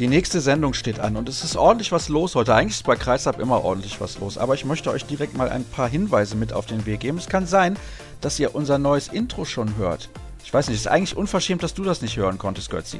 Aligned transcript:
Die 0.00 0.08
nächste 0.08 0.40
Sendung 0.40 0.72
steht 0.72 0.98
an 0.98 1.14
und 1.18 1.28
es 1.28 1.44
ist 1.44 1.58
ordentlich 1.58 1.92
was 1.92 2.08
los 2.08 2.34
heute. 2.34 2.54
Eigentlich 2.54 2.76
ist 2.76 2.86
bei 2.86 2.96
Kreisab 2.96 3.38
immer 3.38 3.62
ordentlich 3.62 4.00
was 4.00 4.18
los, 4.18 4.38
aber 4.38 4.54
ich 4.54 4.64
möchte 4.64 4.90
euch 4.90 5.04
direkt 5.04 5.36
mal 5.36 5.50
ein 5.50 5.62
paar 5.62 5.90
Hinweise 5.90 6.36
mit 6.36 6.54
auf 6.54 6.64
den 6.64 6.86
Weg 6.86 7.00
geben. 7.00 7.18
Es 7.18 7.28
kann 7.28 7.46
sein, 7.46 7.76
dass 8.22 8.40
ihr 8.40 8.54
unser 8.54 8.78
neues 8.78 9.08
Intro 9.08 9.44
schon 9.44 9.76
hört. 9.76 10.08
Ich 10.42 10.54
weiß 10.54 10.68
nicht, 10.68 10.76
es 10.76 10.86
ist 10.86 10.90
eigentlich 10.90 11.18
unverschämt, 11.18 11.62
dass 11.62 11.74
du 11.74 11.84
das 11.84 12.00
nicht 12.00 12.16
hören 12.16 12.38
konntest, 12.38 12.70
Götzi. 12.70 12.98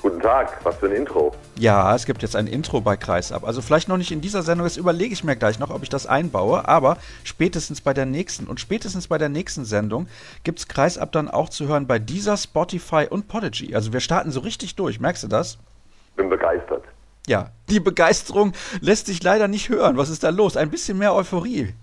Guten 0.00 0.18
Tag, 0.18 0.64
was 0.64 0.76
für 0.76 0.86
ein 0.86 0.92
Intro. 0.92 1.34
Ja, 1.58 1.94
es 1.94 2.06
gibt 2.06 2.22
jetzt 2.22 2.36
ein 2.36 2.46
Intro 2.46 2.80
bei 2.80 2.96
Kreisab. 2.96 3.44
Also 3.44 3.60
vielleicht 3.60 3.88
noch 3.88 3.98
nicht 3.98 4.10
in 4.10 4.22
dieser 4.22 4.42
Sendung, 4.42 4.64
das 4.64 4.78
überlege 4.78 5.12
ich 5.12 5.24
mir 5.24 5.36
gleich 5.36 5.58
noch, 5.58 5.68
ob 5.68 5.82
ich 5.82 5.90
das 5.90 6.06
einbaue, 6.06 6.66
aber 6.66 6.96
spätestens 7.24 7.82
bei 7.82 7.92
der 7.92 8.06
nächsten 8.06 8.46
und 8.46 8.60
spätestens 8.60 9.08
bei 9.08 9.18
der 9.18 9.28
nächsten 9.28 9.66
Sendung 9.66 10.08
gibt 10.42 10.58
es 10.58 10.68
Kreisab 10.68 11.12
dann 11.12 11.28
auch 11.28 11.50
zu 11.50 11.68
hören 11.68 11.86
bei 11.86 11.98
dieser 11.98 12.38
Spotify 12.38 13.08
und 13.10 13.28
Podigy. 13.28 13.74
Also 13.74 13.92
wir 13.92 14.00
starten 14.00 14.30
so 14.30 14.40
richtig 14.40 14.74
durch, 14.74 15.00
merkst 15.00 15.24
du 15.24 15.28
das? 15.28 15.58
Bin 16.16 16.28
begeistert. 16.28 16.84
Ja, 17.26 17.48
die 17.70 17.80
Begeisterung 17.80 18.52
lässt 18.80 19.06
sich 19.06 19.22
leider 19.22 19.48
nicht 19.48 19.68
hören. 19.68 19.96
Was 19.96 20.10
ist 20.10 20.24
da 20.24 20.28
los? 20.28 20.56
Ein 20.56 20.70
bisschen 20.70 20.98
mehr 20.98 21.14
Euphorie. 21.14 21.74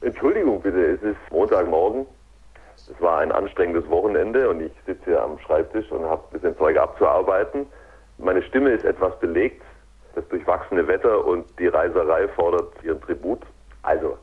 Entschuldigung 0.00 0.60
bitte, 0.60 0.92
es 0.92 1.02
ist 1.02 1.16
Montagmorgen. 1.30 2.06
Es 2.76 3.00
war 3.00 3.18
ein 3.20 3.32
anstrengendes 3.32 3.88
Wochenende 3.88 4.48
und 4.50 4.60
ich 4.60 4.72
sitze 4.86 5.04
hier 5.06 5.22
am 5.22 5.38
Schreibtisch 5.40 5.90
und 5.90 6.04
habe 6.04 6.22
ein 6.28 6.32
bisschen 6.32 6.56
Zeug 6.58 6.76
abzuarbeiten. 6.76 7.66
Meine 8.18 8.42
Stimme 8.42 8.70
ist 8.70 8.84
etwas 8.84 9.18
belegt. 9.18 9.62
Das 10.14 10.26
durchwachsene 10.28 10.86
Wetter 10.86 11.24
und 11.24 11.46
die 11.58 11.66
Reiserei 11.66 12.28
fordert 12.28 12.72
ihren 12.84 13.00
Tribut. 13.00 13.40
Also, 13.82 14.16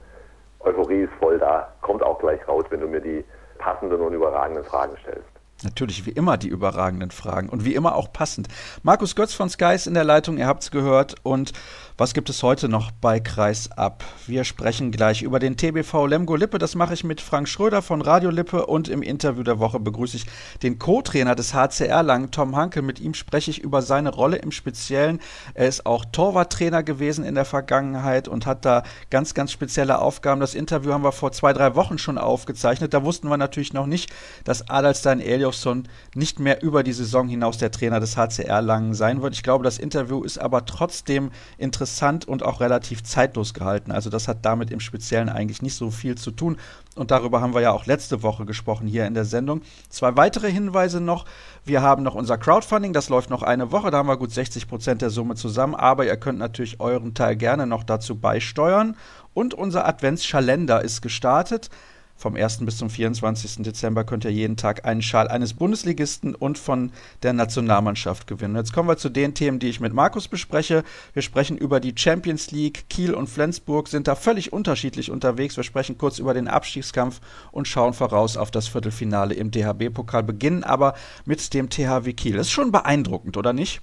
Euphorie 0.60 1.02
ist 1.02 1.14
voll 1.20 1.40
da. 1.40 1.74
Kommt 1.82 2.04
auch 2.04 2.20
gleich 2.20 2.48
raus, 2.48 2.64
wenn 2.70 2.80
du 2.80 2.88
mir 2.88 3.02
die 3.02 3.26
passenden 3.58 4.00
und 4.00 4.14
überragenden 4.14 4.64
Fragen 4.64 4.96
stellst. 5.02 5.31
Natürlich 5.64 6.06
wie 6.06 6.12
immer 6.12 6.38
die 6.38 6.48
überragenden 6.48 7.12
Fragen 7.12 7.50
und 7.50 7.66
wie 7.66 7.76
immer 7.76 7.96
auch 7.96 8.12
passend. 8.12 8.48
Markus 8.84 9.16
Götz 9.16 9.34
von 9.34 9.50
Sky 9.50 9.74
ist 9.76 9.88
in 9.88 9.94
der 9.94 10.04
Leitung, 10.04 10.38
ihr 10.38 10.48
habt 10.48 10.64
es 10.64 10.72
gehört. 10.72 11.16
Und 11.24 11.54
was 12.02 12.16
gibt 12.16 12.32
es 12.32 12.42
heute 12.42 12.68
noch 12.68 12.90
bei 12.90 13.20
Kreis 13.20 13.70
ab? 13.74 14.04
Wir 14.26 14.44
sprechen 14.44 14.90
gleich 14.90 15.22
über 15.22 15.38
den 15.38 15.56
TBV 15.56 16.08
Lemgo 16.08 16.36
Lippe. 16.36 16.58
Das 16.58 16.74
mache 16.74 16.96
ich 16.96 17.04
mit 17.04 17.22
Frank 17.22 17.48
Schröder 17.48 17.84
von 17.84 18.02
Radio 18.02 18.32
Lippe 18.32 18.66
und 18.66 18.90
im 18.90 19.04
Interview 19.04 19.44
der 19.44 19.60
Woche 19.60 19.80
begrüße 19.80 20.18
ich 20.18 20.26
den 20.64 20.80
Co-Trainer 20.80 21.36
des 21.36 21.54
HCR 21.54 22.02
Lang, 22.02 22.32
Tom 22.32 22.56
Hanke. 22.56 22.82
Mit 22.82 23.00
ihm 23.00 23.14
spreche 23.14 23.52
ich 23.52 23.60
über 23.60 23.84
seine 23.84 24.10
Rolle 24.10 24.38
im 24.38 24.52
Speziellen. 24.52 25.20
Er 25.54 25.68
ist 25.68 25.86
auch 25.86 26.04
Torwarttrainer 26.06 26.82
gewesen 26.82 27.24
in 27.24 27.36
der 27.36 27.46
Vergangenheit 27.46 28.28
und 28.28 28.48
hat 28.48 28.66
da 28.66 28.82
ganz, 29.12 29.36
ganz 29.36 29.52
spezielle 29.52 30.00
Aufgaben. 30.00 30.42
Das 30.42 30.56
Interview 30.56 30.94
haben 30.94 31.04
wir 31.04 31.12
vor 31.12 31.32
zwei, 31.34 31.54
drei 31.54 31.76
Wochen 31.76 32.00
schon 32.00 32.18
aufgezeichnet. 32.18 32.96
Da 32.96 33.04
wussten 33.04 33.30
wir 33.30 33.38
natürlich 33.38 33.74
noch 33.74 33.86
nicht, 33.86 34.12
dass 34.44 34.68
Adalstein 34.72 35.20
Eliasson 35.20 35.88
nicht 36.16 36.40
mehr 36.40 36.64
über 36.64 36.82
die 36.82 36.94
Saison 36.94 37.28
hinaus 37.28 37.60
der 37.60 37.70
Trainer 37.70 38.00
des 38.00 38.18
HCR 38.18 38.64
Langen 38.64 38.96
sein 38.96 39.22
wird. 39.22 39.36
Ich 39.36 39.44
glaube, 39.44 39.64
das 39.64 39.78
Interview 39.78 40.24
ist 40.24 40.40
aber 40.40 40.66
trotzdem 40.66 41.30
interessant 41.60 41.91
interessant 41.92 42.26
und 42.26 42.44
auch 42.44 42.62
relativ 42.62 43.04
zeitlos 43.04 43.54
gehalten. 43.54 43.92
Also 43.92 44.10
das 44.10 44.28
hat 44.28 44.46
damit 44.46 44.72
im 44.72 44.80
Speziellen 44.80 45.28
eigentlich 45.28 45.62
nicht 45.62 45.76
so 45.76 45.92
viel 45.92 46.16
zu 46.16 46.32
tun. 46.32 46.58
Und 46.96 47.12
darüber 47.12 47.42
haben 47.42 47.54
wir 47.54 47.62
ja 47.62 47.72
auch 47.72 47.86
letzte 47.86 48.24
Woche 48.24 48.46
gesprochen 48.46 48.88
hier 48.88 49.06
in 49.06 49.14
der 49.14 49.26
Sendung. 49.26 49.62
Zwei 49.90 50.16
weitere 50.16 50.50
Hinweise 50.50 51.02
noch. 51.02 51.26
Wir 51.66 51.82
haben 51.82 52.04
noch 52.04 52.16
unser 52.16 52.38
Crowdfunding, 52.38 52.94
das 52.94 53.10
läuft 53.10 53.30
noch 53.30 53.44
eine 53.44 53.72
Woche, 53.72 53.92
da 53.92 53.98
haben 53.98 54.08
wir 54.08 54.18
gut 54.18 54.32
60 54.32 54.68
Prozent 54.68 55.02
der 55.02 55.10
Summe 55.10 55.36
zusammen, 55.36 55.76
aber 55.76 56.06
ihr 56.06 56.18
könnt 56.18 56.40
natürlich 56.40 56.80
euren 56.80 57.14
Teil 57.14 57.36
gerne 57.36 57.68
noch 57.68 57.84
dazu 57.84 58.16
beisteuern. 58.16 58.96
Und 59.34 59.54
unser 59.54 59.86
Adventsschalender 59.86 60.82
ist 60.82 61.02
gestartet. 61.02 61.70
Vom 62.22 62.36
1. 62.36 62.64
bis 62.66 62.78
zum 62.78 62.92
24. 62.92 63.64
Dezember 63.64 64.04
könnt 64.04 64.26
ihr 64.26 64.32
jeden 64.32 64.56
Tag 64.56 64.86
einen 64.86 65.02
Schal 65.02 65.28
eines 65.28 65.56
Bundesligisten 65.56 66.36
und 66.36 66.60
von 66.60 66.92
der 67.24 67.34
Nationalmannschaft 67.34 68.28
gewinnen. 68.28 68.56
Jetzt 68.56 68.74
kommen 68.74 68.88
wir 68.88 68.98
zu 68.98 69.10
den 69.10 69.34
Themen, 69.34 69.58
die 69.58 69.70
ich 69.70 69.80
mit 69.80 69.92
Markus 69.92 70.28
bespreche. 70.28 70.84
Wir 71.14 71.24
sprechen 71.24 71.58
über 71.58 71.80
die 71.80 71.96
Champions 71.98 72.52
League. 72.52 72.88
Kiel 72.92 73.16
und 73.16 73.26
Flensburg 73.26 73.88
sind 73.88 74.08
da 74.08 74.14
völlig 74.14 74.54
unterschiedlich 74.54 75.10
unterwegs. 75.10 75.58
Wir 75.58 75.64
sprechen 75.64 75.98
kurz 75.98 76.20
über 76.20 76.36
den 76.36 76.48
Abstiegskampf 76.48 77.22
und 77.52 77.68
schauen 77.68 77.94
voraus 77.94 78.38
auf 78.38 78.52
das 78.52 78.68
Viertelfinale 78.68 79.34
im 79.34 79.50
DHB-Pokal. 79.50 80.22
Beginnen 80.22 80.64
aber 80.64 80.94
mit 81.26 81.56
dem 81.56 81.72
THW 81.72 82.14
Kiel. 82.14 82.38
Das 82.38 82.46
ist 82.46 82.52
schon 82.52 82.72
beeindruckend, 82.72 83.36
oder 83.36 83.52
nicht? 83.52 83.82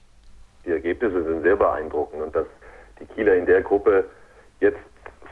Die 0.65 0.71
Ergebnisse 0.71 1.25
sind 1.25 1.43
sehr 1.43 1.57
beeindruckend 1.57 2.23
und 2.23 2.37
dass 2.37 2.47
die 3.01 3.07
Kieler 3.07 3.35
in 3.35 3.47
der 3.47 3.63
Gruppe 3.63 4.05
jetzt 4.61 4.79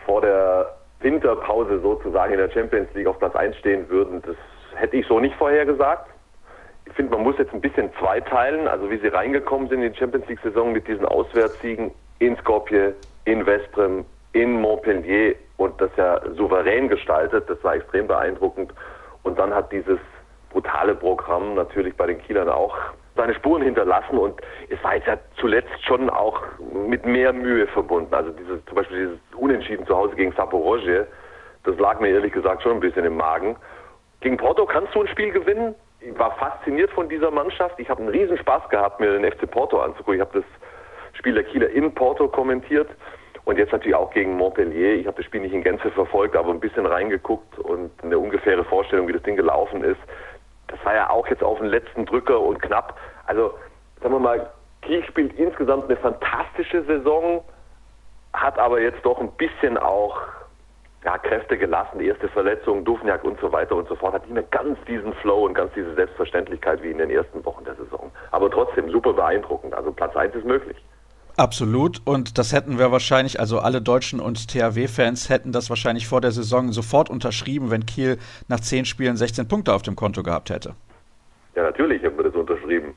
vor 0.05 0.23
der 0.23 0.77
Winterpause 1.01 1.81
sozusagen 1.81 2.33
in 2.33 2.39
der 2.39 2.51
Champions 2.51 2.89
League 2.95 3.07
auf 3.07 3.19
Platz 3.19 3.35
1 3.35 3.57
stehen 3.57 3.89
würden, 3.89 4.23
das 4.23 4.37
hätte 4.75 4.97
ich 4.97 5.07
so 5.07 5.21
nicht 5.21 5.35
vorhergesagt. 5.37 6.09
Ich 6.87 6.93
finde, 6.93 7.13
man 7.13 7.23
muss 7.23 7.37
jetzt 7.39 7.53
ein 7.53 7.61
bisschen 7.61 7.91
zweiteilen, 7.99 8.69
also 8.69 8.91
wie 8.91 8.99
sie 8.99 9.09
reingekommen 9.09 9.69
sind 9.69 9.83
in 9.83 9.93
die 9.93 9.99
Champions 9.99 10.27
League-Saison 10.29 10.73
mit 10.73 10.87
diesen 10.87 11.05
Auswärtssiegen 11.05 11.91
in 12.19 12.37
Skopje, 12.39 12.95
in 13.25 13.45
Vesprem, 13.45 14.05
in 14.33 14.61
Montpellier 14.61 15.35
und 15.57 15.81
das 15.81 15.91
ja 15.97 16.21
souverän 16.35 16.89
gestaltet, 16.89 17.49
das 17.49 17.63
war 17.65 17.75
extrem 17.75 18.07
beeindruckend. 18.07 18.73
Und 19.23 19.39
dann 19.39 19.55
hat 19.55 19.73
dieses 19.73 19.99
brutale 20.51 20.95
Programm 20.95 21.55
natürlich 21.55 21.97
bei 21.97 22.07
den 22.07 22.19
Kielern 22.19 22.49
auch 22.49 22.77
seine 23.17 23.35
Spuren 23.35 23.63
hinterlassen 23.63 24.19
und 24.19 24.41
es 24.69 24.83
war 24.85 24.95
jetzt 24.95 25.07
ja 25.07 25.17
zuletzt 25.37 25.85
schon 25.85 26.11
auch 26.11 26.43
mit 26.73 27.05
mehr 27.07 27.33
Mühe 27.33 27.67
verbunden. 27.69 28.13
Also 28.15 28.31
dieses, 28.31 28.65
zum 28.67 28.75
Beispiel 28.75 29.07
dieses 29.07 29.19
Unentschieden 29.37 29.87
zu 29.87 29.97
Hause 29.97 30.15
gegen 30.17 30.33
Saporosje, 30.33 31.07
das 31.65 31.79
lag 31.79 31.99
mir 32.01 32.09
ehrlich 32.09 32.33
gesagt 32.33 32.63
schon 32.63 32.73
ein 32.73 32.81
bisschen 32.81 33.05
im 33.05 33.17
Magen. 33.17 33.57
Gegen 34.21 34.37
Porto 34.37 34.67
kannst 34.67 34.95
du 34.95 35.03
ein 35.03 35.09
Spiel 35.09 35.33
gewinnen. 35.33 35.75
Ich 36.01 36.17
war 36.19 36.33
fasziniert 36.37 36.91
von 36.91 37.09
dieser 37.09 37.31
Mannschaft. 37.31 37.79
Ich 37.79 37.89
habe 37.89 38.01
einen 38.01 38.11
riesen 38.11 38.39
Spaß 38.39 38.69
gehabt, 38.69 39.01
mir 39.01 39.19
den 39.19 39.31
FC 39.31 39.51
Porto 39.51 39.81
anzugucken. 39.81 40.15
Ich 40.15 40.21
habe 40.21 40.41
das 40.41 41.19
Spiel 41.19 41.35
der 41.35 41.45
Kieler 41.45 41.71
in 41.71 41.93
Porto 41.95 42.29
kommentiert 42.29 42.89
und 43.45 43.59
jetzt 43.59 43.73
natürlich 43.73 43.95
auch 43.95 44.13
gegen 44.13 44.37
Montpellier. 44.37 44.95
Ich 44.95 45.07
habe 45.07 45.17
das 45.17 45.27
Spiel 45.27 45.41
nicht 45.41 45.55
in 45.55 45.63
Gänze 45.63 45.91
verfolgt, 45.91 46.37
aber 46.37 46.51
ein 46.51 46.61
bisschen 46.61 46.87
reingeguckt 46.87 47.59
und 47.59 47.91
eine 48.03 48.19
ungefähre 48.19 48.65
Vorstellung, 48.65 49.09
wie 49.09 49.13
das 49.13 49.23
Ding 49.23 49.37
gelaufen 49.37 49.83
ist 49.83 50.01
das 50.69 50.85
war 50.85 50.95
ja 50.95 51.11
auch 51.11 51.27
jetzt 51.29 51.43
auf 51.43 51.59
den 51.59 51.69
letzten 51.69 52.07
Drücker 52.07 52.41
und 52.41 52.61
knapp. 52.61 52.99
Also, 53.27 53.55
sagen 54.01 54.15
wir 54.15 54.21
mal, 54.21 54.51
Kiel 54.83 55.05
spielt 55.05 55.33
insgesamt 55.39 55.85
eine 55.85 55.97
fantastische 55.97 56.83
Saison, 56.85 57.45
hat 58.33 58.59
aber 58.59 58.81
jetzt 58.81 59.05
doch 59.05 59.19
ein 59.19 59.33
bisschen 59.33 59.79
auch 59.79 60.21
ja, 61.05 61.19
Kräfte 61.19 61.57
gelassen, 61.57 62.01
die 62.01 62.09
erste 62.09 62.29
Verletzung, 62.29 62.85
Dufniak 62.85 63.23
und 63.25 63.39
so 63.41 63.53
weiter 63.53 63.77
und 63.77 63.89
so 63.89 63.95
fort, 63.95 64.15
hat 64.15 64.23
nicht 64.23 64.35
mehr 64.35 64.43
ganz 64.43 64.79
diesen 64.87 65.15
Flow 65.15 65.45
und 65.45 65.55
ganz 65.55 65.73
diese 65.75 65.95
Selbstverständlichkeit 65.95 66.83
wie 66.83 66.91
in 66.91 66.99
den 66.99 67.11
ersten 67.11 67.45
Wochen 67.45 67.65
der 67.65 67.77
Saison. 67.77 68.11
Aber 68.33 68.51
trotzdem 68.51 68.91
super 68.91 69.13
beeindruckend. 69.13 69.73
Also 69.75 69.93
Platz 69.93 70.17
1 70.17 70.35
ist 70.35 70.45
möglich. 70.45 70.77
Absolut. 71.37 72.01
Und 72.07 72.39
das 72.39 72.53
hätten 72.53 72.79
wir 72.79 72.93
wahrscheinlich, 72.93 73.39
also 73.39 73.59
alle 73.59 73.83
Deutschen 73.83 74.21
und 74.21 74.49
THW-Fans 74.49 75.29
hätten 75.29 75.53
das 75.53 75.69
wahrscheinlich 75.69 76.09
vor 76.09 76.21
der 76.21 76.31
Saison 76.31 76.73
sofort 76.73 77.11
unterschrieben, 77.11 77.71
wenn 77.71 77.85
Kiel 77.85 78.19
nach 78.49 78.61
zehn 78.61 78.87
Spielen 78.87 79.17
16 79.17 79.47
Punkte 79.47 79.75
auf 79.75 79.83
dem 79.83 79.97
Konto 79.97 80.23
gehabt 80.23 80.49
hätte. 80.49 80.75
Ja, 81.55 81.65
natürlich 81.65 82.03
haben 82.05 82.17
wir 82.17 82.25
das 82.25 82.35
unterschrieben. 82.35 82.95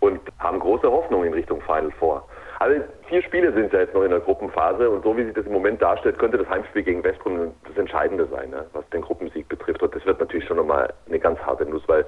Und 0.00 0.20
haben 0.38 0.58
große 0.58 0.90
Hoffnung 0.90 1.24
in 1.24 1.32
Richtung 1.32 1.60
Final 1.62 1.90
Four. 1.98 2.26
Also 2.58 2.82
vier 3.08 3.22
Spiele 3.22 3.52
sind 3.52 3.72
ja 3.72 3.80
jetzt 3.80 3.94
noch 3.94 4.02
in 4.02 4.10
der 4.10 4.20
Gruppenphase 4.20 4.88
und 4.88 5.02
so 5.04 5.16
wie 5.16 5.24
sich 5.24 5.34
das 5.34 5.46
im 5.46 5.52
Moment 5.52 5.80
darstellt, 5.80 6.18
könnte 6.18 6.38
das 6.38 6.48
Heimspiel 6.48 6.82
gegen 6.82 7.04
Westbrunn 7.04 7.52
das 7.66 7.76
Entscheidende 7.76 8.26
sein, 8.26 8.50
ne, 8.50 8.64
was 8.72 8.88
den 8.90 9.02
Gruppensieg 9.02 9.48
betrifft. 9.48 9.82
Und 9.82 9.94
das 9.94 10.04
wird 10.06 10.20
natürlich 10.20 10.46
schon 10.46 10.56
nochmal 10.56 10.92
eine 11.06 11.18
ganz 11.18 11.38
harte 11.40 11.66
Nuss, 11.66 11.82
weil 11.86 12.04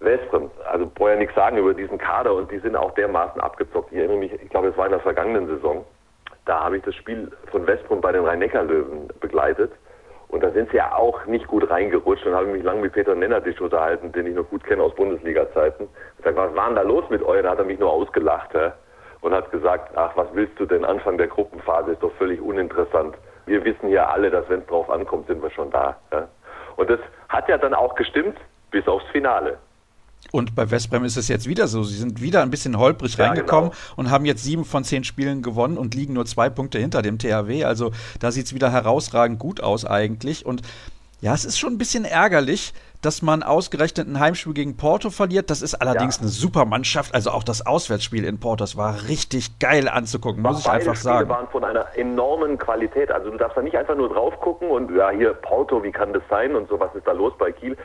Westbrem, 0.00 0.50
also 0.70 0.90
brauche 0.94 1.10
ja 1.10 1.16
nichts 1.16 1.34
sagen 1.34 1.56
über 1.56 1.72
diesen 1.72 1.98
Kader 1.98 2.34
und 2.34 2.50
die 2.50 2.58
sind 2.58 2.76
auch 2.76 2.92
dermaßen 2.94 3.40
abgezockt. 3.40 3.92
Ich 3.92 3.98
erinnere 3.98 4.18
mich, 4.18 4.32
ich 4.32 4.50
glaube, 4.50 4.68
es 4.68 4.76
war 4.76 4.86
in 4.86 4.92
der 4.92 5.00
vergangenen 5.00 5.46
Saison. 5.46 5.84
Da 6.44 6.64
habe 6.64 6.76
ich 6.76 6.82
das 6.84 6.94
Spiel 6.94 7.30
von 7.50 7.66
Westbrem 7.66 8.00
bei 8.00 8.12
den 8.12 8.24
Rhein-Neckar-Löwen 8.24 9.08
begleitet. 9.20 9.72
Und 10.28 10.42
da 10.42 10.50
sind 10.50 10.70
sie 10.70 10.76
ja 10.76 10.94
auch 10.94 11.24
nicht 11.26 11.46
gut 11.46 11.68
reingerutscht 11.70 12.26
und 12.26 12.34
habe 12.34 12.46
mich 12.46 12.62
lange 12.62 12.80
mit 12.82 12.92
Peter 12.92 13.14
Nennertisch 13.14 13.60
unterhalten, 13.60 14.12
den 14.12 14.26
ich 14.26 14.34
noch 14.34 14.48
gut 14.48 14.64
kenne 14.64 14.82
aus 14.82 14.94
Bundesliga-Zeiten. 14.94 15.88
Ich 16.18 16.24
sage, 16.24 16.36
was 16.36 16.54
war 16.54 16.66
denn 16.66 16.76
da 16.76 16.82
los 16.82 17.04
mit 17.10 17.22
euch? 17.22 17.42
Da 17.42 17.50
hat 17.50 17.58
er 17.58 17.64
mich 17.64 17.78
nur 17.78 17.90
ausgelacht 17.90 18.52
hä? 18.54 18.72
und 19.20 19.32
hat 19.32 19.50
gesagt, 19.50 19.96
ach, 19.96 20.16
was 20.16 20.28
willst 20.32 20.58
du 20.58 20.66
denn? 20.66 20.84
Anfang 20.84 21.16
der 21.16 21.28
Gruppenphase 21.28 21.92
ist 21.92 22.02
doch 22.02 22.12
völlig 22.14 22.40
uninteressant. 22.40 23.16
Wir 23.46 23.64
wissen 23.64 23.88
ja 23.88 24.08
alle, 24.08 24.30
dass 24.30 24.48
wenn 24.48 24.60
es 24.60 24.66
drauf 24.66 24.90
ankommt, 24.90 25.28
sind 25.28 25.42
wir 25.42 25.50
schon 25.50 25.70
da. 25.70 25.96
Hä? 26.10 26.22
Und 26.76 26.90
das 26.90 27.00
hat 27.28 27.48
ja 27.48 27.56
dann 27.56 27.74
auch 27.74 27.94
gestimmt 27.94 28.36
bis 28.72 28.86
aufs 28.88 29.06
Finale. 29.12 29.58
Und 30.32 30.54
bei 30.54 30.70
Westbrem 30.70 31.04
ist 31.04 31.16
es 31.16 31.28
jetzt 31.28 31.48
wieder 31.48 31.68
so. 31.68 31.82
Sie 31.84 31.96
sind 31.96 32.20
wieder 32.20 32.42
ein 32.42 32.50
bisschen 32.50 32.78
holprig 32.78 33.16
ja, 33.16 33.26
reingekommen 33.26 33.70
genau. 33.70 33.82
und 33.96 34.10
haben 34.10 34.24
jetzt 34.24 34.44
sieben 34.44 34.64
von 34.64 34.84
zehn 34.84 35.04
Spielen 35.04 35.42
gewonnen 35.42 35.78
und 35.78 35.94
liegen 35.94 36.14
nur 36.14 36.26
zwei 36.26 36.50
Punkte 36.50 36.78
hinter 36.78 37.02
dem 37.02 37.18
THW. 37.18 37.64
Also 37.64 37.92
da 38.20 38.30
sieht 38.30 38.46
es 38.46 38.54
wieder 38.54 38.70
herausragend 38.70 39.38
gut 39.38 39.62
aus 39.62 39.84
eigentlich. 39.84 40.44
Und 40.44 40.62
ja, 41.20 41.32
es 41.32 41.44
ist 41.44 41.58
schon 41.58 41.74
ein 41.74 41.78
bisschen 41.78 42.04
ärgerlich, 42.04 42.74
dass 43.00 43.22
man 43.22 43.42
ausgerechnet 43.42 44.06
ein 44.08 44.20
Heimspiel 44.20 44.52
gegen 44.52 44.76
Porto 44.76 45.10
verliert. 45.10 45.48
Das 45.48 45.62
ist 45.62 45.74
allerdings 45.74 46.16
ja. 46.16 46.22
eine 46.22 46.30
super 46.30 46.64
Mannschaft. 46.64 47.14
Also 47.14 47.30
auch 47.30 47.42
das 47.42 47.64
Auswärtsspiel 47.64 48.24
in 48.24 48.38
Porto, 48.38 48.64
das 48.64 48.76
war 48.76 49.08
richtig 49.08 49.58
geil 49.58 49.88
anzugucken, 49.88 50.42
muss 50.42 50.60
ich 50.60 50.68
einfach 50.68 50.94
Spiele 50.94 51.14
sagen. 51.14 51.28
waren 51.30 51.48
von 51.48 51.64
einer 51.64 51.86
enormen 51.96 52.58
Qualität. 52.58 53.10
Also 53.10 53.30
du 53.30 53.38
darfst 53.38 53.56
da 53.56 53.62
nicht 53.62 53.76
einfach 53.76 53.96
nur 53.96 54.08
drauf 54.08 54.38
gucken 54.40 54.70
und 54.70 54.94
ja, 54.94 55.10
hier 55.10 55.34
Porto, 55.34 55.82
wie 55.82 55.92
kann 55.92 56.12
das 56.12 56.22
sein 56.28 56.54
und 56.54 56.68
so, 56.68 56.78
was 56.78 56.94
ist 56.94 57.06
da 57.06 57.12
los 57.12 57.32
bei 57.38 57.52
Kiel? 57.52 57.76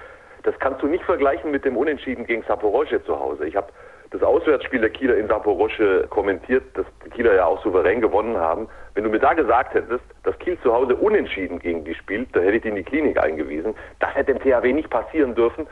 Das 0.43 0.57
kannst 0.59 0.81
du 0.81 0.87
nicht 0.87 1.03
vergleichen 1.03 1.51
mit 1.51 1.65
dem 1.65 1.77
Unentschieden 1.77 2.25
gegen 2.25 2.43
Saporosje 2.43 3.03
zu 3.03 3.19
Hause. 3.19 3.45
Ich 3.45 3.55
habe 3.55 3.67
das 4.11 4.23
Auswärtsspiel 4.23 4.81
der 4.81 4.89
Kieler 4.89 5.17
in 5.17 5.27
Saporosche 5.27 6.05
kommentiert, 6.09 6.63
das 6.73 6.85
die 7.05 7.09
Kieler 7.09 7.33
ja 7.33 7.45
auch 7.45 7.63
souverän 7.63 8.01
gewonnen 8.01 8.37
haben. 8.37 8.67
Wenn 8.93 9.05
du 9.05 9.09
mir 9.09 9.19
da 9.19 9.33
gesagt 9.33 9.73
hättest, 9.73 10.03
dass 10.23 10.37
Kiel 10.39 10.59
zu 10.61 10.73
Hause 10.73 10.95
unentschieden 10.95 11.59
gegen 11.59 11.85
die 11.85 11.95
spielt, 11.95 12.35
da 12.35 12.41
hätte 12.41 12.57
ich 12.57 12.61
die 12.63 12.69
in 12.69 12.75
die 12.75 12.83
Klinik 12.83 13.17
eingewiesen. 13.17 13.73
Das 13.99 14.13
hätte 14.13 14.33
dem 14.33 14.41
THW 14.41 14.73
nicht 14.73 14.89
passieren 14.89 15.33
dürfen. 15.33 15.65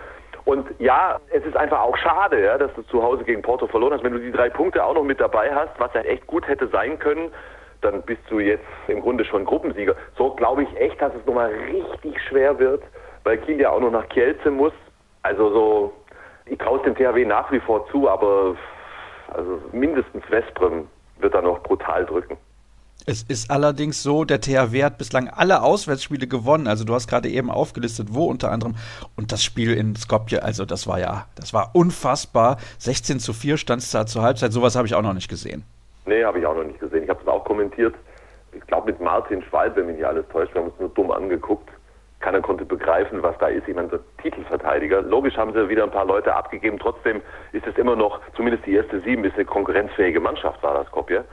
Und 0.45 0.67
ja, 0.79 1.19
es 1.31 1.45
ist 1.45 1.57
einfach 1.57 1.81
auch 1.81 1.97
schade, 1.97 2.41
ja, 2.41 2.57
dass 2.57 2.73
du 2.75 2.81
zu 2.83 3.03
Hause 3.03 3.25
gegen 3.25 3.41
Porto 3.41 3.67
verloren 3.67 3.93
hast. 3.93 4.03
Wenn 4.03 4.13
du 4.13 4.19
die 4.19 4.31
drei 4.31 4.49
Punkte 4.49 4.83
auch 4.83 4.93
noch 4.93 5.03
mit 5.03 5.19
dabei 5.19 5.53
hast, 5.53 5.77
was 5.77 5.93
ja 5.93 6.01
echt 6.01 6.25
gut 6.25 6.47
hätte 6.47 6.67
sein 6.69 6.97
können, 6.97 7.31
dann 7.81 8.01
bist 8.03 8.21
du 8.29 8.39
jetzt 8.39 8.65
im 8.87 9.01
Grunde 9.01 9.25
schon 9.25 9.45
Gruppensieger. 9.45 9.95
So 10.17 10.31
glaube 10.31 10.63
ich 10.63 10.79
echt, 10.79 11.01
dass 11.01 11.13
es 11.13 11.25
nochmal 11.25 11.51
richtig 11.71 12.21
schwer 12.21 12.57
wird, 12.57 12.83
weil 13.23 13.37
Kiel 13.39 13.59
ja 13.59 13.71
auch 13.71 13.79
noch 13.79 13.91
nach 13.91 14.07
Kielce 14.09 14.51
muss. 14.51 14.73
Also 15.21 15.51
so 15.51 15.93
ich 16.49 16.57
traue 16.57 16.79
es 16.79 16.83
dem 16.83 16.95
THW 16.95 17.25
nach 17.25 17.51
wie 17.51 17.59
vor 17.59 17.87
zu, 17.91 18.09
aber 18.09 18.55
also 19.33 19.61
mindestens 19.71 20.23
Westbrem 20.29 20.87
wird 21.19 21.33
da 21.33 21.41
noch 21.41 21.61
brutal 21.61 22.05
drücken. 22.05 22.37
Es 23.05 23.23
ist 23.23 23.49
allerdings 23.49 24.03
so, 24.03 24.25
der 24.25 24.41
THW 24.41 24.83
hat 24.83 24.97
bislang 24.97 25.29
alle 25.29 25.61
Auswärtsspiele 25.61 26.27
gewonnen. 26.27 26.67
Also 26.67 26.83
du 26.83 26.93
hast 26.93 27.07
gerade 27.07 27.29
eben 27.29 27.49
aufgelistet, 27.49 28.09
wo 28.11 28.25
unter 28.25 28.51
anderem. 28.51 28.75
Und 29.15 29.31
das 29.31 29.43
Spiel 29.43 29.73
in 29.73 29.95
Skopje, 29.95 30.43
also 30.43 30.65
das 30.65 30.85
war 30.85 30.99
ja, 30.99 31.25
das 31.35 31.53
war 31.53 31.71
unfassbar. 31.73 32.57
16 32.77 33.19
zu 33.19 33.33
4 33.33 33.57
stand 33.57 33.81
es 33.81 33.91
da 33.91 34.05
zur 34.05 34.21
Halbzeit. 34.21 34.51
Sowas 34.51 34.75
habe 34.75 34.85
ich 34.85 34.95
auch 34.95 35.01
noch 35.01 35.13
nicht 35.13 35.29
gesehen. 35.29 35.63
Nee, 36.05 36.23
habe 36.23 36.39
ich 36.39 36.45
auch 36.45 36.55
noch 36.55 36.65
nicht 36.65 36.79
gesehen. 36.79 37.03
Ich 37.03 37.09
habe 37.09 37.21
es 37.21 37.27
auch 37.27 37.45
kommentiert. 37.45 37.95
Ich 38.51 38.65
glaube 38.67 38.91
mit 38.91 38.99
Martin 38.99 39.43
Schwalb, 39.43 39.75
wenn 39.75 39.85
mich 39.87 39.95
nicht 39.95 40.05
alles 40.05 40.27
täuscht, 40.29 40.53
wir 40.53 40.61
haben 40.61 40.69
uns 40.69 40.79
nur 40.79 40.89
dumm 40.89 41.11
angeguckt 41.11 41.69
keiner 42.19 42.41
konnte 42.41 42.65
begreifen, 42.65 43.23
was 43.23 43.37
da 43.37 43.47
ist. 43.47 43.67
Ich 43.67 43.75
meine, 43.75 43.87
der 43.87 43.99
Titelverteidiger. 44.21 45.01
Logisch 45.01 45.37
haben 45.37 45.53
sie 45.53 45.69
wieder 45.69 45.83
ein 45.83 45.91
paar 45.91 46.05
Leute 46.05 46.35
abgegeben. 46.35 46.77
Trotzdem 46.79 47.21
ist 47.53 47.65
es 47.65 47.77
immer 47.77 47.95
noch, 47.95 48.19
zumindest 48.35 48.65
die 48.65 48.73
erste 48.73 48.99
Sieben 49.01 49.23
ist 49.23 49.35
eine 49.35 49.45
konkurrenzfähige 49.45 50.19
Mannschaft, 50.19 50.61
war 50.61 50.73
das 50.73 50.87
Skopje. 50.87 51.23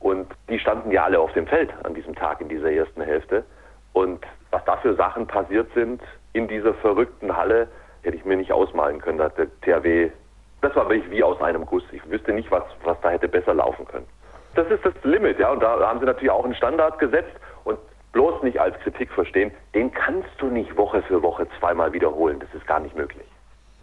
Und 0.00 0.26
die 0.48 0.58
standen 0.58 0.90
ja 0.90 1.04
alle 1.04 1.20
auf 1.20 1.32
dem 1.32 1.46
Feld 1.46 1.72
an 1.84 1.94
diesem 1.94 2.14
Tag 2.14 2.40
in 2.40 2.48
dieser 2.48 2.70
ersten 2.70 3.00
Hälfte. 3.00 3.44
Und 3.92 4.26
was 4.50 4.64
da 4.64 4.76
für 4.78 4.94
Sachen 4.94 5.26
passiert 5.26 5.72
sind 5.74 6.02
in 6.32 6.48
dieser 6.48 6.74
verrückten 6.74 7.36
Halle, 7.36 7.68
hätte 8.02 8.16
ich 8.16 8.24
mir 8.24 8.36
nicht 8.36 8.52
ausmalen 8.52 9.00
können. 9.00 9.18
Da 9.18 9.24
hat 9.24 9.38
der 9.38 9.46
THW, 9.62 10.10
das 10.60 10.74
war 10.74 10.88
wirklich 10.90 11.10
wie 11.10 11.22
aus 11.22 11.40
einem 11.40 11.64
Guss. 11.64 11.84
Ich 11.92 12.08
wüsste 12.10 12.32
nicht, 12.32 12.50
was, 12.50 12.64
was 12.82 13.00
da 13.00 13.10
hätte 13.10 13.28
besser 13.28 13.54
laufen 13.54 13.86
können. 13.86 14.06
Das 14.56 14.68
ist 14.68 14.84
das 14.84 14.94
Limit, 15.04 15.38
ja. 15.38 15.50
Und 15.50 15.62
da 15.62 15.80
haben 15.80 16.00
sie 16.00 16.06
natürlich 16.06 16.30
auch 16.30 16.44
einen 16.44 16.54
Standard 16.54 16.98
gesetzt. 16.98 17.32
Und 17.64 17.78
bloß 18.14 18.42
nicht 18.42 18.58
als 18.58 18.78
Kritik 18.78 19.12
verstehen, 19.12 19.50
den 19.74 19.92
kannst 19.92 20.30
du 20.38 20.46
nicht 20.46 20.76
Woche 20.76 21.02
für 21.02 21.22
Woche 21.22 21.46
zweimal 21.58 21.92
wiederholen. 21.92 22.40
Das 22.40 22.48
ist 22.54 22.66
gar 22.66 22.80
nicht 22.80 22.96
möglich. 22.96 23.26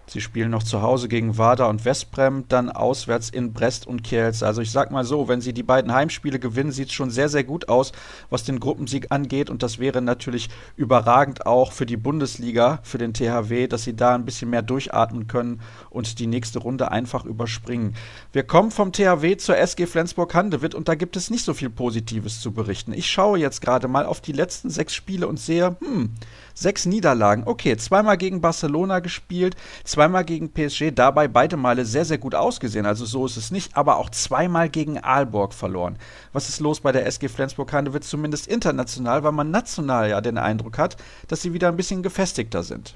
Sie 0.07 0.19
spielen 0.19 0.51
noch 0.51 0.63
zu 0.63 0.81
Hause 0.81 1.07
gegen 1.07 1.38
Wada 1.38 1.68
und 1.68 1.86
Westbrem, 1.86 2.45
dann 2.50 2.69
auswärts 2.69 3.30
in 3.30 3.53
Brest 3.53 3.88
und 3.88 4.03
Kielce. 4.03 4.44
Also 4.44 4.62
ich 4.62 4.71
sag 4.71 4.92
mal 4.92 5.06
so, 5.06 5.30
wenn 5.30 5.39
sie 5.39 5.53
die 5.53 5.63
beiden 5.63 5.94
Heimspiele 5.94 6.38
gewinnen, 6.38 6.71
sieht 6.71 6.89
es 6.89 6.94
schon 6.94 7.09
sehr, 7.12 7.30
sehr 7.30 7.45
gut 7.45 7.69
aus, 7.69 7.94
was 8.30 8.44
den 8.44 8.59
Gruppensieg 8.59 9.07
angeht. 9.09 9.50
Und 9.50 9.63
das 9.63 9.80
wäre 9.80 10.01
natürlich 10.01 10.50
überragend 10.75 11.45
auch 11.45 11.71
für 11.71 11.86
die 11.86 11.95
Bundesliga, 11.95 12.80
für 12.83 12.98
den 12.98 13.13
THW, 13.13 13.68
dass 13.68 13.83
sie 13.83 13.95
da 13.95 14.13
ein 14.13 14.25
bisschen 14.25 14.50
mehr 14.50 14.62
durchatmen 14.62 15.27
können 15.27 15.62
und 15.89 16.19
die 16.19 16.27
nächste 16.27 16.59
Runde 16.59 16.92
einfach 16.92 17.24
überspringen. 17.24 17.95
Wir 18.33 18.44
kommen 18.44 18.71
vom 18.71 18.92
THW 18.92 19.38
zur 19.38 19.57
SG 19.57 19.86
Flensburg-Handewitt 19.86 20.75
und 20.75 20.89
da 20.89 20.95
gibt 20.95 21.15
es 21.15 21.30
nicht 21.30 21.45
so 21.45 21.54
viel 21.54 21.69
Positives 21.69 22.42
zu 22.42 22.51
berichten. 22.51 22.92
Ich 22.92 23.09
schaue 23.09 23.39
jetzt 23.39 23.62
gerade 23.62 23.88
mal 23.88 24.06
auf 24.06 24.19
die 24.19 24.33
letzten 24.33 24.69
sechs 24.69 24.94
Spiele 24.94 25.27
und 25.27 25.39
sehe, 25.39 25.77
hm, 25.80 26.09
sechs 26.53 26.86
Niederlagen. 26.86 27.44
Okay, 27.45 27.77
zweimal 27.77 28.18
gegen 28.18 28.42
Barcelona 28.42 29.00
gespielt, 29.00 29.56
zweimal 29.83 30.24
gegen 30.24 30.53
PSG, 30.53 30.92
dabei 30.94 31.27
beide 31.27 31.57
Male 31.57 31.86
sehr, 31.86 32.06
sehr 32.06 32.18
gut 32.18 32.36
ausgesehen. 32.36 32.86
Also 32.86 33.06
so 33.06 33.25
ist 33.25 33.38
es 33.38 33.51
nicht, 33.51 33.77
aber 33.77 33.98
auch 33.98 34.09
zweimal 34.09 34.69
gegen 34.69 34.98
Aalborg 34.98 35.53
verloren. 35.53 35.98
Was 36.33 36.50
ist 36.50 36.59
los 36.59 36.81
bei 36.81 36.92
der 36.92 37.06
SG 37.06 37.27
Flensburg-Handewitt, 37.27 38.03
zumindest 38.03 38.48
international, 38.48 39.24
weil 39.24 39.31
man 39.31 39.51
national 39.51 40.09
ja 40.09 40.21
den 40.21 40.38
Eindruck 40.38 40.77
hat, 40.77 40.98
dass 41.27 41.42
sie 41.42 41.53
wieder 41.53 41.68
ein 41.68 41.77
bisschen 41.77 42.03
gefestigter 42.03 42.63
sind? 42.63 42.95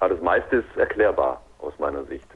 Ja, 0.00 0.08
das 0.08 0.20
meiste 0.20 0.56
ist 0.56 0.76
erklärbar 0.76 1.40
aus 1.60 1.72
meiner 1.78 2.04
Sicht. 2.04 2.26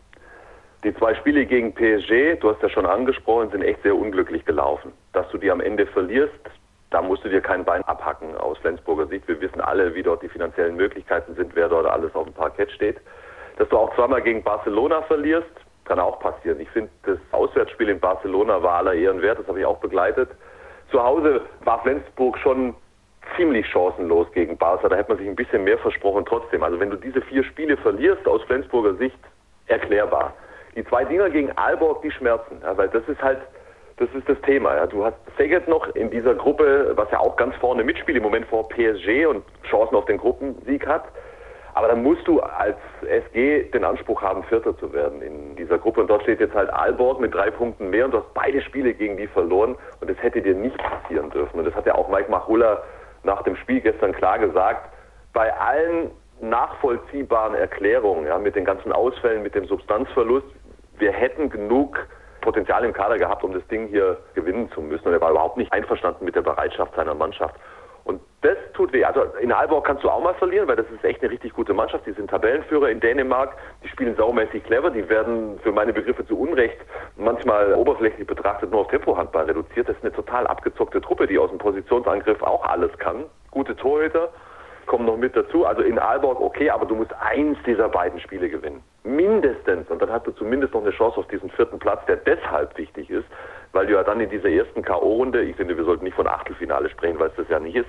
Die 0.85 0.95
zwei 0.95 1.15
Spiele 1.17 1.47
gegen 1.47 1.75
PSG, 1.75 2.39
du 2.41 2.51
hast 2.51 2.63
ja 2.63 2.69
schon 2.69 2.87
angesprochen, 2.87 3.51
sind 3.51 3.63
echt 3.63 3.83
sehr 3.83 3.97
unglücklich 3.97 4.45
gelaufen. 4.45 4.93
Dass 5.13 5.29
du 5.31 5.39
die 5.39 5.51
am 5.51 5.61
Ende 5.61 5.87
verlierst, 5.87 6.33
da 6.91 7.03
musst 7.03 7.25
du 7.25 7.29
dir 7.29 7.41
kein 7.41 7.65
Bein 7.65 7.83
abhacken 7.85 8.37
aus 8.37 8.59
Flensburger 8.59 9.07
Sicht. 9.07 9.27
Wir 9.27 9.41
wissen 9.41 9.61
alle, 9.61 9.95
wie 9.95 10.03
dort 10.03 10.23
die 10.23 10.29
finanziellen 10.29 10.77
Möglichkeiten 10.77 11.35
sind, 11.35 11.55
wer 11.55 11.69
dort 11.69 11.87
alles 11.87 12.15
auf 12.15 12.25
dem 12.25 12.33
Parkett 12.33 12.71
steht. 12.71 12.99
Dass 13.59 13.69
du 13.69 13.77
auch 13.77 13.95
zweimal 13.95 14.23
gegen 14.23 14.43
Barcelona 14.43 15.03
verlierst, 15.03 15.51
kann 15.85 15.99
auch 15.99 16.21
passieren. 16.21 16.61
Ich 16.61 16.71
finde, 16.71 16.91
das 17.05 17.19
Auswärtsspiel 17.33 17.89
in 17.89 18.01
Barcelona 18.01 18.63
war 18.63 18.79
aller 18.79 18.95
Ehren 18.95 19.23
wert, 19.23 19.39
das 19.39 19.47
habe 19.49 19.61
ich 19.61 19.67
auch 19.67 19.79
begleitet. 19.79 20.31
Zu 20.91 21.03
Hause 21.03 21.41
war 21.65 21.83
Flensburg 21.83 22.39
schon 22.39 22.75
ziemlich 23.37 23.67
chancenlos 23.67 24.31
gegen 24.33 24.57
Barca. 24.57 24.89
Da 24.89 24.97
hätte 24.97 25.11
man 25.11 25.19
sich 25.19 25.29
ein 25.29 25.37
bisschen 25.37 25.65
mehr 25.65 25.79
versprochen 25.79 26.25
trotzdem. 26.27 26.63
Also 26.63 26.79
wenn 26.79 26.91
du 26.91 26.97
diese 26.97 27.21
vier 27.23 27.43
Spiele 27.45 27.77
verlierst, 27.77 28.27
aus 28.27 28.43
Flensburger 28.45 28.95
Sicht 28.95 29.19
erklärbar. 29.67 30.33
Die 30.77 30.85
zwei 30.85 31.05
Dinger 31.05 31.31
gegen 31.31 31.51
Aalborg, 31.57 32.03
die 32.03 32.11
schmerzen. 32.11 32.61
Ja, 32.63 32.77
weil 32.77 32.89
das 32.89 33.03
ist 33.09 33.21
halt, 33.21 33.39
das 33.97 34.09
ist 34.15 34.29
das 34.29 34.41
Thema. 34.43 34.75
Ja. 34.77 34.87
Du 34.87 35.05
hast 35.05 35.17
Szeged 35.35 35.69
noch 35.69 35.95
in 35.95 36.11
dieser 36.11 36.35
Gruppe, 36.35 36.93
was 36.97 37.11
ja 37.11 37.19
auch 37.19 37.37
ganz 37.37 37.55
vorne 37.57 37.83
mitspielt, 37.83 38.19
im 38.19 38.23
Moment 38.23 38.47
vor 38.47 38.69
PSG 38.69 39.27
und 39.27 39.45
Chancen 39.69 39.97
auf 39.97 40.05
den 40.05 40.19
Gruppensieg 40.19 40.87
hat. 40.87 41.05
Aber 41.75 41.89
dann 41.89 42.03
musst 42.03 42.27
du 42.27 42.41
als 42.41 42.77
SG 43.07 43.65
den 43.65 43.85
Anspruch 43.85 44.23
haben, 44.23 44.43
Vierter 44.45 44.77
zu 44.79 44.93
werden 44.95 45.21
in 45.21 45.57
dieser 45.57 45.77
Gruppe. 45.77 46.01
Und 46.01 46.09
dort 46.09 46.23
steht 46.23 46.41
jetzt 46.41 46.55
halt 46.55 46.71
Aalborg 46.73 47.21
mit 47.21 47.35
drei 47.35 47.51
Punkten 47.51 47.91
mehr 47.91 48.07
und 48.07 48.13
du 48.13 48.19
hast 48.19 48.33
beide 48.33 48.63
Spiele 48.63 48.95
gegen 48.95 49.17
die 49.19 49.27
verloren. 49.27 49.77
Und 50.01 50.11
das 50.11 50.17
hätte 50.23 50.41
dir 50.41 50.55
nicht 50.55 50.77
passieren 50.79 51.29
dürfen. 51.31 51.59
Und 51.59 51.67
das 51.67 51.75
hat 51.75 51.85
ja 51.85 51.95
auch 51.95 52.09
Mike 52.09 52.31
Machulla 52.31 52.83
nach 53.25 53.43
dem 53.43 53.57
Spiel 53.57 53.81
gestern 53.81 54.13
klar 54.13 54.39
gesagt. 54.39 54.91
Bei 55.35 55.55
allen 55.55 56.11
nachvollziehbaren 56.41 57.55
Erklärungen, 57.55 58.27
ja, 58.27 58.39
mit 58.39 58.57
den 58.57 58.65
ganzen 58.65 58.93
Ausfällen, 58.93 59.43
mit 59.43 59.55
dem 59.55 59.67
Substanzverlust, 59.67 60.47
wir 60.99 61.13
hätten 61.13 61.51
genug 61.51 62.07
Potenzial 62.47 62.85
im 62.85 62.93
Kader 62.93 63.19
gehabt, 63.19 63.43
um 63.43 63.53
das 63.53 63.67
Ding 63.67 63.89
hier 63.89 64.19
gewinnen 64.35 64.71
zu 64.71 64.81
müssen. 64.81 65.09
Und 65.09 65.15
er 65.15 65.21
war 65.21 65.33
überhaupt 65.33 65.57
nicht 65.57 65.73
einverstanden 65.73 66.25
mit 66.25 66.37
der 66.37 66.43
Bereitschaft 66.43 66.95
seiner 66.95 67.15
Mannschaft. 67.15 67.57
Und 68.05 68.21
das 68.43 68.57
tut 68.73 68.93
weh. 68.93 69.05
Also 69.05 69.25
in 69.41 69.51
Aalborg 69.51 69.85
kannst 69.85 70.05
du 70.05 70.09
auch 70.09 70.23
mal 70.23 70.35
verlieren, 70.35 70.69
weil 70.69 70.77
das 70.77 70.87
ist 70.95 71.05
echt 71.05 71.21
eine 71.23 71.33
richtig 71.33 71.53
gute 71.55 71.75
Mannschaft. 71.75 72.07
Die 72.07 72.13
sind 72.13 72.31
Tabellenführer 72.31 72.89
in 72.89 73.01
Dänemark. 73.01 73.57
Die 73.83 73.89
spielen 73.89 74.15
saumäßig 74.15 74.63
clever. 74.63 74.91
Die 74.91 75.09
werden 75.09 75.59
für 75.59 75.73
meine 75.73 75.93
Begriffe 75.93 76.25
zu 76.25 76.39
Unrecht 76.39 76.79
manchmal 77.17 77.75
oberflächlich 77.75 78.29
betrachtet 78.29 78.71
nur 78.71 78.83
auf 78.83 78.89
Tempohandball 78.89 79.47
reduziert. 79.47 79.89
Das 79.89 79.97
ist 79.97 80.05
eine 80.05 80.13
total 80.13 80.47
abgezockte 80.47 81.01
Truppe, 81.01 81.27
die 81.27 81.37
aus 81.37 81.51
dem 81.51 81.59
Positionsangriff 81.59 82.41
auch 82.43 82.65
alles 82.65 82.97
kann. 82.99 83.25
Gute 83.51 83.75
Torhüter 83.75 84.29
kommen 84.87 85.07
noch 85.07 85.17
mit 85.17 85.37
dazu. 85.37 85.67
Also 85.67 85.83
in 85.83 85.99
Aalborg 85.99 86.41
okay, 86.41 86.71
aber 86.71 86.87
du 86.87 86.95
musst 86.95 87.13
eins 87.21 87.59
dieser 87.67 87.89
beiden 87.89 88.21
Spiele 88.21 88.49
gewinnen. 88.49 88.83
Mindestens. 89.05 89.89
Und 89.91 90.01
dann 90.01 90.11
hast 90.11 90.27
du 90.27 90.33
zumindest 90.33 90.75
noch 90.75 90.83
eine 90.83 90.91
Chance 90.91 91.19
auf 91.19 91.29
diesen 91.29 91.51
vierten 91.51 91.79
Platz, 91.79 92.05
der 92.07 92.17
deshalb 92.17 92.77
wichtig 92.79 93.11
ist, 93.11 93.27
weil 93.73 93.87
du 93.87 93.95
ja 93.95 94.03
dann 94.03 94.21
in 94.21 94.31
dieser 94.31 94.49
ersten 94.49 94.83
K.O.-Runde, 94.83 95.41
ich 95.41 95.57
finde, 95.57 95.77
wir 95.77 95.85
sollten 95.85 96.05
nicht 96.05 96.17
von 96.17 96.27
Achtelfinale 96.27 96.89
sprechen, 96.89 97.19
weil 97.19 97.29
es 97.29 97.37
das 97.37 97.49
ja 97.49 97.61
nicht 97.61 97.77
ist, 97.77 97.89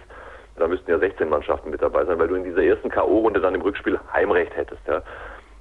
da 0.57 0.67
müssten 0.67 0.89
ja 0.89 0.97
16 0.97 1.29
Mannschaften 1.29 1.69
mit 1.69 1.81
dabei 1.81 2.05
sein, 2.05 2.19
weil 2.19 2.27
du 2.27 2.35
in 2.35 2.43
dieser 2.43 2.63
ersten 2.63 2.89
K.O.-Runde 2.89 3.39
dann 3.39 3.55
im 3.55 3.61
Rückspiel 3.61 3.99
Heimrecht 4.11 4.55
hättest. 4.55 4.81
Ja. 4.87 5.01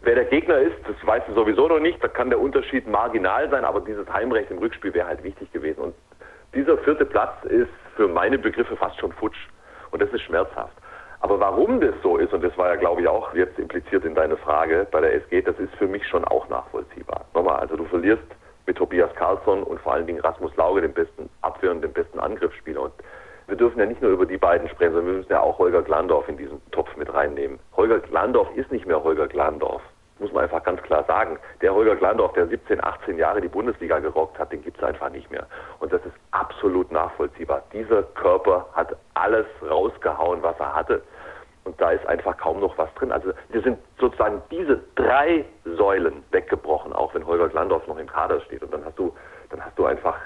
Wer 0.03 0.15
der 0.15 0.25
Gegner 0.25 0.59
ist, 0.59 0.77
das 0.87 0.97
weißt 1.07 1.29
du 1.29 1.35
sowieso 1.35 1.69
noch 1.69 1.81
nicht, 1.81 2.03
da 2.03 2.09
kann 2.09 2.31
der 2.31 2.41
Unterschied 2.41 2.87
marginal 2.87 3.51
sein, 3.51 3.65
aber 3.65 3.81
dieses 3.81 4.09
Heimrecht 4.11 4.51
im 4.51 4.59
Rückspiel 4.59 4.95
wäre 4.95 5.07
halt 5.07 5.23
wichtig 5.23 5.53
gewesen. 5.53 5.81
Und 5.81 5.95
dieser 6.55 6.79
vierte 6.79 7.05
Platz 7.05 7.45
ist 7.45 7.69
für 7.97 8.09
meine 8.09 8.39
Begriffe 8.39 8.77
fast 8.77 8.99
schon 8.99 9.13
futsch. 9.13 9.49
Und 9.91 10.01
das 10.01 10.11
ist 10.13 10.23
schmerzhaft. 10.23 10.77
Aber 11.21 11.41
warum 11.41 11.81
das 11.81 11.95
so 12.03 12.17
ist, 12.17 12.33
und 12.33 12.45
das 12.45 12.57
war 12.59 12.69
ja, 12.69 12.77
glaube 12.77 13.01
ich, 13.01 13.09
auch 13.09 13.35
jetzt 13.35 13.59
impliziert 13.59 14.05
in 14.05 14.15
deine 14.15 14.37
Frage 14.37 14.87
bei 14.91 15.01
der 15.01 15.15
SG, 15.15 15.43
das 15.43 15.59
ist 15.59 15.75
für 15.77 15.87
mich 15.87 16.07
schon 16.07 16.25
auch 16.25 16.49
nachvollziehbar. 16.49 17.25
Nochmal, 17.35 17.61
also 17.61 17.77
du 17.77 17.85
verlierst 17.85 18.23
mit 18.67 18.77
Tobias 18.77 19.15
Karlsson 19.15 19.63
und 19.63 19.81
vor 19.81 19.95
allen 19.95 20.07
Dingen 20.07 20.21
Rasmus 20.21 20.55
Lauge, 20.57 20.83
dem 20.83 20.93
besten 20.93 21.31
Abwehr 21.43 21.71
und 21.71 21.83
dem 21.83 21.93
besten 21.93 22.19
Angriffsspieler. 22.19 22.83
Und 22.83 22.93
wir 23.47 23.57
dürfen 23.57 23.79
ja 23.79 23.87
nicht 23.87 24.03
nur 24.03 24.11
über 24.11 24.27
die 24.27 24.39
beiden 24.39 24.69
sprechen, 24.69 24.95
sondern 24.95 25.13
wir 25.13 25.19
müssen 25.19 25.33
ja 25.33 25.41
auch 25.41 25.59
Holger 25.59 25.83
Glandorf 25.83 26.29
in 26.29 26.37
diesen 26.37 26.61
Topf 26.73 26.95
mit 26.97 27.13
reinnehmen. 27.13 27.59
Holger 27.77 28.01
Glandorf 28.01 28.49
ist 28.57 28.71
nicht 28.73 28.87
mehr 28.87 29.03
Holger 29.03 29.29
Glandorf. 29.29 29.83
Muss 30.19 30.33
man 30.33 30.45
einfach 30.45 30.63
ganz 30.63 30.81
klar 30.83 31.05
sagen. 31.05 31.39
Der 31.61 31.75
Holger 31.75 31.95
Glandorf, 31.97 32.33
der 32.33 32.47
17, 32.47 32.83
18 32.83 33.19
Jahre 33.19 33.41
die 33.41 33.49
Bundesliga 33.49 33.99
gerockt 33.99 34.39
hat, 34.39 34.51
den 34.51 34.63
gibt 34.63 34.79
es 34.79 34.85
einfach 34.85 35.11
nicht 35.11 35.31
mehr. 35.31 35.47
Und 35.79 35.93
das 35.93 36.01
ist 36.07 36.15
absolut 36.31 36.91
nachvollziehbar. 36.91 37.63
Dieser 37.73 38.03
Körper 38.03 38.67
hat 38.73 38.97
alles 39.15 39.47
rausgehauen, 39.69 40.43
was 40.43 40.59
er 40.59 40.75
hatte. 40.75 41.03
Und 41.65 41.79
da 41.81 41.91
ist 41.91 42.07
einfach 42.07 42.37
kaum 42.39 42.61
noch 42.61 42.79
was 42.79 42.93
drin. 42.95 43.13
Also 43.13 43.33
wir 43.51 43.61
sind 43.61 43.79
sozusagen 43.99 44.41
diese 44.51 44.81
drei 44.95 45.45
Säulen 45.65 46.23
weggebrochen, 46.31 46.93
auch 46.93 47.13
wenn 47.15 47.27
Holger 47.27 47.49
Glandorf 47.49 47.87
noch 47.87 47.99
im 47.99 48.07
Kader 48.07 48.41
steht. 48.43 48.63
Und 48.63 48.73
dann 48.73 48.85
hast 48.85 48.99
du, 48.99 49.13
dann 49.51 49.63
hast 49.63 49.79
du 49.79 49.85
einfach 49.85 50.17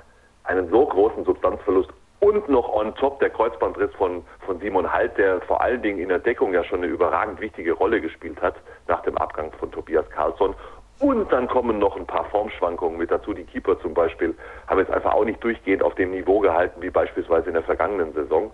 einen 0.45 0.71
so 0.71 0.87
großen 0.87 1.25
Substanzverlust 1.25 1.91
und 2.21 2.49
noch 2.49 2.69
on 2.69 2.95
top 2.97 3.19
der 3.21 3.31
Kreuzbandriss 3.31 3.93
von, 3.95 4.23
von 4.45 4.61
Simon 4.61 4.93
Halt, 4.93 5.17
der 5.17 5.41
vor 5.43 5.63
allen 5.63 5.83
Dingen 5.83 5.99
in 5.99 6.11
der 6.11 6.19
Deckung 6.19 6.53
ja 6.53 6.63
schon 6.63 6.81
eine 6.81 6.89
überragend 6.89 7.41
wichtige 7.41 7.73
Rolle 7.73 8.01
gespielt 8.01 8.41
hat 8.41 8.55
nach 8.89 9.03
dem 9.03 9.17
Abgang 9.19 9.53
von 9.59 9.71
Tobias 9.71 10.09
Karlsson. 10.11 10.55
Und 11.01 11.33
dann 11.33 11.49
kommen 11.49 11.79
noch 11.79 11.97
ein 11.97 12.07
paar 12.07 12.27
Formschwankungen 12.27 12.99
mit 12.99 13.11
dazu. 13.11 13.33
Die 13.33 13.45
Keeper 13.45 13.81
zum 13.81 13.95
Beispiel 13.95 14.35
haben 14.67 14.79
jetzt 14.79 14.93
einfach 14.93 15.15
auch 15.15 15.25
nicht 15.25 15.43
durchgehend 15.43 15.83
auf 15.83 15.95
dem 15.95 16.11
Niveau 16.11 16.41
gehalten 16.41 16.83
wie 16.83 16.91
beispielsweise 16.91 17.49
in 17.49 17.55
der 17.55 17.63
vergangenen 17.63 18.13
Saison. 18.13 18.51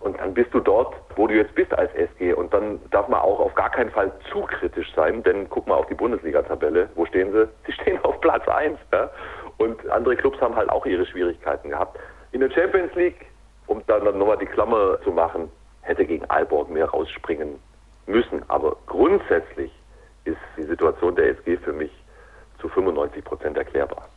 Und 0.00 0.18
dann 0.18 0.34
bist 0.34 0.52
du 0.52 0.60
dort, 0.60 0.94
wo 1.14 1.28
du 1.28 1.34
jetzt 1.34 1.54
bist 1.54 1.72
als 1.72 1.92
SG. 1.94 2.32
Und 2.32 2.52
dann 2.52 2.80
darf 2.90 3.08
man 3.08 3.20
auch 3.20 3.38
auf 3.38 3.54
gar 3.54 3.70
keinen 3.70 3.90
Fall 3.90 4.12
zu 4.32 4.42
kritisch 4.42 4.92
sein, 4.94 5.22
denn 5.22 5.48
guck 5.48 5.68
mal 5.68 5.76
auf 5.76 5.86
die 5.86 5.94
Bundesliga-Tabelle. 5.94 6.88
Wo 6.96 7.06
stehen 7.06 7.32
sie? 7.32 7.48
Sie 7.66 7.72
stehen 7.72 8.04
auf 8.04 8.20
Platz 8.20 8.46
1. 8.48 8.76
Ja? 8.92 9.10
Und 9.58 9.88
andere 9.88 10.16
Clubs 10.16 10.40
haben 10.40 10.56
halt 10.56 10.70
auch 10.70 10.84
ihre 10.84 11.06
Schwierigkeiten 11.06 11.70
gehabt. 11.70 11.98
In 12.32 12.40
der 12.40 12.50
Champions 12.50 12.92
League, 12.96 13.26
um 13.68 13.82
dann 13.86 14.04
nochmal 14.18 14.38
die 14.38 14.46
Klammer 14.46 15.00
zu 15.02 15.12
machen, 15.12 15.48
hätte 15.82 16.04
gegen 16.04 16.28
Aalborg 16.28 16.70
mehr 16.70 16.90
rausspringen 16.90 17.60
müssen. 18.08 18.42
Aber 18.48 18.76
grundsätzlich 18.86 19.70
ist 20.24 20.38
die 20.56 20.64
Situation 20.64 21.14
der 21.14 21.30
SG 21.30 21.56
für 21.58 21.72
mich 21.72 21.90
zu 22.60 22.68
95 22.68 23.24
Prozent 23.24 23.56
erklärbar. 23.56 24.08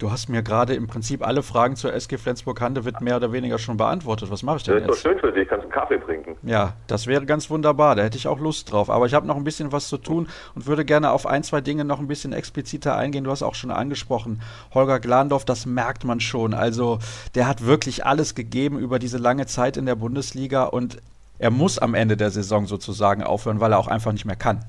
Du 0.00 0.10
hast 0.10 0.30
mir 0.30 0.42
gerade 0.42 0.74
im 0.74 0.86
Prinzip 0.86 1.26
alle 1.26 1.42
Fragen 1.42 1.76
zur 1.76 1.92
SG 1.92 2.16
Flensburg-Handewitt 2.16 3.02
mehr 3.02 3.16
oder 3.16 3.32
weniger 3.32 3.58
schon 3.58 3.76
beantwortet. 3.76 4.30
Was 4.30 4.42
mache 4.42 4.56
ich 4.56 4.62
denn 4.62 4.78
jetzt? 4.78 4.88
Das 4.88 4.96
ist 4.96 5.04
doch 5.04 5.10
schön 5.10 5.20
für 5.20 5.30
dich, 5.30 5.46
kannst 5.46 5.64
einen 5.64 5.72
Kaffee 5.72 5.98
trinken. 5.98 6.36
Ja, 6.42 6.72
das 6.86 7.06
wäre 7.06 7.26
ganz 7.26 7.50
wunderbar, 7.50 7.96
da 7.96 8.02
hätte 8.02 8.16
ich 8.16 8.26
auch 8.26 8.40
Lust 8.40 8.72
drauf. 8.72 8.88
Aber 8.88 9.04
ich 9.04 9.12
habe 9.12 9.26
noch 9.26 9.36
ein 9.36 9.44
bisschen 9.44 9.72
was 9.72 9.88
zu 9.88 9.98
tun 9.98 10.28
und 10.54 10.66
würde 10.66 10.86
gerne 10.86 11.10
auf 11.10 11.26
ein, 11.26 11.42
zwei 11.42 11.60
Dinge 11.60 11.84
noch 11.84 12.00
ein 12.00 12.08
bisschen 12.08 12.32
expliziter 12.32 12.96
eingehen. 12.96 13.24
Du 13.24 13.30
hast 13.30 13.42
auch 13.42 13.54
schon 13.54 13.70
angesprochen, 13.70 14.40
Holger 14.72 15.00
Glandorf, 15.00 15.44
das 15.44 15.66
merkt 15.66 16.06
man 16.06 16.20
schon. 16.20 16.54
Also 16.54 16.98
der 17.34 17.46
hat 17.46 17.66
wirklich 17.66 18.06
alles 18.06 18.34
gegeben 18.34 18.78
über 18.78 18.98
diese 18.98 19.18
lange 19.18 19.44
Zeit 19.44 19.76
in 19.76 19.84
der 19.84 19.96
Bundesliga 19.96 20.64
und 20.64 20.96
er 21.40 21.50
muss 21.50 21.78
am 21.78 21.94
Ende 21.94 22.16
der 22.16 22.30
Saison 22.30 22.66
sozusagen 22.66 23.24
aufhören, 23.24 23.60
weil 23.60 23.72
er 23.72 23.78
auch 23.78 23.88
einfach 23.88 24.12
nicht 24.12 24.26
mehr 24.26 24.36
kann. 24.36 24.60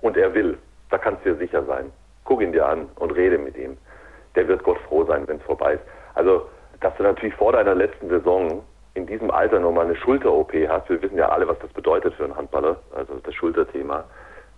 Und 0.00 0.16
er 0.16 0.34
will, 0.34 0.58
da 0.90 0.98
kannst 0.98 1.24
du 1.24 1.30
dir 1.30 1.38
sicher 1.38 1.64
sein. 1.66 1.92
Guck 2.24 2.42
ihn 2.42 2.52
dir 2.52 2.66
an 2.66 2.86
und 2.96 3.12
rede 3.12 3.38
mit 3.38 3.56
ihm 3.56 3.76
der 4.34 4.48
wird 4.48 4.62
Gott 4.62 4.78
froh 4.88 5.04
sein, 5.04 5.26
wenn 5.26 5.38
es 5.38 5.42
vorbei 5.42 5.74
ist. 5.74 5.84
Also, 6.14 6.48
dass 6.80 6.94
du 6.96 7.02
natürlich 7.02 7.34
vor 7.34 7.52
deiner 7.52 7.74
letzten 7.74 8.08
Saison 8.08 8.62
in 8.94 9.06
diesem 9.06 9.30
Alter 9.30 9.60
nochmal 9.60 9.86
eine 9.86 9.96
Schulter-OP 9.96 10.52
hast, 10.68 10.88
wir 10.88 11.00
wissen 11.02 11.16
ja 11.16 11.28
alle, 11.28 11.46
was 11.46 11.58
das 11.60 11.70
bedeutet 11.72 12.14
für 12.14 12.24
einen 12.24 12.36
Handballer, 12.36 12.76
also 12.94 13.14
das 13.22 13.34
Schulterthema, 13.34 14.04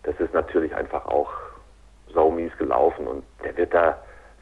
das 0.05 0.19
ist 0.19 0.33
natürlich 0.33 0.75
einfach 0.75 1.05
auch 1.07 1.31
saumies 2.13 2.57
gelaufen 2.59 3.07
und 3.07 3.25
der 3.45 3.57
wird 3.57 3.75
da 3.75 3.99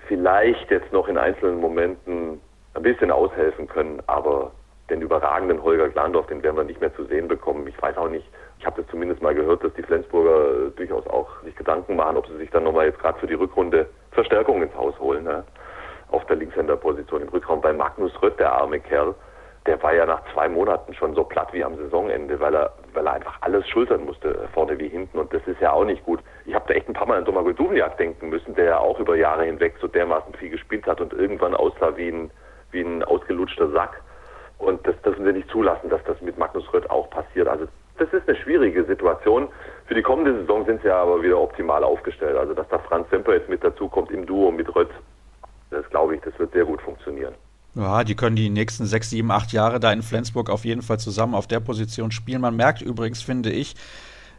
vielleicht 0.06 0.70
jetzt 0.70 0.92
noch 0.92 1.08
in 1.08 1.18
einzelnen 1.18 1.60
Momenten 1.60 2.40
ein 2.74 2.82
bisschen 2.82 3.10
aushelfen 3.10 3.66
können, 3.66 4.00
aber 4.06 4.52
den 4.90 5.02
überragenden 5.02 5.62
Holger 5.62 5.88
Glandorf, 5.88 6.26
den 6.26 6.42
werden 6.42 6.56
wir 6.56 6.64
nicht 6.64 6.80
mehr 6.80 6.94
zu 6.94 7.04
sehen 7.04 7.28
bekommen. 7.28 7.66
Ich 7.66 7.80
weiß 7.80 7.96
auch 7.96 8.08
nicht, 8.08 8.26
ich 8.58 8.66
habe 8.66 8.82
das 8.82 8.90
zumindest 8.90 9.22
mal 9.22 9.34
gehört, 9.34 9.64
dass 9.64 9.72
die 9.74 9.82
Flensburger 9.82 10.70
durchaus 10.76 11.06
auch 11.06 11.28
sich 11.42 11.56
Gedanken 11.56 11.96
machen, 11.96 12.16
ob 12.16 12.26
sie 12.26 12.36
sich 12.36 12.50
dann 12.50 12.64
nochmal 12.64 12.86
jetzt 12.86 12.98
gerade 12.98 13.18
für 13.18 13.26
die 13.26 13.34
Rückrunde 13.34 13.88
Verstärkung 14.10 14.62
ins 14.62 14.74
Haus 14.74 14.98
holen. 14.98 15.24
Ne? 15.24 15.44
Auf 16.10 16.26
der 16.26 16.36
Linkshänderposition 16.36 17.22
im 17.22 17.28
Rückraum 17.28 17.60
bei 17.60 17.72
Magnus 17.72 18.12
Rött, 18.20 18.38
der 18.38 18.52
arme 18.52 18.80
Kerl, 18.80 19.14
der 19.66 19.82
war 19.82 19.94
ja 19.94 20.06
nach 20.06 20.22
zwei 20.32 20.48
Monaten 20.48 20.94
schon 20.94 21.14
so 21.14 21.22
platt 21.22 21.52
wie 21.52 21.62
am 21.62 21.76
Saisonende, 21.76 22.40
weil 22.40 22.54
er, 22.54 22.72
weil 22.94 23.06
er 23.06 23.12
einfach 23.14 23.36
alles 23.42 23.68
schultern 23.68 24.04
musste, 24.04 24.48
vorne 24.54 24.78
wie 24.78 24.88
hinten. 24.88 25.18
Und 25.18 25.32
das 25.32 25.42
ist 25.46 25.60
ja 25.60 25.72
auch 25.72 25.84
nicht 25.84 26.04
gut. 26.04 26.20
Ich 26.46 26.54
habe 26.54 26.64
da 26.68 26.74
echt 26.74 26.88
ein 26.88 26.94
paar 26.94 27.06
Mal 27.06 27.18
an 27.18 27.24
Domagoj 27.24 27.54
Duvniak 27.54 27.96
denken 27.98 28.30
müssen, 28.30 28.54
der 28.54 28.64
ja 28.64 28.78
auch 28.78 28.98
über 28.98 29.16
Jahre 29.16 29.44
hinweg 29.44 29.74
so 29.80 29.86
dermaßen 29.86 30.34
viel 30.34 30.50
gespielt 30.50 30.86
hat 30.86 31.00
und 31.00 31.12
irgendwann 31.12 31.54
aussah 31.54 31.96
wie 31.96 32.08
ein, 32.08 32.30
wie 32.70 32.80
ein 32.80 33.04
ausgelutschter 33.04 33.70
Sack. 33.70 34.02
Und 34.60 34.86
das 34.86 34.94
dürfen 35.02 35.24
wir 35.24 35.32
nicht 35.32 35.50
zulassen, 35.50 35.88
dass 35.90 36.02
das 36.04 36.20
mit 36.20 36.38
Magnus 36.38 36.70
Rött 36.72 36.88
auch 36.90 37.08
passiert. 37.10 37.48
Also 37.48 37.66
das 37.98 38.12
ist 38.12 38.28
eine 38.28 38.36
schwierige 38.36 38.84
Situation. 38.84 39.48
Für 39.86 39.94
die 39.94 40.02
kommende 40.02 40.38
Saison 40.40 40.64
sind 40.66 40.82
sie 40.82 40.88
ja 40.88 41.02
aber 41.02 41.22
wieder 41.22 41.38
optimal 41.38 41.82
aufgestellt. 41.82 42.36
Also 42.36 42.54
dass 42.54 42.68
da 42.68 42.78
Franz 42.78 43.08
Semper 43.10 43.34
jetzt 43.34 43.48
mit 43.48 43.64
dazu 43.64 43.88
kommt 43.88 44.10
im 44.10 44.26
Duo 44.26 44.50
mit 44.50 44.74
Rött, 44.74 44.90
das 45.70 45.88
glaube 45.90 46.14
ich, 46.14 46.20
das 46.20 46.38
wird 46.38 46.52
sehr 46.52 46.64
gut 46.64 46.82
funktionieren. 46.82 47.34
Ja, 47.74 48.04
die 48.04 48.16
können 48.16 48.36
die 48.36 48.50
nächsten 48.50 48.84
sechs, 48.84 49.10
sieben, 49.10 49.30
acht 49.30 49.52
Jahre 49.52 49.80
da 49.80 49.92
in 49.92 50.02
Flensburg 50.02 50.50
auf 50.50 50.64
jeden 50.64 50.82
Fall 50.82 50.98
zusammen 50.98 51.34
auf 51.34 51.46
der 51.46 51.60
Position 51.60 52.10
spielen. 52.10 52.40
Man 52.40 52.56
merkt 52.56 52.82
übrigens, 52.82 53.22
finde 53.22 53.50
ich, 53.50 53.76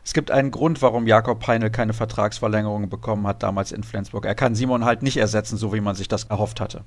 es 0.04 0.14
gibt 0.14 0.32
einen 0.32 0.52
Grund, 0.52 0.82
warum 0.82 1.08
Jakob 1.08 1.46
Heinl 1.48 1.70
keine 1.70 1.94
Vertragsverlängerung 1.94 2.90
bekommen 2.90 3.26
hat 3.28 3.44
damals 3.44 3.72
in 3.72 3.84
Flensburg. 3.84 4.26
Er 4.26 4.36
kann 4.36 4.56
Simon 4.56 4.84
halt 4.84 5.02
nicht 5.02 5.18
ersetzen, 5.18 5.58
so 5.58 5.74
wie 5.74 5.82
man 5.82 5.96
sich 5.96 6.08
das 6.08 6.26
erhofft 6.26 6.60
hatte. 6.60 6.84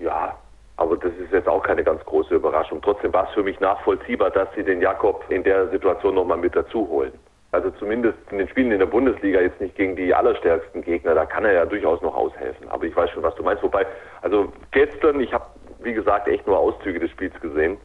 Ja, 0.00 0.36
aber 0.76 0.96
das 0.96 1.12
ist 1.14 1.23
jetzt 1.34 1.48
auch 1.48 1.62
keine 1.62 1.84
ganz 1.84 2.04
große 2.04 2.34
Überraschung. 2.34 2.80
Trotzdem 2.82 3.12
war 3.12 3.28
es 3.28 3.34
für 3.34 3.42
mich 3.42 3.60
nachvollziehbar, 3.60 4.30
dass 4.30 4.48
sie 4.54 4.62
den 4.62 4.80
Jakob 4.80 5.24
in 5.28 5.42
der 5.42 5.68
Situation 5.68 6.14
nochmal 6.14 6.38
mit 6.38 6.56
dazu 6.56 6.88
holen. 6.88 7.12
Also 7.52 7.70
zumindest 7.78 8.18
in 8.32 8.38
den 8.38 8.48
Spielen 8.48 8.72
in 8.72 8.80
der 8.80 8.86
Bundesliga 8.86 9.40
jetzt 9.40 9.60
nicht 9.60 9.76
gegen 9.76 9.94
die 9.94 10.12
allerstärksten 10.12 10.82
Gegner, 10.82 11.14
da 11.14 11.24
kann 11.24 11.44
er 11.44 11.52
ja 11.52 11.64
durchaus 11.64 12.02
noch 12.02 12.16
aushelfen. 12.16 12.68
Aber 12.68 12.84
ich 12.84 12.96
weiß 12.96 13.10
schon, 13.10 13.22
was 13.22 13.34
du 13.36 13.44
meinst. 13.44 13.62
Wobei, 13.62 13.86
also 14.22 14.52
gestern, 14.72 15.20
ich 15.20 15.32
habe 15.32 15.44
wie 15.84 15.92
gesagt 15.92 16.26
echt 16.26 16.46
nur 16.46 16.58
Auszüge 16.58 16.98
des 16.98 17.10
Spiels 17.10 17.38
gesehen. 17.40 17.76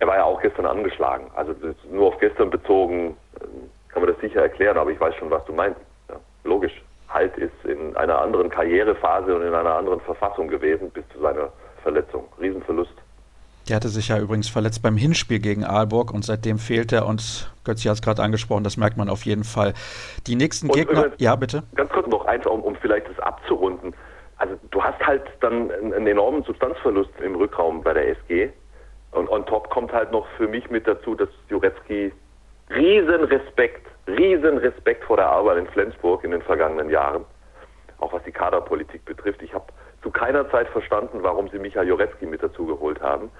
Er 0.00 0.08
war 0.08 0.16
ja 0.16 0.24
auch 0.24 0.40
gestern 0.42 0.66
angeschlagen. 0.66 1.30
Also 1.36 1.54
nur 1.92 2.08
auf 2.08 2.18
gestern 2.18 2.50
bezogen 2.50 3.16
äh, 3.40 3.92
kann 3.92 4.02
man 4.02 4.12
das 4.12 4.20
sicher 4.20 4.42
erklären, 4.42 4.76
aber 4.76 4.90
ich 4.90 5.00
weiß 5.00 5.14
schon, 5.14 5.30
was 5.30 5.44
du 5.44 5.52
meinst. 5.52 5.78
Ja, 6.08 6.16
logisch. 6.42 6.82
Halt 7.08 7.36
ist 7.38 7.64
in 7.64 7.96
einer 7.96 8.20
anderen 8.20 8.50
Karrierephase 8.50 9.36
und 9.36 9.42
in 9.42 9.54
einer 9.54 9.74
anderen 9.76 10.00
Verfassung 10.00 10.48
gewesen 10.48 10.90
bis 10.90 11.04
zu 11.10 11.20
seiner 11.20 11.52
Verletzung. 11.84 12.24
Riesenverlust. 12.40 12.94
Der 13.68 13.76
hatte 13.76 13.88
sich 13.88 14.08
ja 14.08 14.18
übrigens 14.18 14.48
verletzt 14.48 14.82
beim 14.82 14.96
Hinspiel 14.96 15.38
gegen 15.38 15.64
Aalborg 15.64 16.12
und 16.12 16.24
seitdem 16.24 16.58
fehlt 16.58 16.92
er 16.92 17.06
und 17.06 17.50
Götzi 17.64 17.88
hat 17.88 17.94
es 17.94 18.02
gerade 18.02 18.22
angesprochen, 18.22 18.64
das 18.64 18.76
merkt 18.76 18.98
man 18.98 19.08
auf 19.08 19.24
jeden 19.24 19.44
Fall. 19.44 19.72
Die 20.26 20.36
nächsten 20.36 20.68
und 20.68 20.74
Gegner, 20.74 20.98
übrigens, 20.98 21.20
ja 21.20 21.34
bitte. 21.36 21.62
Ganz 21.74 21.90
kurz 21.90 22.06
noch 22.08 22.26
eins, 22.26 22.46
um, 22.46 22.60
um 22.60 22.76
vielleicht 22.76 23.08
das 23.08 23.18
abzurunden. 23.20 23.94
Also 24.36 24.56
du 24.70 24.82
hast 24.82 25.00
halt 25.00 25.22
dann 25.40 25.70
einen 25.70 26.06
enormen 26.06 26.42
Substanzverlust 26.42 27.12
im 27.24 27.36
Rückraum 27.36 27.82
bei 27.82 27.94
der 27.94 28.08
SG 28.10 28.50
und 29.12 29.30
on 29.30 29.46
top 29.46 29.70
kommt 29.70 29.92
halt 29.92 30.12
noch 30.12 30.26
für 30.36 30.48
mich 30.48 30.68
mit 30.68 30.86
dazu, 30.86 31.14
dass 31.14 31.28
Jurecki 31.48 32.12
riesen 32.70 33.24
Respekt, 33.24 33.86
riesen 34.06 34.58
Respekt 34.58 35.04
vor 35.04 35.16
der 35.16 35.30
Arbeit 35.30 35.58
in 35.58 35.66
Flensburg 35.68 36.24
in 36.24 36.32
den 36.32 36.42
vergangenen 36.42 36.90
Jahren, 36.90 37.24
auch 37.98 38.12
was 38.12 38.22
die 38.24 38.32
Kaderpolitik 38.32 39.04
betrifft. 39.06 39.40
Ich 39.40 39.54
habe 39.54 39.66
zu 40.04 40.10
keiner 40.10 40.48
Zeit 40.50 40.68
verstanden, 40.68 41.22
warum 41.22 41.48
sie 41.48 41.58
Michael 41.58 41.88
Joretzki 41.88 42.26
mit 42.26 42.42
dazu 42.42 42.66
geholt 42.66 43.00
haben. 43.00 43.30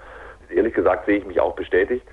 Ehrlich 0.49 0.73
gesagt 0.73 1.05
sehe 1.05 1.19
ich 1.19 1.25
mich 1.25 1.39
auch 1.39 1.55
bestätigt. 1.55 2.05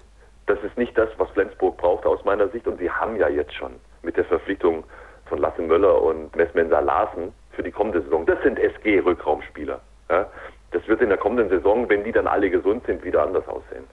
Das 0.47 0.59
ist 0.63 0.77
nicht 0.77 0.97
das, 0.97 1.09
was 1.17 1.31
Flensburg 1.31 1.79
braucht 1.79 2.05
aus 2.05 2.23
meiner 2.25 2.49
Sicht. 2.49 2.67
Und 2.69 2.79
sie 2.79 2.91
haben 2.91 3.17
ja 3.17 3.29
jetzt 3.29 3.55
schon 3.55 3.73
mit 4.03 4.17
der 4.17 4.27
Verpflichtung 4.27 4.85
von 5.27 5.39
Lasse 5.39 5.63
Möller 5.63 6.03
und 6.03 6.37
Messmensa 6.37 6.81
Larsen 6.81 7.33
für 7.53 7.63
die 7.63 7.71
kommende 7.71 8.03
Saison. 8.03 8.27
Das 8.27 8.43
sind 8.43 8.59
SG-Rückraumspieler. 8.59 9.81
Ja? 10.11 10.27
Das 10.73 10.87
wird 10.87 11.01
in 11.01 11.09
der 11.09 11.19
kommenden 11.19 11.49
Saison, 11.49 11.89
wenn 11.89 12.05
die 12.05 12.13
dann 12.13 12.27
alle 12.27 12.51
gesund 12.51 12.85
sind, 12.87 13.03
wieder 13.05 13.23
anders 13.23 13.49
aussehen. 13.49 13.85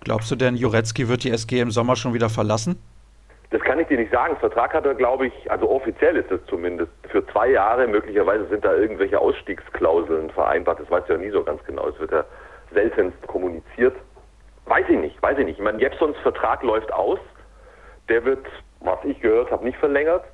Glaubst 0.00 0.30
du 0.30 0.36
denn, 0.36 0.56
Jurecki 0.56 1.08
wird 1.08 1.22
die 1.22 1.30
SG 1.30 1.60
im 1.60 1.70
Sommer 1.70 1.94
schon 1.94 2.14
wieder 2.14 2.28
verlassen? 2.28 2.82
Das 3.54 3.62
kann 3.62 3.78
ich 3.78 3.86
dir 3.86 3.98
nicht 3.98 4.10
sagen. 4.10 4.36
Vertrag 4.38 4.74
hat 4.74 4.84
er, 4.84 4.96
glaube 4.96 5.28
ich, 5.28 5.48
also 5.48 5.70
offiziell 5.70 6.16
ist 6.16 6.28
es 6.28 6.44
zumindest, 6.46 6.90
für 7.08 7.24
zwei 7.28 7.50
Jahre. 7.50 7.86
Möglicherweise 7.86 8.48
sind 8.48 8.64
da 8.64 8.74
irgendwelche 8.74 9.16
Ausstiegsklauseln 9.20 10.28
vereinbart. 10.30 10.80
Das 10.80 10.90
weiß 10.90 11.04
ich 11.04 11.10
ja 11.10 11.16
nie 11.18 11.30
so 11.30 11.44
ganz 11.44 11.62
genau. 11.62 11.86
Es 11.86 11.96
wird 12.00 12.10
ja 12.10 12.24
seltenst 12.72 13.24
kommuniziert. 13.28 13.94
Weiß 14.64 14.86
ich 14.88 14.98
nicht, 14.98 15.22
weiß 15.22 15.38
ich 15.38 15.44
nicht. 15.44 15.58
Ich 15.58 15.64
meine, 15.64 15.78
Jepsons 15.78 16.16
Vertrag 16.18 16.64
läuft 16.64 16.92
aus. 16.92 17.20
Der 18.08 18.24
wird, 18.24 18.44
was 18.80 18.98
ich 19.04 19.20
gehört 19.20 19.52
habe, 19.52 19.64
nicht 19.64 19.78
verlängert. 19.78 20.24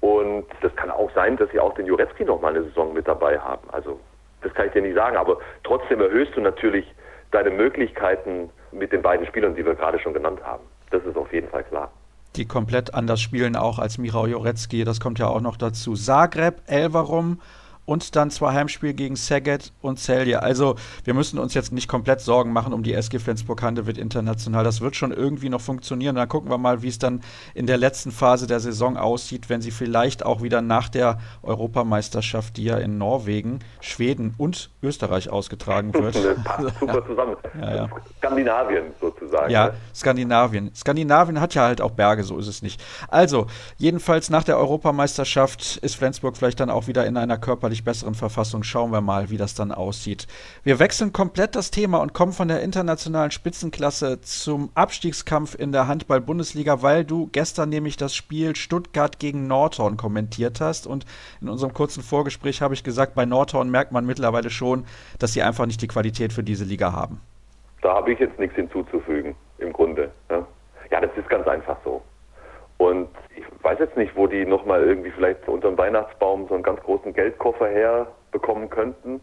Und 0.00 0.46
das 0.60 0.72
kann 0.76 0.92
auch 0.92 1.10
sein, 1.16 1.36
dass 1.38 1.50
sie 1.50 1.58
auch 1.58 1.74
den 1.74 1.86
Jurecki 1.86 2.24
noch 2.24 2.40
mal 2.40 2.54
eine 2.54 2.62
Saison 2.62 2.92
mit 2.92 3.08
dabei 3.08 3.40
haben. 3.40 3.68
Also 3.72 3.98
das 4.42 4.54
kann 4.54 4.66
ich 4.66 4.72
dir 4.72 4.82
nicht 4.82 4.94
sagen. 4.94 5.16
Aber 5.16 5.38
trotzdem 5.64 6.00
erhöhst 6.00 6.36
du 6.36 6.40
natürlich 6.40 6.86
deine 7.32 7.50
Möglichkeiten 7.50 8.50
mit 8.70 8.92
den 8.92 9.02
beiden 9.02 9.26
Spielern, 9.26 9.56
die 9.56 9.66
wir 9.66 9.74
gerade 9.74 9.98
schon 9.98 10.14
genannt 10.14 10.38
haben. 10.44 10.62
Das 10.92 11.04
ist 11.04 11.16
auf 11.16 11.32
jeden 11.32 11.48
Fall 11.48 11.64
klar 11.64 11.90
die 12.36 12.46
komplett 12.46 12.94
anders 12.94 13.20
spielen, 13.20 13.56
auch 13.56 13.78
als 13.78 13.98
Mirau 13.98 14.26
Jorecki. 14.26 14.84
Das 14.84 15.00
kommt 15.00 15.18
ja 15.18 15.26
auch 15.26 15.40
noch 15.40 15.56
dazu. 15.56 15.94
Zagreb, 15.94 16.62
Elverum 16.66 17.40
und 17.84 18.14
dann 18.16 18.30
zwei 18.30 18.52
Heimspiele 18.52 18.94
gegen 18.94 19.16
Szeged 19.16 19.72
und 19.80 19.98
Celje. 19.98 20.42
Also 20.42 20.76
wir 21.04 21.14
müssen 21.14 21.38
uns 21.38 21.54
jetzt 21.54 21.72
nicht 21.72 21.88
komplett 21.88 22.20
Sorgen 22.20 22.52
machen 22.52 22.72
um 22.72 22.82
die 22.82 22.94
SG 22.94 23.18
Flensburg-Handewitt 23.18 23.98
international. 23.98 24.64
Das 24.64 24.80
wird 24.80 24.94
schon 24.94 25.12
irgendwie 25.12 25.48
noch 25.48 25.60
funktionieren. 25.60 26.14
Dann 26.14 26.28
gucken 26.28 26.50
wir 26.50 26.58
mal, 26.58 26.82
wie 26.82 26.88
es 26.88 26.98
dann 26.98 27.22
in 27.54 27.66
der 27.66 27.76
letzten 27.76 28.12
Phase 28.12 28.46
der 28.46 28.60
Saison 28.60 28.96
aussieht, 28.96 29.48
wenn 29.48 29.60
sie 29.60 29.72
vielleicht 29.72 30.24
auch 30.24 30.42
wieder 30.42 30.62
nach 30.62 30.88
der 30.88 31.18
Europameisterschaft, 31.42 32.56
die 32.56 32.64
ja 32.64 32.78
in 32.78 32.98
Norwegen, 32.98 33.58
Schweden 33.80 34.34
und 34.38 34.70
Österreich 34.82 35.30
ausgetragen 35.30 35.92
wird. 35.94 36.44
Passt 36.44 36.78
super 36.78 37.04
zusammen. 37.06 37.36
Ja, 37.60 37.74
ja. 37.74 37.88
Skandinavien 38.18 38.84
sozusagen. 39.00 39.50
Ja, 39.50 39.66
ne? 39.66 39.74
Skandinavien. 39.94 40.74
Skandinavien 40.74 41.38
hat 41.38 41.54
ja 41.54 41.62
halt 41.62 41.80
auch 41.80 41.90
Berge, 41.90 42.24
so 42.24 42.38
ist 42.38 42.46
es 42.46 42.62
nicht. 42.62 42.82
Also, 43.08 43.46
jedenfalls 43.76 44.30
nach 44.30 44.42
der 44.42 44.56
Europameisterschaft 44.58 45.76
ist 45.76 45.96
Flensburg 45.96 46.36
vielleicht 46.36 46.60
dann 46.60 46.70
auch 46.70 46.86
wieder 46.86 47.04
in 47.06 47.16
einer 47.16 47.36
körperlichen 47.36 47.71
deutlich 47.72 47.84
besseren 47.84 48.14
Verfassung. 48.14 48.62
Schauen 48.62 48.92
wir 48.92 49.00
mal, 49.00 49.30
wie 49.30 49.38
das 49.38 49.54
dann 49.54 49.72
aussieht. 49.72 50.26
Wir 50.62 50.78
wechseln 50.78 51.12
komplett 51.12 51.56
das 51.56 51.70
Thema 51.70 52.02
und 52.02 52.12
kommen 52.12 52.32
von 52.32 52.48
der 52.48 52.60
internationalen 52.60 53.30
Spitzenklasse 53.30 54.20
zum 54.20 54.70
Abstiegskampf 54.74 55.54
in 55.54 55.72
der 55.72 55.88
Handball-Bundesliga, 55.88 56.82
weil 56.82 57.04
du 57.04 57.30
gestern 57.32 57.70
nämlich 57.70 57.96
das 57.96 58.14
Spiel 58.14 58.54
Stuttgart 58.56 59.18
gegen 59.18 59.46
Nordhorn 59.46 59.96
kommentiert 59.96 60.60
hast. 60.60 60.86
Und 60.86 61.06
in 61.40 61.48
unserem 61.48 61.72
kurzen 61.72 62.02
Vorgespräch 62.02 62.60
habe 62.60 62.74
ich 62.74 62.84
gesagt, 62.84 63.14
bei 63.14 63.24
Nordhorn 63.24 63.70
merkt 63.70 63.92
man 63.92 64.04
mittlerweile 64.04 64.50
schon, 64.50 64.84
dass 65.18 65.32
sie 65.32 65.42
einfach 65.42 65.64
nicht 65.64 65.80
die 65.80 65.88
Qualität 65.88 66.34
für 66.34 66.42
diese 66.42 66.64
Liga 66.64 66.92
haben. 66.92 67.20
Da 67.80 67.94
habe 67.94 68.12
ich 68.12 68.18
jetzt 68.18 68.38
nichts 68.38 68.54
hinzuzufügen, 68.56 69.34
im 69.58 69.72
Grunde. 69.72 70.10
Ja, 70.30 70.46
ja 70.90 71.00
das 71.00 71.10
ist 71.16 71.28
ganz 71.30 71.46
einfach 71.48 71.78
so. 71.84 72.02
Und 72.82 73.10
ich 73.36 73.44
weiß 73.62 73.78
jetzt 73.78 73.96
nicht, 73.96 74.16
wo 74.16 74.26
die 74.26 74.44
nochmal 74.44 74.82
irgendwie 74.82 75.12
vielleicht 75.12 75.46
unter 75.46 75.68
dem 75.68 75.78
Weihnachtsbaum 75.78 76.48
so 76.48 76.54
einen 76.54 76.64
ganz 76.64 76.80
großen 76.80 77.12
Geldkoffer 77.12 77.68
herbekommen 77.68 78.68
könnten. 78.70 79.20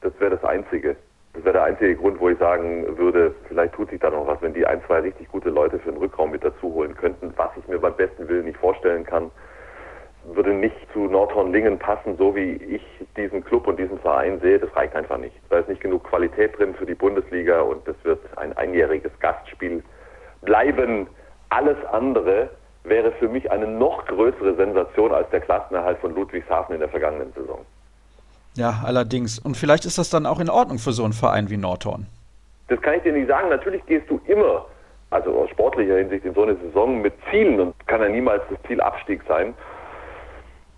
Das 0.00 0.12
wäre 0.20 0.36
das 0.36 0.44
Einzige. 0.44 0.94
Das 1.32 1.42
wäre 1.42 1.54
der 1.54 1.64
einzige 1.64 1.96
Grund, 1.96 2.20
wo 2.20 2.28
ich 2.28 2.38
sagen 2.38 2.96
würde, 2.96 3.34
vielleicht 3.48 3.74
tut 3.74 3.90
sich 3.90 3.98
da 3.98 4.10
noch 4.10 4.28
was, 4.28 4.40
wenn 4.42 4.54
die 4.54 4.64
ein, 4.64 4.80
zwei 4.86 5.00
richtig 5.00 5.28
gute 5.28 5.50
Leute 5.50 5.80
für 5.80 5.90
den 5.90 5.98
Rückraum 5.98 6.30
mit 6.30 6.44
dazu 6.44 6.72
holen 6.72 6.94
könnten, 6.94 7.32
was 7.34 7.50
ich 7.56 7.66
mir 7.66 7.80
beim 7.80 7.96
besten 7.96 8.28
Willen 8.28 8.44
nicht 8.44 8.58
vorstellen 8.58 9.04
kann, 9.04 9.32
würde 10.32 10.54
nicht 10.54 10.76
zu 10.92 11.06
Nordhorn-Lingen 11.06 11.80
passen, 11.80 12.16
so 12.16 12.36
wie 12.36 12.52
ich 12.52 12.82
diesen 13.16 13.42
Club 13.44 13.66
und 13.66 13.76
diesen 13.76 13.98
Verein 13.98 14.38
sehe. 14.38 14.60
Das 14.60 14.74
reicht 14.76 14.94
einfach 14.94 15.18
nicht. 15.18 15.34
Da 15.48 15.58
ist 15.58 15.68
nicht 15.68 15.80
genug 15.80 16.04
Qualität 16.04 16.56
drin 16.56 16.76
für 16.76 16.86
die 16.86 16.94
Bundesliga 16.94 17.62
und 17.62 17.88
das 17.88 17.96
wird 18.04 18.20
ein 18.38 18.56
einjähriges 18.56 19.10
Gastspiel 19.18 19.82
bleiben. 20.42 21.08
Alles 21.48 21.76
andere 21.90 22.50
wäre 22.84 23.12
für 23.12 23.28
mich 23.28 23.50
eine 23.50 23.66
noch 23.66 24.06
größere 24.06 24.54
Sensation 24.56 25.12
als 25.12 25.28
der 25.30 25.40
Klassenerhalt 25.40 25.98
von 25.98 26.14
Ludwigshafen 26.14 26.74
in 26.74 26.80
der 26.80 26.88
vergangenen 26.88 27.32
Saison. 27.34 27.60
Ja, 28.54 28.82
allerdings. 28.84 29.38
Und 29.38 29.56
vielleicht 29.56 29.84
ist 29.84 29.98
das 29.98 30.10
dann 30.10 30.26
auch 30.26 30.40
in 30.40 30.50
Ordnung 30.50 30.78
für 30.78 30.92
so 30.92 31.04
einen 31.04 31.12
Verein 31.12 31.50
wie 31.50 31.56
Nordhorn. 31.56 32.06
Das 32.68 32.80
kann 32.80 32.94
ich 32.94 33.02
dir 33.02 33.12
nicht 33.12 33.28
sagen. 33.28 33.48
Natürlich 33.48 33.84
gehst 33.86 34.08
du 34.08 34.20
immer, 34.26 34.66
also 35.10 35.30
aus 35.32 35.50
sportlicher 35.50 35.96
Hinsicht, 35.98 36.24
in 36.24 36.34
so 36.34 36.42
eine 36.42 36.56
Saison 36.56 37.00
mit 37.00 37.12
Zielen 37.30 37.60
und 37.60 37.86
kann 37.86 38.00
ja 38.00 38.08
niemals 38.08 38.42
das 38.50 38.58
Ziel 38.66 38.80
Abstieg 38.80 39.22
sein. 39.28 39.54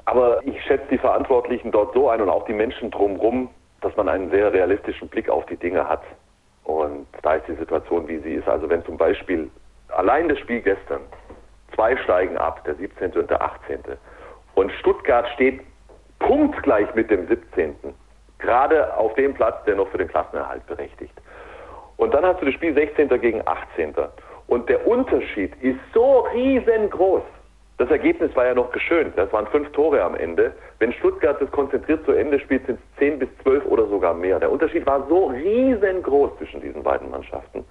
Aber 0.04 0.44
ich 0.44 0.60
schätze 0.64 0.86
die 0.90 0.98
Verantwortlichen 0.98 1.70
dort 1.70 1.94
so 1.94 2.10
ein 2.10 2.20
und 2.20 2.28
auch 2.28 2.44
die 2.46 2.52
Menschen 2.52 2.90
drumherum, 2.90 3.48
dass 3.80 3.96
man 3.96 4.08
einen 4.08 4.30
sehr 4.30 4.52
realistischen 4.52 5.08
Blick 5.08 5.28
auf 5.28 5.46
die 5.46 5.56
Dinge 5.56 5.88
hat. 5.88 6.02
Und 6.64 7.06
da 7.22 7.34
ist 7.34 7.46
die 7.48 7.54
Situation, 7.54 8.08
wie 8.08 8.18
sie 8.18 8.34
ist. 8.34 8.48
Also 8.48 8.68
wenn 8.68 8.84
zum 8.84 8.96
Beispiel 8.96 9.50
allein 9.88 10.28
das 10.28 10.38
Spiel 10.38 10.60
gestern 10.60 11.00
Zwei 11.74 11.96
steigen 11.98 12.36
ab, 12.36 12.64
der 12.64 12.74
17. 12.74 13.12
und 13.12 13.30
der 13.30 13.42
18. 13.42 13.80
Und 14.54 14.72
Stuttgart 14.72 15.28
steht 15.34 15.60
punktgleich 16.18 16.94
mit 16.94 17.10
dem 17.10 17.26
17. 17.26 17.74
Gerade 18.38 18.96
auf 18.96 19.14
dem 19.14 19.34
Platz, 19.34 19.64
der 19.64 19.76
noch 19.76 19.88
für 19.88 19.98
den 19.98 20.08
Klassenerhalt 20.08 20.66
berechtigt. 20.66 21.14
Und 21.96 22.12
dann 22.12 22.24
hast 22.24 22.40
du 22.40 22.46
das 22.46 22.54
Spiel 22.54 22.74
16. 22.74 23.08
gegen 23.20 23.42
18. 23.46 23.94
Und 24.48 24.68
der 24.68 24.86
Unterschied 24.86 25.54
ist 25.62 25.78
so 25.94 26.20
riesengroß. 26.34 27.22
Das 27.78 27.90
Ergebnis 27.90 28.34
war 28.36 28.46
ja 28.46 28.54
noch 28.54 28.70
geschönt. 28.70 29.16
Das 29.16 29.32
waren 29.32 29.46
fünf 29.46 29.70
Tore 29.72 30.02
am 30.02 30.14
Ende. 30.14 30.52
Wenn 30.78 30.92
Stuttgart 30.92 31.40
das 31.40 31.50
konzentriert 31.50 32.04
zu 32.04 32.12
Ende 32.12 32.38
spielt, 32.38 32.66
sind 32.66 32.78
es 32.78 32.98
zehn 32.98 33.18
bis 33.18 33.28
zwölf 33.42 33.64
oder 33.66 33.86
sogar 33.86 34.14
mehr. 34.14 34.38
Der 34.38 34.52
Unterschied 34.52 34.86
war 34.86 35.06
so 35.08 35.26
riesengroß 35.26 36.36
zwischen 36.38 36.60
diesen 36.60 36.82
beiden 36.82 37.10
Mannschaften 37.10 37.64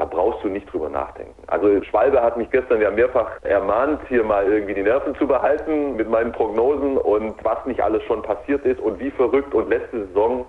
da 0.00 0.06
brauchst 0.06 0.42
du 0.42 0.48
nicht 0.48 0.72
drüber 0.72 0.88
nachdenken. 0.88 1.34
Also 1.48 1.82
Schwalbe 1.84 2.22
hat 2.22 2.38
mich 2.38 2.50
gestern 2.50 2.80
ja 2.80 2.90
mehrfach 2.90 3.32
ermahnt, 3.42 4.00
hier 4.08 4.24
mal 4.24 4.50
irgendwie 4.50 4.72
die 4.72 4.82
Nerven 4.82 5.14
zu 5.16 5.26
behalten 5.26 5.94
mit 5.96 6.08
meinen 6.08 6.32
Prognosen 6.32 6.96
und 6.96 7.34
was 7.44 7.58
nicht 7.66 7.82
alles 7.82 8.02
schon 8.04 8.22
passiert 8.22 8.64
ist 8.64 8.80
und 8.80 8.98
wie 8.98 9.10
verrückt 9.10 9.52
und 9.52 9.68
letzte 9.68 10.06
Saison 10.06 10.46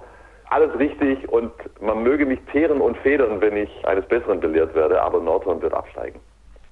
alles 0.50 0.80
richtig 0.80 1.28
und 1.28 1.52
man 1.82 2.02
möge 2.02 2.26
mich 2.26 2.40
teeren 2.54 2.80
und 2.80 2.96
federn, 3.00 3.42
wenn 3.42 3.58
ich 3.58 3.70
eines 3.86 4.06
Besseren 4.06 4.40
belehrt 4.40 4.74
werde, 4.74 5.02
aber 5.02 5.20
Nordhorn 5.20 5.62
wird 5.62 5.74
absteigen. 5.74 6.22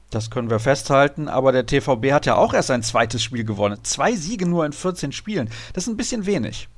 Das 0.09 0.31
können 0.31 0.49
wir 0.49 0.59
festhalten, 0.59 1.27
aber 1.27 1.51
der 1.51 1.65
TVB 1.65 2.13
hat 2.13 2.25
ja 2.25 2.37
auch 2.37 2.53
erst 2.53 2.69
sein 2.69 2.81
zweites 2.81 3.21
Spiel 3.21 3.43
gewonnen. 3.43 3.83
Zwei 3.83 4.13
Siege 4.13 4.47
nur 4.47 4.65
in 4.65 4.71
14 4.71 5.11
Spielen. 5.11 5.49
Das 5.73 5.83
ist 5.83 5.89
ein 5.89 5.97
bisschen 5.97 6.25
wenig. 6.25 6.69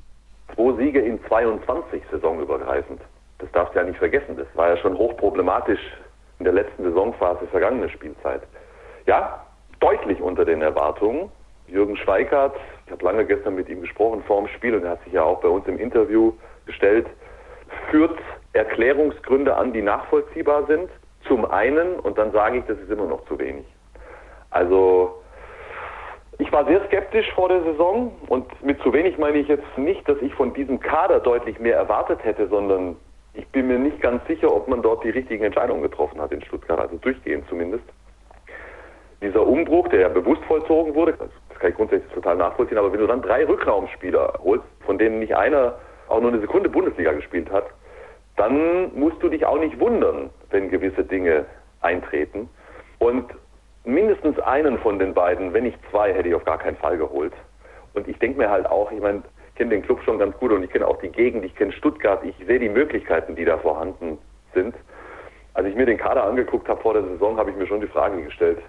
Zwei 0.55 0.73
Siege 0.77 0.99
in 0.99 1.23
22 1.27 2.01
saisonübergreifend. 2.11 3.01
Das 3.41 3.51
darfst 3.51 3.75
du 3.75 3.79
ja 3.79 3.85
nicht 3.85 3.97
vergessen. 3.97 4.37
Das 4.37 4.47
war 4.53 4.69
ja 4.69 4.77
schon 4.77 4.97
hochproblematisch 4.97 5.79
in 6.39 6.45
der 6.45 6.53
letzten 6.53 6.83
Saisonphase 6.83 7.47
vergangene 7.47 7.89
Spielzeit. 7.89 8.41
Ja, 9.05 9.45
deutlich 9.79 10.21
unter 10.21 10.45
den 10.45 10.61
Erwartungen. 10.61 11.31
Jürgen 11.67 11.95
Schweikart, 11.97 12.55
ich 12.85 12.91
habe 12.91 13.03
lange 13.05 13.25
gestern 13.25 13.55
mit 13.55 13.69
ihm 13.69 13.81
gesprochen 13.81 14.23
vor 14.27 14.41
dem 14.41 14.47
Spiel 14.49 14.75
und 14.75 14.83
er 14.83 14.91
hat 14.91 15.03
sich 15.05 15.13
ja 15.13 15.23
auch 15.23 15.39
bei 15.39 15.47
uns 15.47 15.65
im 15.67 15.79
Interview 15.79 16.33
gestellt, 16.65 17.07
führt 17.89 18.17
Erklärungsgründe 18.53 19.55
an, 19.55 19.71
die 19.71 19.81
nachvollziehbar 19.81 20.65
sind. 20.65 20.89
Zum 21.27 21.45
einen, 21.49 21.99
und 21.99 22.17
dann 22.17 22.31
sage 22.31 22.57
ich, 22.57 22.65
das 22.65 22.77
ist 22.77 22.91
immer 22.91 23.05
noch 23.05 23.25
zu 23.25 23.39
wenig. 23.39 23.65
Also 24.49 25.21
ich 26.39 26.51
war 26.51 26.65
sehr 26.65 26.83
skeptisch 26.87 27.31
vor 27.33 27.47
der 27.47 27.61
Saison 27.63 28.13
und 28.27 28.45
mit 28.63 28.81
zu 28.81 28.91
wenig 28.91 29.17
meine 29.17 29.37
ich 29.37 29.47
jetzt 29.47 29.77
nicht, 29.77 30.07
dass 30.09 30.17
ich 30.21 30.33
von 30.33 30.53
diesem 30.53 30.79
Kader 30.79 31.19
deutlich 31.19 31.59
mehr 31.59 31.77
erwartet 31.77 32.23
hätte, 32.23 32.47
sondern 32.47 32.97
ich 33.33 33.47
bin 33.49 33.67
mir 33.67 33.79
nicht 33.79 34.01
ganz 34.01 34.25
sicher, 34.27 34.53
ob 34.53 34.67
man 34.67 34.81
dort 34.81 35.03
die 35.03 35.09
richtigen 35.09 35.43
Entscheidungen 35.43 35.81
getroffen 35.81 36.21
hat 36.21 36.31
in 36.31 36.41
Stuttgart, 36.43 36.79
also 36.79 36.97
durchgehend 36.97 37.47
zumindest. 37.47 37.83
Dieser 39.21 39.45
Umbruch, 39.45 39.87
der 39.89 40.01
ja 40.01 40.09
bewusst 40.09 40.43
vollzogen 40.45 40.95
wurde, 40.95 41.13
das 41.13 41.59
kann 41.59 41.69
ich 41.69 41.75
grundsätzlich 41.75 42.11
total 42.13 42.37
nachvollziehen, 42.37 42.77
aber 42.77 42.91
wenn 42.91 42.99
du 42.99 43.07
dann 43.07 43.21
drei 43.21 43.45
Rückraumspieler 43.45 44.39
holst, 44.43 44.65
von 44.85 44.97
denen 44.97 45.19
nicht 45.19 45.35
einer 45.35 45.75
auch 46.09 46.19
nur 46.19 46.31
eine 46.31 46.41
Sekunde 46.41 46.69
Bundesliga 46.69 47.13
gespielt 47.13 47.49
hat, 47.51 47.65
dann 48.35 48.93
musst 48.95 49.21
du 49.21 49.29
dich 49.29 49.45
auch 49.45 49.59
nicht 49.59 49.79
wundern, 49.79 50.29
wenn 50.49 50.69
gewisse 50.69 51.03
Dinge 51.03 51.45
eintreten. 51.81 52.49
Und 52.99 53.25
mindestens 53.83 54.39
einen 54.39 54.77
von 54.79 54.99
den 54.99 55.13
beiden, 55.13 55.53
wenn 55.53 55.63
nicht 55.63 55.77
zwei, 55.89 56.13
hätte 56.13 56.29
ich 56.29 56.35
auf 56.35 56.45
gar 56.45 56.57
keinen 56.57 56.77
Fall 56.77 56.97
geholt. 56.97 57.33
Und 57.93 58.07
ich 58.07 58.17
denke 58.19 58.39
mir 58.39 58.49
halt 58.49 58.65
auch, 58.65 58.91
ich 58.91 59.01
meine, 59.01 59.21
kenne 59.55 59.71
den 59.71 59.83
Club 59.83 60.01
schon 60.03 60.19
ganz 60.19 60.37
gut 60.37 60.51
und 60.51 60.63
ich 60.63 60.69
kenne 60.69 60.87
auch 60.87 60.99
die 60.99 61.09
Gegend, 61.09 61.45
ich 61.45 61.55
kenne 61.55 61.71
Stuttgart, 61.73 62.23
ich 62.23 62.35
sehe 62.45 62.59
die 62.59 62.69
Möglichkeiten, 62.69 63.35
die 63.35 63.45
da 63.45 63.57
vorhanden 63.57 64.17
sind. 64.53 64.75
Als 65.53 65.67
ich 65.67 65.75
mir 65.75 65.85
den 65.85 65.97
Kader 65.97 66.23
angeguckt 66.23 66.67
habe 66.67 66.81
vor 66.81 66.93
der 66.93 67.03
Saison, 67.03 67.37
habe 67.37 67.51
ich 67.51 67.57
mir 67.57 67.67
schon 67.67 67.81
die 67.81 67.87
Frage 67.87 68.21
gestellt, 68.23 68.59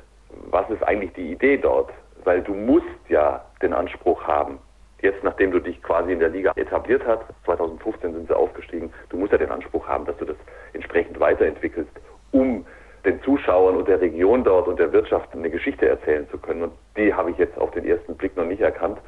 was 0.50 0.68
ist 0.70 0.82
eigentlich 0.82 1.12
die 1.12 1.32
Idee 1.32 1.56
dort? 1.56 1.90
Weil 2.24 2.40
du 2.40 2.54
musst 2.54 2.86
ja 3.08 3.44
den 3.60 3.72
Anspruch 3.72 4.22
haben, 4.24 4.58
jetzt 5.00 5.22
nachdem 5.22 5.50
du 5.50 5.60
dich 5.60 5.82
quasi 5.82 6.12
in 6.12 6.20
der 6.20 6.28
Liga 6.28 6.52
etabliert 6.56 7.02
hast, 7.06 7.22
2015 7.44 8.12
sind 8.12 8.28
sie 8.28 8.36
aufgestiegen, 8.36 8.92
du 9.10 9.16
musst 9.16 9.32
ja 9.32 9.38
den 9.38 9.50
Anspruch 9.50 9.86
haben, 9.86 10.04
dass 10.06 10.16
du 10.16 10.24
das 10.24 10.36
entsprechend 10.72 11.18
weiterentwickelst, 11.20 11.90
um 12.30 12.64
den 13.04 13.20
Zuschauern 13.22 13.76
und 13.76 13.88
der 13.88 14.00
Region 14.00 14.44
dort 14.44 14.68
und 14.68 14.78
der 14.78 14.92
Wirtschaft 14.92 15.28
eine 15.32 15.50
Geschichte 15.50 15.88
erzählen 15.88 16.28
zu 16.30 16.38
können. 16.38 16.62
Und 16.62 16.72
die 16.96 17.12
habe 17.12 17.30
ich 17.30 17.38
jetzt 17.38 17.58
auf 17.58 17.70
den 17.72 17.84
ersten 17.84 18.16
Blick 18.16 18.36
noch 18.36 18.44
nicht 18.44 18.60
erkannt. 18.60 18.98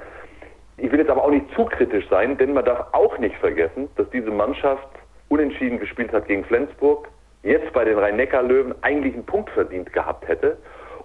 Ich 0.76 0.90
will 0.90 0.98
jetzt 0.98 1.10
aber 1.10 1.24
auch 1.24 1.30
nicht 1.30 1.46
zu 1.54 1.64
kritisch 1.66 2.08
sein, 2.08 2.37
denn 2.37 2.52
man 2.52 2.64
darf 2.64 2.87
auch 2.92 3.16
nicht 3.18 3.37
vergessen, 3.37 3.88
dass 3.96 4.08
diese 4.10 4.30
Mannschaft 4.30 4.88
unentschieden 5.28 5.78
gespielt 5.78 6.12
hat 6.12 6.26
gegen 6.26 6.44
Flensburg, 6.44 7.08
jetzt 7.42 7.72
bei 7.72 7.84
den 7.84 7.98
Rhein-Neckar-Löwen 7.98 8.74
eigentlich 8.82 9.14
einen 9.14 9.24
Punkt 9.24 9.50
verdient 9.50 9.92
gehabt 9.92 10.26
hätte 10.26 10.56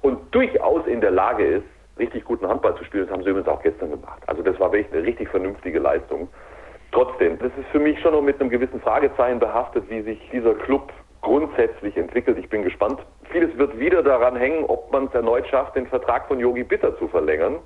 und 0.02 0.34
durchaus 0.34 0.86
in 0.88 1.02
der 1.02 1.12
Lage 1.12 1.46
ist, 1.46 1.66
richtig 2.00 2.24
guten 2.24 2.48
Handball 2.48 2.76
zu 2.78 2.84
spielen. 2.86 3.06
Das 3.06 3.14
haben 3.14 3.24
sie 3.24 3.30
übrigens 3.30 3.50
auch 3.50 3.62
gestern 3.62 3.92
gemacht. 3.92 4.22
Also 4.26 4.42
das 4.42 4.60
war 4.60 4.72
wirklich 4.72 4.92
eine 4.94 5.06
richtig 5.06 5.30
vernünftige 5.30 5.80
Leistung. 5.80 6.30
Trotzdem, 6.92 7.38
das 7.38 7.52
ist 7.60 7.68
für 7.72 7.80
mich 7.80 8.00
schon 8.00 8.14
noch 8.14 8.22
mit 8.22 8.40
einem 8.40 8.50
gewissen 8.50 8.80
Fragezeichen 8.82 9.40
behaftet, 9.40 9.84
wie 9.90 10.02
sich 10.02 10.18
dieser 10.32 10.56
Club 10.56 10.92
grundsätzlich 11.22 11.96
entwickelt. 11.98 12.38
Ich 12.40 12.50
bin 12.50 12.64
gespannt. 12.64 13.00
Vieles 13.32 13.56
wird 13.58 13.78
wieder 13.78 14.02
daran 14.02 14.36
hängen, 14.36 14.64
ob 14.66 14.92
man 14.92 15.06
es 15.06 15.14
erneut 15.14 15.46
schafft, 15.48 15.76
den 15.76 15.86
Vertrag 15.86 16.28
von 16.28 16.40
Yogi 16.40 16.64
Bitter 16.64 16.98
zu 16.98 17.08
verlängern. 17.08 17.58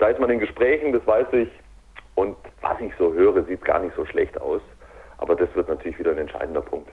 Da 0.00 0.08
ist 0.08 0.18
man 0.18 0.30
in 0.30 0.40
Gesprächen, 0.40 0.92
das 0.92 1.06
weiß 1.06 1.26
ich. 1.32 1.48
Und 2.14 2.36
was 2.62 2.80
ich 2.80 2.92
so 2.98 3.12
höre, 3.12 3.44
sieht 3.44 3.64
gar 3.64 3.78
nicht 3.80 3.94
so 3.94 4.04
schlecht 4.06 4.40
aus. 4.40 4.62
Aber 5.18 5.36
das 5.36 5.54
wird 5.54 5.68
natürlich 5.68 5.98
wieder 5.98 6.10
ein 6.12 6.18
entscheidender 6.18 6.62
Punkt. 6.62 6.88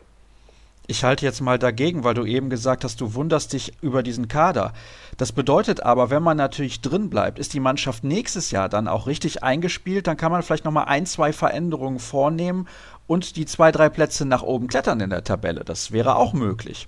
Ich 0.89 1.03
halte 1.03 1.25
jetzt 1.25 1.41
mal 1.41 1.57
dagegen, 1.57 2.03
weil 2.03 2.13
du 2.13 2.25
eben 2.25 2.49
gesagt 2.49 2.83
hast, 2.83 3.01
du 3.01 3.13
wunderst 3.13 3.53
dich 3.53 3.73
über 3.81 4.03
diesen 4.03 4.27
Kader. 4.27 4.73
Das 5.17 5.31
bedeutet 5.31 5.83
aber, 5.83 6.09
wenn 6.09 6.23
man 6.23 6.37
natürlich 6.37 6.81
drin 6.81 7.09
bleibt, 7.09 7.39
ist 7.39 7.53
die 7.53 7.59
Mannschaft 7.59 8.03
nächstes 8.03 8.51
Jahr 8.51 8.69
dann 8.69 8.87
auch 8.87 9.07
richtig 9.07 9.43
eingespielt, 9.43 10.07
dann 10.07 10.15
kann 10.15 10.31
man 10.31 10.43
vielleicht 10.43 10.63
nochmal 10.63 10.85
ein, 10.87 11.05
zwei 11.05 11.33
Veränderungen 11.33 11.99
vornehmen 11.99 12.67
und 13.05 13.35
die 13.35 13.45
zwei, 13.45 13.71
drei 13.71 13.89
Plätze 13.89 14.25
nach 14.25 14.43
oben 14.43 14.67
klettern 14.67 15.01
in 15.01 15.09
der 15.09 15.25
Tabelle. 15.25 15.65
Das 15.65 15.91
wäre 15.91 16.15
auch 16.15 16.33
möglich. 16.33 16.87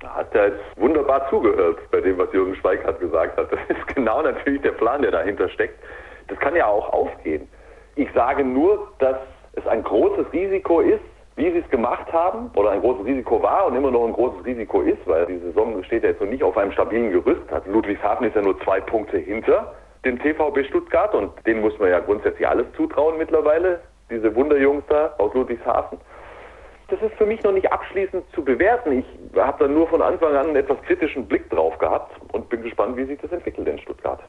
Da 0.00 0.14
hat 0.14 0.34
er 0.34 0.48
jetzt 0.48 0.60
wunderbar 0.76 1.28
zugehört 1.28 1.78
bei 1.90 2.00
dem, 2.00 2.18
was 2.18 2.32
Jürgen 2.32 2.54
Schweikart 2.56 3.00
gesagt 3.00 3.36
hat. 3.36 3.50
Das 3.50 3.60
ist 3.68 3.86
genau 3.94 4.22
natürlich 4.22 4.62
der 4.62 4.72
Plan, 4.72 5.02
der 5.02 5.10
dahinter 5.10 5.48
steckt. 5.48 5.82
Das 6.28 6.38
kann 6.38 6.54
ja 6.54 6.66
auch 6.66 6.92
aufgehen. 6.92 7.48
Ich 7.96 8.08
sage 8.12 8.44
nur, 8.44 8.92
dass 9.00 9.16
es 9.54 9.66
ein 9.66 9.82
großes 9.82 10.32
Risiko 10.32 10.80
ist, 10.80 11.02
wie 11.34 11.50
sie 11.50 11.58
es 11.58 11.70
gemacht 11.70 12.12
haben, 12.12 12.50
oder 12.54 12.70
ein 12.70 12.80
großes 12.80 13.06
Risiko 13.06 13.42
war 13.42 13.66
und 13.66 13.76
immer 13.76 13.90
noch 13.90 14.06
ein 14.06 14.12
großes 14.12 14.44
Risiko 14.44 14.82
ist, 14.82 15.04
weil 15.06 15.26
die 15.26 15.38
Saison 15.38 15.82
steht 15.84 16.02
ja 16.02 16.10
jetzt 16.10 16.20
noch 16.20 16.28
nicht 16.28 16.42
auf 16.42 16.56
einem 16.56 16.72
stabilen 16.72 17.10
Gerüst. 17.10 17.42
Ludwigshafen 17.66 18.26
ist 18.26 18.36
ja 18.36 18.42
nur 18.42 18.58
zwei 18.60 18.80
Punkte 18.80 19.18
hinter. 19.18 19.74
den 20.04 20.18
TVB 20.18 20.64
Stuttgart 20.68 21.14
und 21.14 21.32
denen 21.46 21.60
muss 21.60 21.78
man 21.78 21.90
ja 21.90 22.00
grundsätzlich 22.00 22.46
alles 22.46 22.66
zutrauen 22.76 23.18
mittlerweile, 23.18 23.80
diese 24.10 24.34
Wunderjungs 24.34 24.84
da 24.88 25.14
aus 25.18 25.34
Ludwigshafen. 25.34 25.98
Das 26.88 27.02
ist 27.02 27.14
für 27.16 27.26
mich 27.26 27.42
noch 27.42 27.52
nicht 27.52 27.70
abschließend 27.70 28.24
zu 28.34 28.42
bewerten. 28.42 29.00
Ich 29.00 29.04
habe 29.38 29.64
da 29.64 29.68
nur 29.70 29.86
von 29.88 30.00
Anfang 30.00 30.34
an 30.34 30.46
einen 30.46 30.56
etwas 30.56 30.80
kritischen 30.82 31.26
Blick 31.26 31.48
drauf 31.50 31.78
gehabt 31.78 32.16
und 32.32 32.48
bin 32.48 32.62
gespannt, 32.62 32.96
wie 32.96 33.04
sich 33.04 33.18
das 33.20 33.30
entwickelt 33.30 33.68
in 33.68 33.78
Stuttgart. 33.78 34.20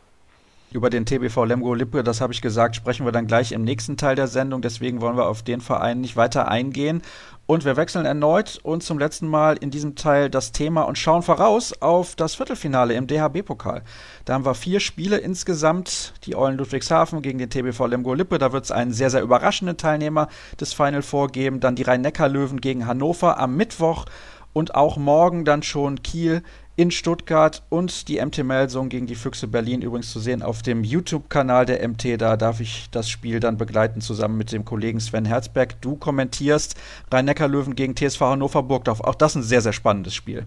Über 0.72 0.91
den 0.91 1.06
TBV 1.06 1.45
Lemgo 1.45 1.74
Lippe, 1.74 2.04
das 2.04 2.22
habe 2.22 2.32
ich 2.32 2.43
gesagt, 2.43 2.76
sprechen 2.76 3.06
wir 3.06 3.12
dann 3.12 3.26
gleich 3.26 3.54
im 3.54 3.63
nächsten 3.63 3.98
Teil 3.98 4.15
der 4.15 4.28
Sendung. 4.28 4.62
Deswegen 4.62 5.02
wollen 5.02 5.17
wir 5.17 5.28
auf 5.28 5.41
den 5.41 5.62
Verein 5.62 6.02
nicht 6.02 6.15
weiter 6.15 6.48
eingehen. 6.48 7.02
Und 7.50 7.66
wir 7.66 7.78
wechseln 7.78 8.06
erneut 8.06 8.60
und 8.62 8.84
zum 8.84 9.00
letzten 9.00 9.28
Mal 9.28 9.58
in 9.58 9.72
diesem 9.72 9.96
Teil 9.96 10.30
das 10.30 10.52
Thema 10.52 10.84
und 10.84 11.00
schauen 11.00 11.24
voraus 11.24 11.74
auf 11.82 12.16
das 12.16 12.36
Viertelfinale 12.36 12.94
im 12.94 13.08
DHB-Pokal. 13.08 13.82
Da 14.26 14.36
haben 14.36 14.46
wir 14.46 14.54
vier 14.54 14.80
Spiele 14.80 15.18
insgesamt. 15.18 16.14
Die 16.26 16.36
Eulen 16.36 16.60
Ludwigshafen 16.60 17.24
gegen 17.24 17.40
den 17.40 17.50
TBV 17.50 17.88
Lemgo 17.88 18.14
Lippe. 18.14 18.38
Da 18.38 18.52
wird 18.52 18.66
es 18.66 18.72
einen 18.72 18.94
sehr, 18.94 19.10
sehr 19.10 19.24
überraschenden 19.24 19.78
Teilnehmer 19.78 20.28
des 20.62 20.74
Final 20.74 21.02
vorgeben. 21.02 21.60
Dann 21.60 21.76
die 21.76 21.82
Rhein-Neckar-Löwen 21.82 22.62
gegen 22.62 22.86
Hannover 22.86 23.40
am 23.40 23.56
Mittwoch 23.56 24.06
und 24.54 24.76
auch 24.76 24.98
morgen 24.98 25.44
dann 25.44 25.64
schon 25.64 26.04
Kiel 26.04 26.44
in 26.80 26.92
Stuttgart 26.92 27.62
und 27.68 28.08
die 28.08 28.24
MT 28.26 28.46
Melsung 28.46 28.88
gegen 28.88 29.06
die 29.06 29.15
Füchse 29.15 29.50
Berlin 29.50 29.82
übrigens 29.82 30.13
zu 30.13 30.20
sehen 30.20 30.42
auf 30.42 30.62
dem 30.62 30.86
YouTube-Kanal 30.86 31.65
der 31.65 31.86
MT. 31.86 32.22
Da 32.22 32.38
darf 32.38 32.62
ich 32.62 32.89
das 32.89 33.10
Spiel 33.10 33.42
dann 33.42 33.58
begleiten 33.58 34.00
zusammen 34.00 34.38
mit 34.38 34.54
dem 34.54 34.63
Kollegen 34.63 35.02
Sven 35.02 35.26
Herzberg. 35.26 35.82
Du 35.82 35.98
kommentierst 35.98 36.80
Rhein-Neckar-Löwen 37.12 37.76
gegen 37.76 37.98
TSV 37.98 38.22
Hannover 38.22 38.63
Burgdorf. 38.63 39.02
Auch 39.02 39.15
das 39.15 39.36
ein 39.36 39.42
sehr, 39.42 39.60
sehr 39.60 39.74
spannendes 39.74 40.15
Spiel. 40.15 40.46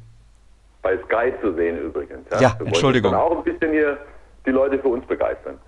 Bei 0.81 0.97
Sky 1.05 1.35
zu 1.42 1.53
sehen 1.53 1.77
übrigens. 1.77 2.27
Ja, 2.31 2.40
ja 2.40 2.57
Entschuldigung. 2.64 3.12
auch 3.14 3.37
ein 3.37 3.45
bisschen 3.45 3.71
hier 3.71 3.99
die 4.47 4.53
Leute 4.53 4.79
für 4.79 4.88
uns 4.88 5.05
begeistern. 5.05 5.59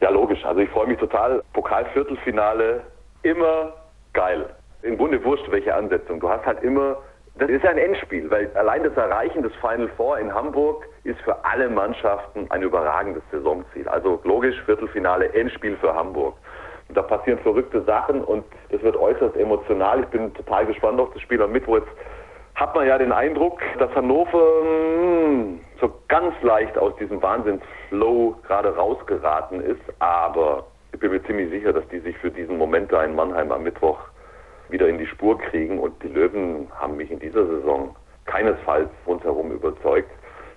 Ja, 0.00 0.08
logisch. 0.08 0.42
Also 0.46 0.60
ich 0.60 0.70
freue 0.70 0.86
mich 0.86 0.98
total. 0.98 1.42
Pokalviertelfinale, 1.52 2.82
immer 3.24 3.74
geil. 4.14 4.48
Im 4.80 4.96
Grunde 4.96 5.22
wurscht, 5.22 5.44
welche 5.50 5.74
Ansetzung. 5.74 6.18
Du 6.18 6.30
hast 6.30 6.46
halt 6.46 6.62
immer 6.62 6.96
das 7.38 7.50
ist 7.50 7.66
ein 7.66 7.76
Endspiel, 7.76 8.30
weil 8.30 8.50
allein 8.54 8.82
das 8.82 8.96
Erreichen 8.96 9.42
des 9.42 9.54
Final 9.56 9.88
Four 9.96 10.18
in 10.18 10.32
Hamburg 10.32 10.86
ist 11.04 11.20
für 11.20 11.44
alle 11.44 11.68
Mannschaften 11.68 12.46
ein 12.50 12.62
überragendes 12.62 13.22
Saisonziel. 13.30 13.86
Also 13.88 14.20
logisch, 14.24 14.60
Viertelfinale, 14.64 15.32
Endspiel 15.34 15.76
für 15.76 15.94
Hamburg. 15.94 16.34
Und 16.88 16.96
da 16.96 17.02
passieren 17.02 17.38
verrückte 17.40 17.82
Sachen 17.82 18.24
und 18.24 18.44
das 18.70 18.80
wird 18.82 18.96
äußerst 18.96 19.36
emotional. 19.36 20.00
Ich 20.00 20.06
bin 20.06 20.32
total 20.32 20.64
gespannt 20.64 20.98
auf 20.98 21.12
das 21.12 21.20
Spiel 21.20 21.42
am 21.42 21.52
Mittwoch. 21.52 21.76
Jetzt 21.76 21.90
hat 22.54 22.74
man 22.74 22.86
ja 22.86 22.96
den 22.96 23.12
Eindruck, 23.12 23.60
dass 23.78 23.94
Hannover 23.94 24.62
mh, 24.62 25.26
hm, 25.26 25.60
so 25.78 25.92
ganz 26.08 26.34
leicht 26.40 26.78
aus 26.78 26.96
diesem 26.96 27.20
Wahnsinnsflow 27.20 28.34
gerade 28.46 28.74
rausgeraten 28.74 29.60
ist. 29.60 29.82
Aber 29.98 30.64
ich 30.92 31.00
bin 31.00 31.10
mir 31.10 31.22
ziemlich 31.24 31.50
sicher, 31.50 31.74
dass 31.74 31.86
die 31.88 31.98
sich 31.98 32.16
für 32.16 32.30
diesen 32.30 32.56
Moment 32.56 32.90
da 32.90 33.04
in 33.04 33.14
Mannheim 33.14 33.52
am 33.52 33.62
Mittwoch 33.62 33.98
wieder 34.68 34.88
in 34.88 34.98
die 34.98 35.06
Spur 35.06 35.38
kriegen. 35.38 35.78
Und 35.78 36.02
die 36.02 36.08
Löwen 36.08 36.68
haben 36.74 36.96
mich 36.96 37.10
in 37.10 37.18
dieser 37.18 37.46
Saison 37.46 37.94
keinesfalls 38.26 38.90
rundherum 39.06 39.52
überzeugt. 39.52 40.10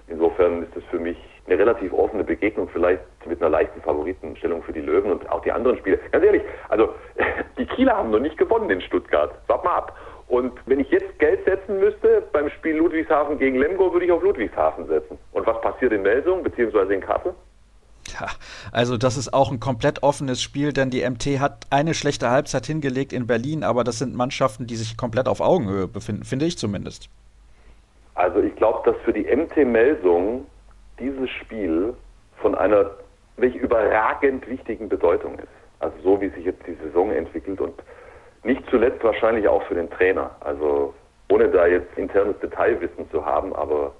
Insofern 0.07 0.63
ist 0.63 0.75
es 0.75 0.83
für 0.85 0.99
mich 0.99 1.17
eine 1.45 1.59
relativ 1.59 1.93
offene 1.93 2.23
Begegnung, 2.23 2.67
vielleicht 2.69 3.01
mit 3.25 3.41
einer 3.41 3.49
leichten 3.49 3.81
Favoritenstellung 3.81 4.63
für 4.63 4.73
die 4.73 4.81
Löwen 4.81 5.11
und 5.11 5.29
auch 5.31 5.41
die 5.41 5.51
anderen 5.51 5.77
Spiele. 5.77 5.99
Ganz 6.11 6.25
ehrlich, 6.25 6.41
also 6.69 6.93
die 7.57 7.65
Kieler 7.65 7.97
haben 7.97 8.11
noch 8.11 8.19
nicht 8.19 8.37
gewonnen 8.37 8.69
in 8.69 8.81
Stuttgart. 8.81 9.31
Sag 9.47 9.63
mal 9.63 9.77
ab. 9.77 9.97
Und 10.27 10.53
wenn 10.67 10.79
ich 10.79 10.89
jetzt 10.91 11.17
Geld 11.17 11.43
setzen 11.45 11.79
müsste 11.79 12.23
beim 12.31 12.49
Spiel 12.51 12.77
Ludwigshafen 12.77 13.39
gegen 13.39 13.57
Lemgo, 13.57 13.91
würde 13.91 14.05
ich 14.05 14.11
auf 14.11 14.21
Ludwigshafen 14.21 14.87
setzen. 14.87 15.17
Und 15.31 15.47
was 15.47 15.59
passiert 15.61 15.91
in 15.91 16.03
Melsung 16.03 16.43
bzw. 16.43 16.93
in 16.93 17.01
Kassel? 17.01 17.33
Ja, 18.13 18.27
also 18.71 18.97
das 18.97 19.17
ist 19.17 19.33
auch 19.33 19.51
ein 19.51 19.59
komplett 19.59 20.03
offenes 20.03 20.41
Spiel, 20.41 20.73
denn 20.73 20.89
die 20.89 21.07
MT 21.07 21.39
hat 21.39 21.67
eine 21.69 21.93
schlechte 21.93 22.29
Halbzeit 22.29 22.65
hingelegt 22.65 23.13
in 23.13 23.27
Berlin, 23.27 23.63
aber 23.63 23.83
das 23.83 23.99
sind 23.99 24.15
Mannschaften, 24.15 24.67
die 24.67 24.75
sich 24.75 24.97
komplett 24.97 25.27
auf 25.27 25.41
Augenhöhe 25.41 25.87
befinden, 25.87 26.23
finde 26.23 26.45
ich 26.45 26.57
zumindest. 26.57 27.09
Also 28.15 28.39
ich 28.39 28.55
glaube, 28.55 28.79
dass 28.89 29.01
für 29.03 29.13
die 29.13 29.23
MT 29.23 29.65
Melsung 29.65 30.45
dieses 30.99 31.29
Spiel 31.29 31.93
von 32.41 32.55
einer 32.55 32.91
wirklich 33.37 33.61
überragend 33.61 34.47
wichtigen 34.49 34.89
Bedeutung 34.89 35.39
ist. 35.39 35.47
Also 35.79 35.95
so 36.03 36.21
wie 36.21 36.29
sich 36.29 36.45
jetzt 36.45 36.65
die 36.67 36.75
Saison 36.83 37.11
entwickelt 37.11 37.61
und 37.61 37.73
nicht 38.43 38.61
zuletzt 38.69 39.03
wahrscheinlich 39.03 39.47
auch 39.47 39.63
für 39.63 39.75
den 39.75 39.89
Trainer. 39.89 40.31
Also 40.41 40.93
ohne 41.31 41.47
da 41.49 41.67
jetzt 41.67 41.97
internes 41.97 42.37
Detailwissen 42.39 43.09
zu 43.11 43.25
haben, 43.25 43.55
aber 43.55 43.93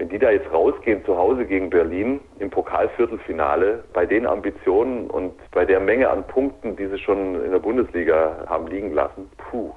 wenn 0.00 0.08
die 0.08 0.18
da 0.18 0.30
jetzt 0.30 0.50
rausgehen 0.50 1.04
zu 1.04 1.14
Hause 1.14 1.44
gegen 1.44 1.68
Berlin 1.68 2.20
im 2.38 2.48
Pokalviertelfinale, 2.48 3.84
bei 3.92 4.06
den 4.06 4.26
Ambitionen 4.26 5.10
und 5.10 5.34
bei 5.50 5.66
der 5.66 5.78
Menge 5.78 6.08
an 6.08 6.26
Punkten, 6.26 6.74
die 6.74 6.86
sie 6.86 6.98
schon 6.98 7.44
in 7.44 7.50
der 7.50 7.58
Bundesliga 7.58 8.46
haben 8.46 8.66
liegen 8.68 8.94
lassen, 8.94 9.30
puh, 9.36 9.72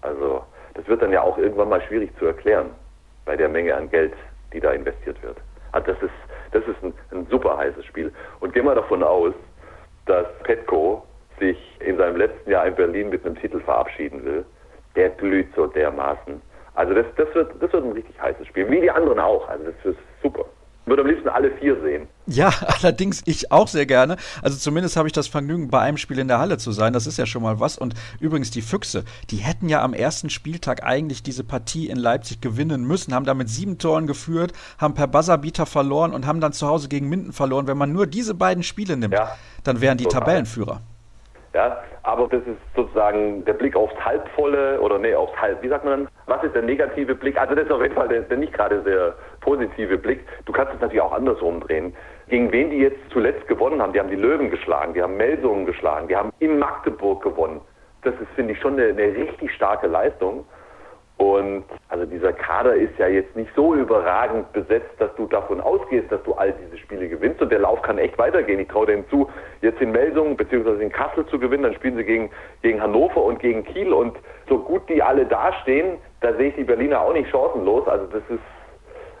also 0.00 0.44
das 0.74 0.86
wird 0.86 1.02
dann 1.02 1.10
ja 1.10 1.22
auch 1.22 1.36
irgendwann 1.38 1.70
mal 1.70 1.82
schwierig 1.82 2.16
zu 2.20 2.26
erklären, 2.26 2.70
bei 3.24 3.36
der 3.36 3.48
Menge 3.48 3.74
an 3.74 3.90
Geld, 3.90 4.12
die 4.52 4.60
da 4.60 4.70
investiert 4.70 5.20
wird. 5.24 5.38
Also 5.72 5.90
das 5.90 6.02
ist, 6.02 6.14
das 6.52 6.62
ist 6.68 6.80
ein, 6.84 6.94
ein 7.10 7.26
super 7.28 7.56
heißes 7.58 7.84
Spiel. 7.84 8.12
Und 8.38 8.52
gehen 8.52 8.66
wir 8.66 8.76
davon 8.76 9.02
aus, 9.02 9.34
dass 10.06 10.26
Petko 10.44 11.04
sich 11.40 11.58
in 11.80 11.96
seinem 11.96 12.18
letzten 12.18 12.48
Jahr 12.48 12.64
in 12.68 12.76
Berlin 12.76 13.08
mit 13.08 13.26
einem 13.26 13.34
Titel 13.34 13.58
verabschieden 13.58 14.24
will. 14.24 14.44
Der 14.94 15.08
glüht 15.08 15.48
so 15.56 15.66
dermaßen 15.66 16.40
also 16.74 16.94
das, 16.94 17.06
das, 17.16 17.32
wird, 17.34 17.52
das 17.60 17.72
wird 17.72 17.84
ein 17.84 17.92
richtig 17.92 18.20
heißes 18.20 18.46
Spiel, 18.48 18.68
wie 18.70 18.80
die 18.80 18.90
anderen 18.90 19.20
auch. 19.20 19.48
Also 19.48 19.64
das 19.64 19.92
ist 19.92 19.98
super. 20.22 20.44
Ich 20.84 20.90
würde 20.90 21.00
am 21.00 21.08
liebsten 21.08 21.28
alle 21.30 21.50
vier 21.52 21.80
sehen. 21.80 22.08
Ja, 22.26 22.52
allerdings 22.82 23.22
ich 23.24 23.50
auch 23.50 23.68
sehr 23.68 23.86
gerne. 23.86 24.16
Also 24.42 24.58
zumindest 24.58 24.96
habe 24.98 25.08
ich 25.08 25.14
das 25.14 25.28
Vergnügen, 25.28 25.70
bei 25.70 25.80
einem 25.80 25.96
Spiel 25.96 26.18
in 26.18 26.28
der 26.28 26.40
Halle 26.40 26.58
zu 26.58 26.72
sein. 26.72 26.92
Das 26.92 27.06
ist 27.06 27.16
ja 27.16 27.24
schon 27.24 27.42
mal 27.42 27.58
was. 27.58 27.78
Und 27.78 27.94
übrigens 28.20 28.50
die 28.50 28.60
Füchse, 28.60 29.04
die 29.30 29.36
hätten 29.36 29.70
ja 29.70 29.82
am 29.82 29.94
ersten 29.94 30.28
Spieltag 30.28 30.84
eigentlich 30.84 31.22
diese 31.22 31.42
Partie 31.42 31.88
in 31.88 31.96
Leipzig 31.96 32.42
gewinnen 32.42 32.84
müssen, 32.84 33.14
haben 33.14 33.24
damit 33.24 33.48
sieben 33.48 33.78
Toren 33.78 34.06
geführt, 34.06 34.52
haben 34.76 34.92
per 34.92 35.06
Buzzerbeater 35.06 35.64
verloren 35.64 36.12
und 36.12 36.26
haben 36.26 36.40
dann 36.40 36.52
zu 36.52 36.66
Hause 36.66 36.88
gegen 36.88 37.08
Minden 37.08 37.32
verloren. 37.32 37.66
Wenn 37.66 37.78
man 37.78 37.92
nur 37.92 38.06
diese 38.06 38.34
beiden 38.34 38.62
Spiele 38.62 38.98
nimmt, 38.98 39.14
ja, 39.14 39.36
dann 39.62 39.80
wären 39.80 39.96
die 39.96 40.04
total. 40.04 40.20
Tabellenführer. 40.20 40.82
Ja, 41.54 41.84
aber 42.02 42.26
das 42.26 42.40
ist 42.42 42.58
sozusagen 42.74 43.44
der 43.44 43.52
Blick 43.52 43.76
aufs 43.76 43.94
Halbvolle 44.04 44.80
oder 44.80 44.98
nee, 44.98 45.14
aufs 45.14 45.40
Halb. 45.40 45.62
Wie 45.62 45.68
sagt 45.68 45.84
man 45.84 46.00
dann? 46.00 46.08
Was 46.26 46.42
ist 46.42 46.52
der 46.52 46.62
negative 46.62 47.14
Blick? 47.14 47.38
Also 47.38 47.54
das 47.54 47.66
ist 47.66 47.70
auf 47.70 47.80
jeden 47.80 47.94
Fall 47.94 48.08
der, 48.08 48.22
der 48.22 48.36
nicht 48.36 48.52
gerade 48.52 48.82
sehr 48.82 49.14
positive 49.40 49.96
Blick. 49.96 50.26
Du 50.46 50.52
kannst 50.52 50.74
es 50.74 50.80
natürlich 50.80 51.00
auch 51.00 51.12
andersrum 51.12 51.60
drehen. 51.60 51.94
Gegen 52.28 52.50
wen 52.50 52.70
die 52.70 52.78
jetzt 52.78 52.98
zuletzt 53.10 53.46
gewonnen 53.46 53.80
haben? 53.80 53.92
Die 53.92 54.00
haben 54.00 54.10
die 54.10 54.16
Löwen 54.16 54.50
geschlagen, 54.50 54.94
die 54.94 55.02
haben 55.02 55.16
Melsungen 55.16 55.64
geschlagen, 55.64 56.08
die 56.08 56.16
haben 56.16 56.32
in 56.40 56.58
Magdeburg 56.58 57.22
gewonnen. 57.22 57.60
Das 58.02 58.14
ist, 58.14 58.30
finde 58.34 58.54
ich, 58.54 58.60
schon 58.60 58.72
eine, 58.72 58.88
eine 58.88 59.14
richtig 59.14 59.52
starke 59.54 59.86
Leistung. 59.86 60.44
Und 61.16 61.64
also 61.90 62.06
dieser 62.06 62.32
Kader 62.32 62.74
ist 62.74 62.98
ja 62.98 63.06
jetzt 63.06 63.36
nicht 63.36 63.50
so 63.54 63.74
überragend 63.74 64.52
besetzt, 64.52 64.90
dass 64.98 65.14
du 65.14 65.26
davon 65.26 65.60
ausgehst, 65.60 66.10
dass 66.10 66.22
du 66.24 66.32
all 66.34 66.52
diese 66.52 66.76
Spiele 66.78 67.08
gewinnst. 67.08 67.40
Und 67.40 67.52
der 67.52 67.60
Lauf 67.60 67.82
kann 67.82 67.98
echt 67.98 68.18
weitergehen. 68.18 68.58
Ich 68.58 68.68
traue 68.68 68.86
denen 68.86 69.08
zu, 69.08 69.30
jetzt 69.60 69.80
in 69.80 69.92
Melsungen 69.92 70.36
bzw. 70.36 70.82
in 70.82 70.90
Kassel 70.90 71.24
zu 71.26 71.38
gewinnen. 71.38 71.62
Dann 71.62 71.74
spielen 71.74 71.96
sie 71.96 72.04
gegen, 72.04 72.30
gegen 72.62 72.82
Hannover 72.82 73.22
und 73.22 73.38
gegen 73.38 73.62
Kiel. 73.64 73.92
Und 73.92 74.16
so 74.48 74.58
gut 74.58 74.88
die 74.88 75.02
alle 75.02 75.24
dastehen, 75.24 75.98
da 76.20 76.34
sehe 76.34 76.48
ich 76.48 76.56
die 76.56 76.64
Berliner 76.64 77.00
auch 77.00 77.12
nicht 77.12 77.30
chancenlos. 77.30 77.86
Also 77.86 78.06
das 78.06 78.22
ist, 78.28 78.42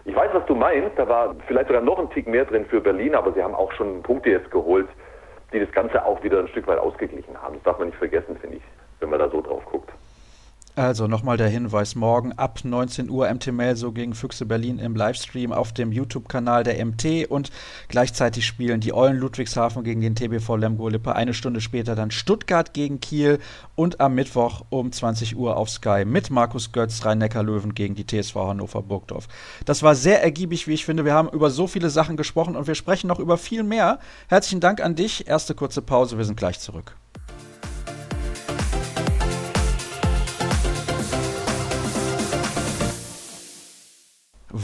ich 0.04 0.16
weiß, 0.16 0.30
was 0.32 0.44
du 0.46 0.56
meinst. 0.56 0.98
Da 0.98 1.08
war 1.08 1.36
vielleicht 1.46 1.68
sogar 1.68 1.82
noch 1.82 2.00
ein 2.00 2.10
Tick 2.10 2.26
mehr 2.26 2.44
drin 2.44 2.66
für 2.66 2.80
Berlin, 2.80 3.14
aber 3.14 3.32
sie 3.32 3.42
haben 3.42 3.54
auch 3.54 3.70
schon 3.72 4.02
Punkte 4.02 4.30
jetzt 4.30 4.50
geholt, 4.50 4.88
die 5.52 5.60
das 5.60 5.70
Ganze 5.70 6.04
auch 6.04 6.20
wieder 6.24 6.40
ein 6.40 6.48
Stück 6.48 6.66
weit 6.66 6.78
ausgeglichen 6.78 7.40
haben. 7.40 7.54
Das 7.54 7.62
darf 7.62 7.78
man 7.78 7.88
nicht 7.88 7.98
vergessen, 7.98 8.36
finde 8.40 8.56
ich, 8.56 8.62
wenn 8.98 9.10
man 9.10 9.20
da 9.20 9.28
so 9.28 9.40
drauf 9.40 9.64
guckt. 9.66 9.90
Also 10.76 11.06
nochmal 11.06 11.36
der 11.36 11.48
Hinweis, 11.48 11.94
morgen 11.94 12.32
ab 12.32 12.58
19 12.64 13.08
Uhr 13.08 13.32
MT 13.32 13.52
Melso 13.52 13.92
gegen 13.92 14.12
Füchse 14.12 14.44
Berlin 14.44 14.80
im 14.80 14.96
Livestream 14.96 15.52
auf 15.52 15.72
dem 15.72 15.92
YouTube-Kanal 15.92 16.64
der 16.64 16.84
MT 16.84 17.26
und 17.28 17.52
gleichzeitig 17.86 18.44
spielen 18.44 18.80
die 18.80 18.92
Eulen 18.92 19.18
Ludwigshafen 19.18 19.84
gegen 19.84 20.00
den 20.00 20.16
TBV 20.16 20.56
Lemgo 20.56 20.88
Lippe. 20.88 21.14
Eine 21.14 21.32
Stunde 21.32 21.60
später 21.60 21.94
dann 21.94 22.10
Stuttgart 22.10 22.74
gegen 22.74 22.98
Kiel 22.98 23.38
und 23.76 24.00
am 24.00 24.16
Mittwoch 24.16 24.64
um 24.70 24.90
20 24.90 25.36
Uhr 25.36 25.56
auf 25.56 25.70
Sky 25.70 26.04
mit 26.04 26.30
Markus 26.30 26.72
Götz, 26.72 27.04
Rhein-Neckar-Löwen 27.04 27.76
gegen 27.76 27.94
die 27.94 28.04
TSV 28.04 28.34
Hannover 28.34 28.82
Burgdorf. 28.82 29.28
Das 29.66 29.84
war 29.84 29.94
sehr 29.94 30.24
ergiebig, 30.24 30.66
wie 30.66 30.74
ich 30.74 30.84
finde. 30.84 31.04
Wir 31.04 31.14
haben 31.14 31.28
über 31.28 31.50
so 31.50 31.68
viele 31.68 31.88
Sachen 31.88 32.16
gesprochen 32.16 32.56
und 32.56 32.66
wir 32.66 32.74
sprechen 32.74 33.06
noch 33.06 33.20
über 33.20 33.38
viel 33.38 33.62
mehr. 33.62 34.00
Herzlichen 34.26 34.58
Dank 34.58 34.82
an 34.82 34.96
dich. 34.96 35.28
Erste 35.28 35.54
kurze 35.54 35.82
Pause, 35.82 36.18
wir 36.18 36.24
sind 36.24 36.36
gleich 36.36 36.58
zurück. 36.58 36.96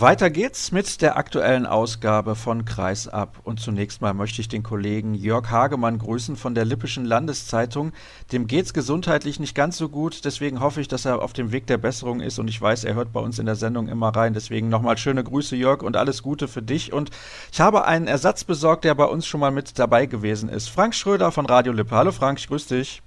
Weiter 0.00 0.30
geht's 0.30 0.72
mit 0.72 1.02
der 1.02 1.18
aktuellen 1.18 1.66
Ausgabe 1.66 2.34
von 2.34 2.64
Kreisab. 2.64 3.36
Und 3.44 3.60
zunächst 3.60 4.00
mal 4.00 4.14
möchte 4.14 4.40
ich 4.40 4.48
den 4.48 4.62
Kollegen 4.62 5.12
Jörg 5.14 5.50
Hagemann 5.50 5.98
grüßen 5.98 6.36
von 6.36 6.54
der 6.54 6.64
Lippischen 6.64 7.04
Landeszeitung. 7.04 7.92
Dem 8.32 8.46
geht's 8.46 8.72
gesundheitlich 8.72 9.40
nicht 9.40 9.54
ganz 9.54 9.76
so 9.76 9.90
gut, 9.90 10.24
deswegen 10.24 10.60
hoffe 10.60 10.80
ich, 10.80 10.88
dass 10.88 11.04
er 11.04 11.20
auf 11.20 11.34
dem 11.34 11.52
Weg 11.52 11.66
der 11.66 11.76
Besserung 11.76 12.20
ist 12.20 12.38
und 12.38 12.48
ich 12.48 12.60
weiß, 12.60 12.84
er 12.84 12.94
hört 12.94 13.12
bei 13.12 13.20
uns 13.20 13.38
in 13.38 13.44
der 13.44 13.56
Sendung 13.56 13.88
immer 13.88 14.08
rein. 14.08 14.32
Deswegen 14.32 14.70
nochmal 14.70 14.96
schöne 14.96 15.22
Grüße, 15.22 15.54
Jörg, 15.54 15.82
und 15.82 15.98
alles 15.98 16.22
Gute 16.22 16.48
für 16.48 16.62
dich. 16.62 16.94
Und 16.94 17.10
ich 17.52 17.60
habe 17.60 17.84
einen 17.84 18.06
Ersatz 18.06 18.44
besorgt, 18.44 18.84
der 18.84 18.94
bei 18.94 19.04
uns 19.04 19.26
schon 19.26 19.40
mal 19.40 19.50
mit 19.50 19.78
dabei 19.78 20.06
gewesen 20.06 20.48
ist. 20.48 20.68
Frank 20.68 20.94
Schröder 20.94 21.30
von 21.30 21.44
Radio 21.44 21.74
Lippe. 21.74 21.94
Hallo 21.94 22.12
Frank, 22.12 22.38
ich 22.38 22.48
grüße 22.48 22.74
dich. 22.74 23.02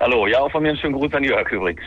Hallo, 0.00 0.26
ja, 0.26 0.40
auch 0.40 0.52
von 0.52 0.62
mir 0.62 0.68
einen 0.68 0.78
schönen 0.78 0.94
Gruß 0.94 1.14
an 1.14 1.24
Jörg 1.24 1.50
übrigens. 1.50 1.80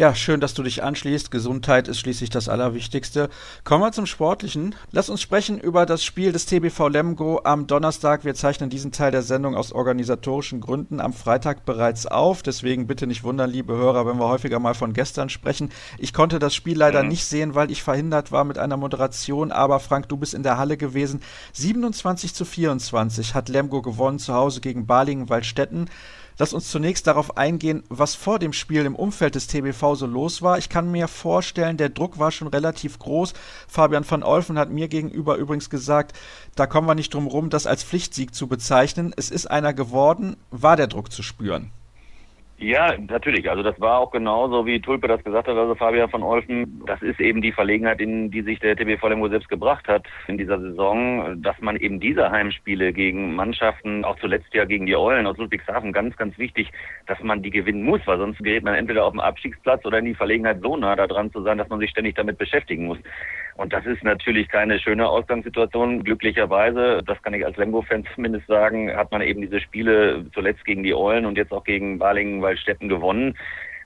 Ja, 0.00 0.14
schön, 0.14 0.38
dass 0.38 0.54
du 0.54 0.62
dich 0.62 0.84
anschließt. 0.84 1.32
Gesundheit 1.32 1.88
ist 1.88 1.98
schließlich 1.98 2.30
das 2.30 2.48
Allerwichtigste. 2.48 3.28
Kommen 3.64 3.82
wir 3.82 3.90
zum 3.90 4.06
Sportlichen. 4.06 4.76
Lass 4.92 5.10
uns 5.10 5.20
sprechen 5.20 5.58
über 5.58 5.86
das 5.86 6.04
Spiel 6.04 6.30
des 6.30 6.46
TBV 6.46 6.86
Lemgo 6.86 7.40
am 7.42 7.66
Donnerstag. 7.66 8.24
Wir 8.24 8.36
zeichnen 8.36 8.70
diesen 8.70 8.92
Teil 8.92 9.10
der 9.10 9.22
Sendung 9.22 9.56
aus 9.56 9.72
organisatorischen 9.72 10.60
Gründen 10.60 11.00
am 11.00 11.12
Freitag 11.12 11.64
bereits 11.64 12.06
auf. 12.06 12.44
Deswegen 12.44 12.86
bitte 12.86 13.08
nicht 13.08 13.24
wundern, 13.24 13.50
liebe 13.50 13.74
Hörer, 13.74 14.06
wenn 14.06 14.20
wir 14.20 14.28
häufiger 14.28 14.60
mal 14.60 14.74
von 14.74 14.92
gestern 14.92 15.30
sprechen. 15.30 15.70
Ich 15.98 16.12
konnte 16.12 16.38
das 16.38 16.54
Spiel 16.54 16.78
leider 16.78 17.02
mhm. 17.02 17.08
nicht 17.08 17.24
sehen, 17.24 17.56
weil 17.56 17.72
ich 17.72 17.82
verhindert 17.82 18.30
war 18.30 18.44
mit 18.44 18.56
einer 18.56 18.76
Moderation. 18.76 19.50
Aber 19.50 19.80
Frank, 19.80 20.08
du 20.08 20.16
bist 20.16 20.32
in 20.32 20.44
der 20.44 20.58
Halle 20.58 20.76
gewesen. 20.76 21.22
27 21.54 22.34
zu 22.34 22.44
24 22.44 23.34
hat 23.34 23.48
Lemgo 23.48 23.82
gewonnen 23.82 24.20
zu 24.20 24.32
Hause 24.32 24.60
gegen 24.60 24.86
Balingen-Waldstätten. 24.86 25.90
Lass 26.38 26.52
uns 26.52 26.70
zunächst 26.70 27.08
darauf 27.08 27.36
eingehen, 27.36 27.82
was 27.88 28.14
vor 28.14 28.38
dem 28.38 28.52
Spiel 28.52 28.84
im 28.84 28.94
Umfeld 28.94 29.34
des 29.34 29.48
TBV 29.48 29.96
so 29.96 30.06
los 30.06 30.40
war. 30.40 30.56
Ich 30.56 30.68
kann 30.68 30.90
mir 30.90 31.08
vorstellen, 31.08 31.76
der 31.76 31.88
Druck 31.88 32.20
war 32.20 32.30
schon 32.30 32.46
relativ 32.46 33.00
groß. 33.00 33.34
Fabian 33.66 34.08
van 34.08 34.22
Olfen 34.22 34.56
hat 34.56 34.70
mir 34.70 34.86
gegenüber 34.86 35.34
übrigens 35.36 35.68
gesagt, 35.68 36.16
da 36.54 36.68
kommen 36.68 36.86
wir 36.86 36.94
nicht 36.94 37.12
drum 37.12 37.26
rum, 37.26 37.50
das 37.50 37.66
als 37.66 37.82
Pflichtsieg 37.82 38.36
zu 38.36 38.46
bezeichnen. 38.46 39.12
Es 39.16 39.30
ist 39.30 39.50
einer 39.50 39.74
geworden. 39.74 40.36
War 40.52 40.76
der 40.76 40.86
Druck 40.86 41.10
zu 41.10 41.24
spüren? 41.24 41.72
Ja, 42.60 42.92
natürlich. 42.98 43.48
Also 43.48 43.62
das 43.62 43.80
war 43.80 44.00
auch 44.00 44.10
genauso, 44.10 44.66
wie 44.66 44.80
Tulpe 44.80 45.06
das 45.06 45.22
gesagt 45.22 45.46
hat, 45.46 45.56
also 45.56 45.76
Fabian 45.76 46.10
von 46.10 46.24
Olfen. 46.24 46.82
Das 46.86 47.00
ist 47.02 47.20
eben 47.20 47.40
die 47.40 47.52
Verlegenheit, 47.52 48.00
in 48.00 48.32
die 48.32 48.42
sich 48.42 48.58
der 48.58 48.76
TBV 48.76 49.08
Lemgo 49.08 49.28
selbst 49.28 49.48
gebracht 49.48 49.86
hat 49.86 50.06
in 50.26 50.38
dieser 50.38 50.58
Saison, 50.58 51.40
dass 51.40 51.56
man 51.60 51.76
eben 51.76 52.00
diese 52.00 52.32
Heimspiele 52.32 52.92
gegen 52.92 53.36
Mannschaften, 53.36 54.04
auch 54.04 54.18
zuletzt 54.18 54.52
ja 54.54 54.64
gegen 54.64 54.86
die 54.86 54.96
Eulen 54.96 55.28
aus 55.28 55.36
Ludwigshafen, 55.36 55.92
ganz, 55.92 56.16
ganz 56.16 56.36
wichtig, 56.36 56.72
dass 57.06 57.22
man 57.22 57.42
die 57.42 57.50
gewinnen 57.50 57.84
muss, 57.84 58.00
weil 58.06 58.18
sonst 58.18 58.38
gerät 58.38 58.64
man 58.64 58.74
entweder 58.74 59.04
auf 59.04 59.12
dem 59.12 59.20
Abstiegsplatz 59.20 59.86
oder 59.86 60.00
in 60.00 60.06
die 60.06 60.16
Verlegenheit 60.16 60.58
so 60.60 60.76
nah 60.76 60.96
da 60.96 61.06
dran 61.06 61.30
zu 61.30 61.42
sein, 61.42 61.58
dass 61.58 61.68
man 61.68 61.78
sich 61.78 61.90
ständig 61.90 62.16
damit 62.16 62.38
beschäftigen 62.38 62.86
muss. 62.86 62.98
Und 63.58 63.72
das 63.72 63.84
ist 63.86 64.04
natürlich 64.04 64.48
keine 64.48 64.78
schöne 64.78 65.08
Ausgangssituation. 65.08 66.04
Glücklicherweise, 66.04 67.02
das 67.04 67.20
kann 67.22 67.34
ich 67.34 67.44
als 67.44 67.56
Lemgo-Fan 67.56 68.06
zumindest 68.14 68.46
sagen, 68.46 68.94
hat 68.96 69.10
man 69.10 69.20
eben 69.20 69.40
diese 69.40 69.60
Spiele 69.60 70.24
zuletzt 70.32 70.64
gegen 70.64 70.84
die 70.84 70.94
Eulen 70.94 71.26
und 71.26 71.36
jetzt 71.36 71.52
auch 71.52 71.64
gegen 71.64 71.98
Balingen-Waldstätten 71.98 72.88
gewonnen. 72.88 73.36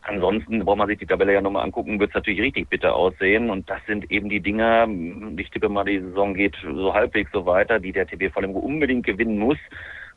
Ansonsten 0.03 0.63
braucht 0.63 0.77
man 0.77 0.89
sich 0.89 0.99
die 0.99 1.07
Tabelle 1.07 1.33
ja 1.33 1.41
nochmal 1.41 1.65
angucken, 1.65 1.99
wird 1.99 2.11
es 2.11 2.15
natürlich 2.15 2.43
richtig 2.43 2.69
bitter 2.69 2.95
aussehen. 2.95 3.49
Und 3.49 3.71
das 3.71 3.79
sind 3.87 4.11
eben 4.11 4.29
die 4.29 4.41
Dinger, 4.41 4.87
ich 5.39 5.51
tippe 5.51 5.71
mal, 5.71 5.85
die 5.85 6.01
Saison 6.01 6.35
geht 6.35 6.55
so 6.63 6.93
halbwegs 6.93 7.31
so 7.33 7.47
weiter, 7.47 7.81
die 7.81 7.93
der 7.93 8.07
TBV 8.07 8.41
Lemgo 8.41 8.59
unbedingt 8.59 9.07
gewinnen 9.07 9.39
muss 9.39 9.59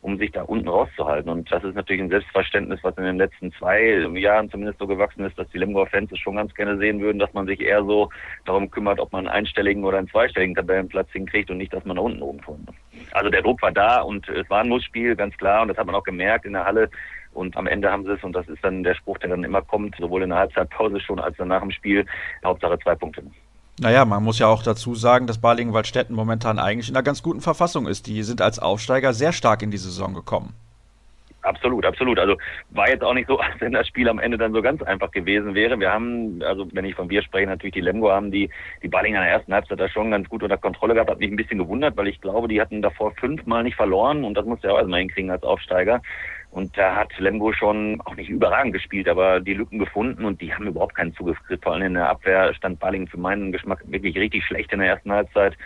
um 0.05 0.19
sich 0.19 0.31
da 0.31 0.43
unten 0.43 0.67
rauszuhalten. 0.67 1.31
Und 1.31 1.51
das 1.51 1.63
ist 1.63 1.73
natürlich 1.73 2.03
ein 2.03 2.09
Selbstverständnis, 2.09 2.79
was 2.83 2.95
in 2.95 3.05
den 3.05 3.17
letzten 3.17 3.51
zwei 3.53 4.05
Jahren 4.19 4.51
zumindest 4.51 4.77
so 4.77 4.85
gewachsen 4.85 5.25
ist, 5.25 5.37
dass 5.37 5.49
die 5.49 5.57
Limburger 5.57 5.89
Fans 5.89 6.11
es 6.11 6.19
schon 6.19 6.35
ganz 6.35 6.53
gerne 6.53 6.77
sehen 6.77 7.01
würden, 7.01 7.17
dass 7.17 7.33
man 7.33 7.47
sich 7.47 7.59
eher 7.59 7.83
so 7.83 8.09
darum 8.45 8.69
kümmert, 8.69 8.99
ob 8.99 9.11
man 9.11 9.25
einen 9.25 9.35
einstelligen 9.35 9.83
oder 9.83 9.97
einen 9.97 10.07
zweistelligen 10.07 10.53
Tabellenplatz 10.53 11.09
hinkriegt 11.11 11.49
und 11.49 11.57
nicht, 11.57 11.73
dass 11.73 11.85
man 11.85 11.95
da 11.95 12.03
unten 12.03 12.21
oben 12.21 12.39
kommt. 12.39 12.69
Also 13.13 13.31
der 13.31 13.41
Druck 13.41 13.63
war 13.63 13.71
da 13.71 14.01
und 14.01 14.29
es 14.29 14.47
war 14.47 14.61
ein 14.61 14.69
Mussspiel, 14.69 15.15
ganz 15.15 15.35
klar. 15.37 15.63
Und 15.63 15.69
das 15.69 15.77
hat 15.77 15.87
man 15.87 15.95
auch 15.95 16.03
gemerkt 16.03 16.45
in 16.45 16.53
der 16.53 16.65
Halle. 16.65 16.91
Und 17.33 17.57
am 17.57 17.65
Ende 17.65 17.91
haben 17.91 18.05
sie 18.05 18.11
es, 18.11 18.23
und 18.23 18.33
das 18.33 18.47
ist 18.47 18.63
dann 18.63 18.83
der 18.83 18.93
Spruch, 18.93 19.17
der 19.17 19.31
dann 19.31 19.43
immer 19.43 19.63
kommt, 19.63 19.95
sowohl 19.95 20.21
in 20.21 20.29
der 20.29 20.37
Halbzeitpause 20.37 20.99
schon 20.99 21.19
als 21.19 21.35
dann 21.37 21.47
nach 21.47 21.61
dem 21.61 21.71
Spiel, 21.71 22.05
Hauptsache 22.43 22.77
zwei 22.77 22.93
Punkte. 22.93 23.23
Naja, 23.79 24.05
man 24.05 24.23
muss 24.23 24.39
ja 24.39 24.47
auch 24.47 24.63
dazu 24.63 24.95
sagen, 24.95 25.27
dass 25.27 25.39
Balingen-Waldstätten 25.39 26.15
momentan 26.15 26.59
eigentlich 26.59 26.89
in 26.89 26.95
einer 26.95 27.03
ganz 27.03 27.21
guten 27.21 27.41
Verfassung 27.41 27.87
ist. 27.87 28.07
Die 28.07 28.23
sind 28.23 28.41
als 28.41 28.57
Aufsteiger 28.57 29.13
sehr 29.13 29.33
stark 29.33 29.61
in 29.61 29.71
die 29.71 29.77
Saison 29.77 30.13
gekommen. 30.13 30.53
Absolut, 31.45 31.85
absolut. 31.85 32.17
Also 32.17 32.37
war 32.71 32.89
jetzt 32.89 33.03
auch 33.03 33.13
nicht 33.13 33.27
so, 33.27 33.37
als 33.39 33.59
wenn 33.59 33.73
das 33.73 33.87
Spiel 33.87 34.09
am 34.09 34.19
Ende 34.19 34.37
dann 34.37 34.53
so 34.53 34.61
ganz 34.61 34.81
einfach 34.81 35.11
gewesen 35.11 35.53
wäre. 35.53 35.79
Wir 35.79 35.91
haben, 35.91 36.41
also 36.41 36.67
wenn 36.73 36.85
ich 36.85 36.95
von 36.95 37.09
wir 37.09 37.21
spreche, 37.21 37.47
natürlich 37.47 37.73
die 37.73 37.81
Lemgo 37.81 38.11
haben 38.11 38.31
die, 38.31 38.49
die 38.81 38.87
Ballinger 38.87 39.19
in 39.19 39.25
der 39.25 39.33
ersten 39.33 39.53
Halbzeit 39.53 39.79
da 39.79 39.87
schon 39.87 40.11
ganz 40.11 40.27
gut 40.27 40.41
unter 40.41 40.57
Kontrolle 40.57 40.93
gehabt. 40.93 41.11
Hat 41.11 41.19
mich 41.19 41.29
ein 41.29 41.35
bisschen 41.35 41.59
gewundert, 41.59 41.95
weil 41.97 42.07
ich 42.07 42.19
glaube, 42.19 42.47
die 42.47 42.59
hatten 42.59 42.81
davor 42.81 43.11
fünfmal 43.11 43.63
nicht 43.63 43.75
verloren 43.75 44.23
und 44.23 44.35
das 44.35 44.45
muss 44.45 44.61
ja 44.63 44.71
auch 44.71 44.77
erstmal 44.77 44.99
hinkriegen 45.01 45.31
als 45.31 45.43
Aufsteiger. 45.43 46.01
Und 46.55 46.77
da 46.77 46.95
hat 46.95 47.11
Lemgo 47.19 47.51
schon 47.51 47.99
auch 48.05 48.15
nicht 48.15 48.29
überragend 48.29 48.71
gespielt, 48.71 49.09
aber 49.09 49.41
die 49.41 49.55
Lücken 49.55 49.77
gefunden 49.77 50.23
und 50.23 50.39
die 50.39 50.53
haben 50.53 50.67
überhaupt 50.67 50.95
keinen 50.95 51.13
Zugriff 51.13 51.37
gekriegt. 51.41 51.65
Vor 51.65 51.73
allem 51.73 51.87
in 51.87 51.93
der 51.95 52.07
Abwehr 52.07 52.53
stand 52.53 52.79
Balling 52.79 53.07
für 53.07 53.17
meinen 53.17 53.51
Geschmack 53.51 53.83
wirklich 53.87 54.15
richtig 54.15 54.45
schlecht 54.45 54.71
in 54.71 54.79
der 54.79 54.87
ersten 54.87 55.11
Halbzeit. 55.11 55.57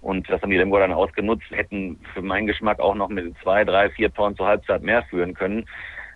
Und 0.00 0.30
das 0.30 0.40
haben 0.40 0.48
die 0.48 0.56
Lemgo 0.56 0.78
dann 0.78 0.94
ausgenutzt, 0.94 1.50
hätten 1.50 2.00
für 2.14 2.22
meinen 2.22 2.46
Geschmack 2.46 2.80
auch 2.80 2.94
noch 2.94 3.10
mit 3.10 3.34
zwei, 3.42 3.66
drei, 3.66 3.90
vier 3.90 4.10
Toren 4.14 4.34
zur 4.34 4.46
Halbzeit 4.46 4.82
mehr 4.82 5.02
führen 5.10 5.34
können 5.34 5.66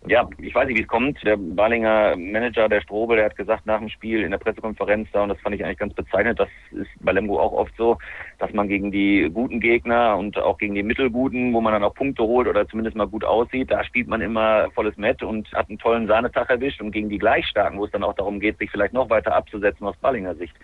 ja, 0.06 0.28
ich 0.38 0.54
weiß 0.54 0.66
nicht, 0.66 0.76
wie 0.76 0.82
es 0.82 0.88
kommt. 0.88 1.22
Der 1.24 1.36
Balinger 1.36 2.14
Manager, 2.16 2.68
der 2.68 2.82
Strobel, 2.82 3.16
der 3.16 3.26
hat 3.26 3.36
gesagt 3.36 3.64
nach 3.64 3.78
dem 3.78 3.88
Spiel 3.88 4.22
in 4.22 4.32
der 4.32 4.38
Pressekonferenz 4.38 5.08
da, 5.12 5.22
und 5.22 5.30
das 5.30 5.40
fand 5.40 5.54
ich 5.54 5.64
eigentlich 5.64 5.78
ganz 5.78 5.94
bezeichnend, 5.94 6.38
das 6.38 6.48
ist 6.72 6.90
bei 7.00 7.12
Lemgo 7.12 7.40
auch 7.40 7.52
oft 7.52 7.72
so, 7.76 7.96
dass 8.38 8.52
man 8.52 8.68
gegen 8.68 8.90
die 8.90 9.30
guten 9.32 9.60
Gegner 9.60 10.16
und 10.16 10.38
auch 10.38 10.58
gegen 10.58 10.74
die 10.74 10.82
mittelguten, 10.82 11.54
wo 11.54 11.60
man 11.60 11.72
dann 11.72 11.84
auch 11.84 11.94
Punkte 11.94 12.22
holt 12.22 12.48
oder 12.48 12.68
zumindest 12.68 12.96
mal 12.96 13.06
gut 13.06 13.24
aussieht, 13.24 13.70
da 13.70 13.82
spielt 13.84 14.08
man 14.08 14.20
immer 14.20 14.70
volles 14.72 14.96
Met 14.96 15.22
und 15.22 15.50
hat 15.52 15.68
einen 15.68 15.78
tollen 15.78 16.06
Sahnetag 16.06 16.50
erwischt 16.50 16.82
und 16.82 16.90
gegen 16.90 17.08
die 17.08 17.18
Gleichstarken, 17.18 17.78
wo 17.78 17.86
es 17.86 17.90
dann 17.90 18.04
auch 18.04 18.14
darum 18.14 18.40
geht, 18.40 18.58
sich 18.58 18.70
vielleicht 18.70 18.92
noch 18.92 19.08
weiter 19.08 19.34
abzusetzen 19.34 19.86
aus 19.86 19.96
Ballinger 19.96 20.34
Sicht 20.34 20.54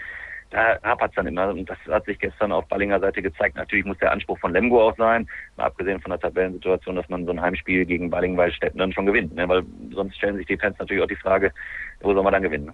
da 0.51 0.79
hapert 0.83 1.11
es 1.11 1.17
dann 1.17 1.27
immer. 1.27 1.49
Und 1.49 1.69
das 1.69 1.79
hat 1.89 2.05
sich 2.05 2.19
gestern 2.19 2.53
auf 2.53 2.67
Ballinger 2.67 3.01
Seite 3.01 3.23
gezeigt. 3.23 3.57
Natürlich 3.57 3.85
muss 3.85 3.99
der 3.99 4.13
Anspruch 4.13 4.39
von 4.39 4.53
Lemgo 4.53 4.89
auch 4.89 4.97
sein, 4.97 5.29
mal 5.57 5.67
abgesehen 5.67 6.01
von 6.01 6.11
der 6.11 6.21
Tabellensituation, 6.21 6.97
dass 6.97 7.09
man 7.09 7.25
so 7.25 7.31
ein 7.31 7.41
Heimspiel 7.41 7.87
gegen 7.87 8.11
Balling-Waldstätten 8.11 8.79
dann 8.79 8.93
schon 8.93 9.07
gewinnt. 9.07 9.35
Ne? 9.35 9.49
Weil 9.49 9.63
sonst 9.93 10.17
stellen 10.17 10.37
sich 10.37 10.47
die 10.47 10.57
Fans 10.57 10.77
natürlich 10.79 11.03
auch 11.03 11.09
die 11.09 11.17
Frage, 11.17 11.53
wo 12.01 12.13
soll 12.13 12.23
man 12.23 12.33
dann 12.33 12.43
gewinnen? 12.43 12.73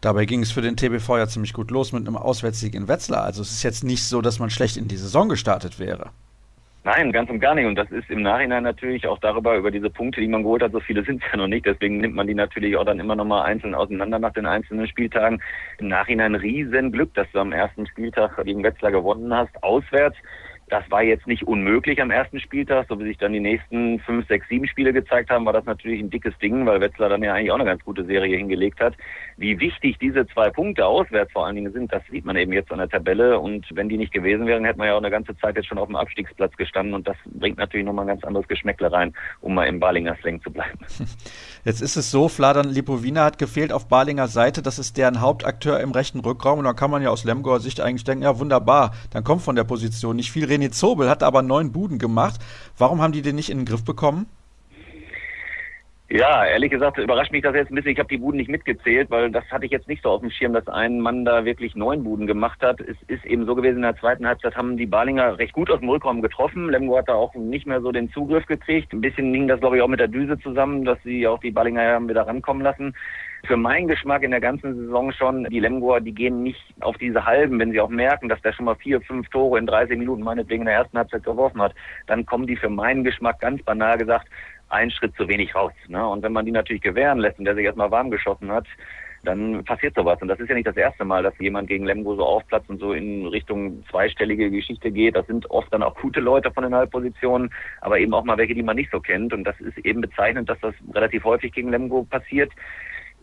Dabei 0.00 0.24
ging 0.24 0.42
es 0.42 0.50
für 0.50 0.62
den 0.62 0.76
TBV 0.76 1.18
ja 1.18 1.28
ziemlich 1.28 1.52
gut 1.52 1.70
los 1.70 1.92
mit 1.92 2.06
einem 2.06 2.16
Auswärtssieg 2.16 2.74
in 2.74 2.88
Wetzlar. 2.88 3.22
Also 3.22 3.42
es 3.42 3.52
ist 3.52 3.62
jetzt 3.62 3.84
nicht 3.84 4.02
so, 4.02 4.20
dass 4.20 4.40
man 4.40 4.50
schlecht 4.50 4.76
in 4.76 4.88
die 4.88 4.96
Saison 4.96 5.28
gestartet 5.28 5.78
wäre. 5.78 6.10
Nein, 6.84 7.12
ganz 7.12 7.30
und 7.30 7.38
gar 7.38 7.54
nicht. 7.54 7.66
Und 7.66 7.76
das 7.76 7.90
ist 7.92 8.10
im 8.10 8.22
Nachhinein 8.22 8.64
natürlich 8.64 9.06
auch 9.06 9.18
darüber, 9.18 9.56
über 9.56 9.70
diese 9.70 9.88
Punkte, 9.88 10.20
die 10.20 10.26
man 10.26 10.42
geholt 10.42 10.62
hat, 10.62 10.72
so 10.72 10.80
viele 10.80 11.04
sind 11.06 11.22
es 11.22 11.30
ja 11.30 11.36
noch 11.36 11.46
nicht. 11.46 11.64
Deswegen 11.64 11.98
nimmt 11.98 12.16
man 12.16 12.26
die 12.26 12.34
natürlich 12.34 12.76
auch 12.76 12.84
dann 12.84 12.98
immer 12.98 13.14
nochmal 13.14 13.46
einzeln 13.46 13.74
auseinander 13.74 14.18
nach 14.18 14.32
den 14.32 14.46
einzelnen 14.46 14.88
Spieltagen. 14.88 15.40
Im 15.78 15.88
Nachhinein 15.88 16.34
riesen 16.34 16.90
Glück, 16.90 17.14
dass 17.14 17.30
du 17.32 17.38
am 17.38 17.52
ersten 17.52 17.86
Spieltag 17.86 18.36
gegen 18.44 18.64
Wetzlar 18.64 18.90
gewonnen 18.90 19.32
hast, 19.32 19.62
auswärts. 19.62 20.16
Das 20.72 20.90
war 20.90 21.02
jetzt 21.02 21.26
nicht 21.26 21.46
unmöglich 21.46 22.00
am 22.00 22.10
ersten 22.10 22.40
Spieltag, 22.40 22.86
so 22.88 22.98
wie 22.98 23.04
sich 23.04 23.18
dann 23.18 23.34
die 23.34 23.40
nächsten 23.40 24.00
fünf, 24.00 24.26
sechs, 24.26 24.48
sieben 24.48 24.66
Spiele 24.66 24.94
gezeigt 24.94 25.28
haben, 25.28 25.44
war 25.44 25.52
das 25.52 25.66
natürlich 25.66 26.00
ein 26.00 26.08
dickes 26.08 26.32
Ding, 26.38 26.64
weil 26.64 26.80
Wetzlar 26.80 27.10
dann 27.10 27.22
ja 27.22 27.34
eigentlich 27.34 27.50
auch 27.50 27.56
eine 27.56 27.66
ganz 27.66 27.84
gute 27.84 28.06
Serie 28.06 28.38
hingelegt 28.38 28.80
hat. 28.80 28.94
Wie 29.36 29.60
wichtig 29.60 29.98
diese 29.98 30.26
zwei 30.28 30.48
Punkte 30.48 30.86
auswärts 30.86 31.30
vor 31.32 31.44
allen 31.44 31.56
Dingen 31.56 31.74
sind, 31.74 31.92
das 31.92 32.02
sieht 32.10 32.24
man 32.24 32.36
eben 32.36 32.54
jetzt 32.54 32.72
an 32.72 32.78
der 32.78 32.88
Tabelle. 32.88 33.38
Und 33.38 33.66
wenn 33.74 33.90
die 33.90 33.98
nicht 33.98 34.14
gewesen 34.14 34.46
wären, 34.46 34.64
hätten 34.64 34.78
wir 34.78 34.86
ja 34.86 34.94
auch 34.94 34.98
eine 34.98 35.10
ganze 35.10 35.36
Zeit 35.36 35.56
jetzt 35.56 35.66
schon 35.66 35.76
auf 35.76 35.88
dem 35.88 35.96
Abstiegsplatz 35.96 36.56
gestanden. 36.56 36.94
Und 36.94 37.06
das 37.06 37.18
bringt 37.26 37.58
natürlich 37.58 37.84
nochmal 37.84 38.06
ein 38.06 38.08
ganz 38.08 38.24
anderes 38.24 38.48
Geschmäckle 38.48 38.90
rein, 38.90 39.12
um 39.42 39.52
mal 39.52 39.66
im 39.66 39.78
Balinger 39.78 40.16
Slang 40.22 40.40
zu 40.40 40.50
bleiben. 40.50 40.78
Jetzt 41.66 41.82
ist 41.82 41.96
es 41.96 42.10
so, 42.10 42.30
Fladan 42.30 42.70
Lipovina 42.70 43.26
hat 43.26 43.36
gefehlt 43.36 43.74
auf 43.74 43.88
Balinger 43.88 44.26
Seite. 44.26 44.62
Das 44.62 44.78
ist 44.78 44.96
deren 44.96 45.20
Hauptakteur 45.20 45.80
im 45.80 45.90
rechten 45.90 46.20
Rückraum. 46.20 46.60
Und 46.60 46.64
da 46.64 46.72
kann 46.72 46.90
man 46.90 47.02
ja 47.02 47.10
aus 47.10 47.24
Lemgoer 47.24 47.60
Sicht 47.60 47.82
eigentlich 47.82 48.04
denken, 48.04 48.24
ja 48.24 48.38
wunderbar, 48.38 48.94
dann 49.10 49.22
kommt 49.22 49.42
von 49.42 49.54
der 49.54 49.64
Position 49.64 50.16
nicht 50.16 50.32
viel. 50.32 50.46
René 50.62 50.70
Zobel 50.70 51.10
hat 51.10 51.22
aber 51.22 51.42
neun 51.42 51.72
Buden 51.72 51.98
gemacht. 51.98 52.40
Warum 52.78 53.02
haben 53.02 53.12
die 53.12 53.22
den 53.22 53.36
nicht 53.36 53.50
in 53.50 53.58
den 53.58 53.66
Griff 53.66 53.84
bekommen? 53.84 54.26
Ja, 56.08 56.44
ehrlich 56.44 56.70
gesagt 56.70 56.98
überrascht 56.98 57.32
mich 57.32 57.42
das 57.42 57.54
jetzt 57.54 57.70
ein 57.70 57.74
bisschen. 57.74 57.92
Ich 57.92 57.98
habe 57.98 58.08
die 58.08 58.18
Buden 58.18 58.36
nicht 58.36 58.50
mitgezählt, 58.50 59.10
weil 59.10 59.30
das 59.30 59.44
hatte 59.50 59.64
ich 59.64 59.72
jetzt 59.72 59.88
nicht 59.88 60.02
so 60.02 60.10
auf 60.10 60.20
dem 60.20 60.30
Schirm, 60.30 60.52
dass 60.52 60.68
ein 60.68 61.00
Mann 61.00 61.24
da 61.24 61.46
wirklich 61.46 61.74
neun 61.74 62.04
Buden 62.04 62.26
gemacht 62.26 62.60
hat. 62.60 62.80
Es 62.80 62.96
ist 63.06 63.24
eben 63.24 63.46
so 63.46 63.54
gewesen, 63.54 63.76
in 63.76 63.82
der 63.82 63.96
zweiten 63.96 64.26
Halbzeit 64.26 64.54
haben 64.54 64.76
die 64.76 64.86
Balinger 64.86 65.38
recht 65.38 65.54
gut 65.54 65.70
aus 65.70 65.80
dem 65.80 65.88
Rückraum 65.88 66.20
getroffen. 66.20 66.68
Lemgo 66.68 66.98
hat 66.98 67.08
da 67.08 67.14
auch 67.14 67.34
nicht 67.34 67.66
mehr 67.66 67.80
so 67.80 67.92
den 67.92 68.12
Zugriff 68.12 68.44
gekriegt. 68.46 68.92
Ein 68.92 69.00
bisschen 69.00 69.32
hing 69.32 69.48
das, 69.48 69.60
glaube 69.60 69.78
ich, 69.78 69.82
auch 69.82 69.88
mit 69.88 70.00
der 70.00 70.08
Düse 70.08 70.38
zusammen, 70.38 70.84
dass 70.84 70.98
sie 71.02 71.26
auch 71.26 71.40
die 71.40 71.50
Balinger 71.50 71.82
haben 71.82 72.08
wieder 72.08 72.26
rankommen 72.26 72.62
lassen 72.62 72.94
für 73.44 73.56
meinen 73.56 73.88
Geschmack 73.88 74.22
in 74.22 74.30
der 74.30 74.40
ganzen 74.40 74.74
Saison 74.76 75.12
schon, 75.12 75.44
die 75.44 75.60
Lemgoer, 75.60 76.00
die 76.00 76.14
gehen 76.14 76.42
nicht 76.42 76.62
auf 76.80 76.96
diese 76.98 77.24
Halben, 77.24 77.58
wenn 77.58 77.72
sie 77.72 77.80
auch 77.80 77.88
merken, 77.88 78.28
dass 78.28 78.40
der 78.42 78.52
schon 78.52 78.66
mal 78.66 78.76
vier, 78.76 79.00
fünf 79.00 79.28
Tore 79.30 79.58
in 79.58 79.66
30 79.66 79.98
Minuten 79.98 80.22
meinetwegen 80.22 80.62
in 80.62 80.66
der 80.66 80.76
ersten 80.76 80.96
Halbzeit 80.96 81.24
geworfen 81.24 81.60
hat, 81.60 81.74
dann 82.06 82.24
kommen 82.24 82.46
die 82.46 82.56
für 82.56 82.68
meinen 82.68 83.02
Geschmack 83.02 83.40
ganz 83.40 83.62
banal 83.62 83.98
gesagt 83.98 84.28
einen 84.68 84.90
Schritt 84.90 85.14
zu 85.16 85.28
wenig 85.28 85.54
raus. 85.54 85.72
Ne? 85.88 86.06
Und 86.06 86.22
wenn 86.22 86.32
man 86.32 86.46
die 86.46 86.52
natürlich 86.52 86.82
gewähren 86.82 87.18
lässt 87.18 87.38
und 87.38 87.44
der 87.44 87.54
sich 87.54 87.64
erstmal 87.64 87.90
warm 87.90 88.10
geschossen 88.10 88.50
hat, 88.50 88.66
dann 89.24 89.64
passiert 89.64 89.94
sowas. 89.94 90.20
Und 90.20 90.28
das 90.28 90.40
ist 90.40 90.48
ja 90.48 90.54
nicht 90.54 90.66
das 90.66 90.76
erste 90.76 91.04
Mal, 91.04 91.22
dass 91.22 91.38
jemand 91.38 91.68
gegen 91.68 91.86
Lemgo 91.86 92.16
so 92.16 92.24
aufplatzt 92.24 92.68
und 92.68 92.80
so 92.80 92.92
in 92.92 93.26
Richtung 93.26 93.84
zweistellige 93.88 94.50
Geschichte 94.50 94.90
geht. 94.90 95.14
Das 95.14 95.26
sind 95.26 95.48
oft 95.50 95.72
dann 95.72 95.82
auch 95.82 95.94
gute 95.94 96.20
Leute 96.20 96.50
von 96.50 96.64
den 96.64 96.74
Halbpositionen, 96.74 97.52
aber 97.80 97.98
eben 97.98 98.14
auch 98.14 98.24
mal 98.24 98.38
welche, 98.38 98.54
die 98.54 98.64
man 98.64 98.76
nicht 98.76 98.90
so 98.90 99.00
kennt. 99.00 99.32
Und 99.32 99.44
das 99.44 99.58
ist 99.60 99.78
eben 99.78 100.00
bezeichnend, 100.00 100.48
dass 100.48 100.58
das 100.60 100.74
relativ 100.92 101.24
häufig 101.24 101.52
gegen 101.52 101.70
Lemgo 101.70 102.04
passiert. 102.04 102.50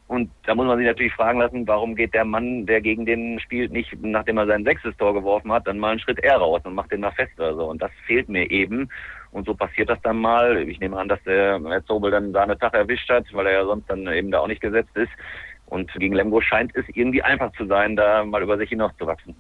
Und 0.10 0.32
da 0.48 0.56
muss 0.56 0.66
man 0.66 0.80
sich 0.80 0.88
natürlich 0.88 1.14
fragen 1.14 1.40
lassen, 1.40 1.68
warum 1.68 1.96
geht 1.96 2.16
der 2.16 2.26
Mann, 2.26 2.66
der 2.66 2.82
gegen 2.82 3.06
den 3.06 3.40
spielt, 3.40 3.72
nicht, 3.72 3.96
nachdem 4.02 4.40
er 4.40 4.48
sein 4.48 4.64
sechstes 4.64 4.98
Tor 4.98 5.14
geworfen 5.14 5.52
hat, 5.52 5.68
dann 5.68 5.78
mal 5.78 5.92
einen 5.92 6.00
Schritt 6.00 6.18
eher 6.24 6.38
raus 6.38 6.62
und 6.64 6.74
macht 6.74 6.92
den 6.92 7.02
mal 7.02 7.12
fester. 7.12 7.54
So. 7.54 7.70
Und 7.70 7.80
das 7.80 7.92
fehlt 8.08 8.28
mir 8.28 8.50
eben. 8.50 8.90
Und 9.30 9.46
so 9.46 9.54
passiert 9.54 9.88
das 9.88 10.02
dann 10.02 10.18
mal. 10.18 10.68
Ich 10.68 10.80
nehme 10.80 10.98
an, 10.98 11.10
dass 11.10 11.22
der 11.26 11.62
Herr 11.64 11.86
Zobel 11.86 12.10
dann 12.10 12.32
seine 12.32 12.58
Tag 12.58 12.74
erwischt 12.74 13.08
hat, 13.08 13.32
weil 13.34 13.46
er 13.46 13.54
ja 13.54 13.66
sonst 13.66 13.88
dann 13.88 14.08
eben 14.08 14.32
da 14.32 14.40
auch 14.40 14.48
nicht 14.48 14.62
gesetzt 14.62 14.98
ist. 14.98 15.12
Und 15.68 15.94
gegen 15.94 16.16
Lemgo 16.16 16.42
scheint 16.42 16.76
es 16.76 16.86
irgendwie 16.96 17.22
einfach 17.22 17.52
zu 17.52 17.68
sein, 17.68 17.96
da 17.96 18.26
mal 18.26 18.42
über 18.42 18.58
sich 18.58 18.70
hinauszuwachsen. 18.70 19.36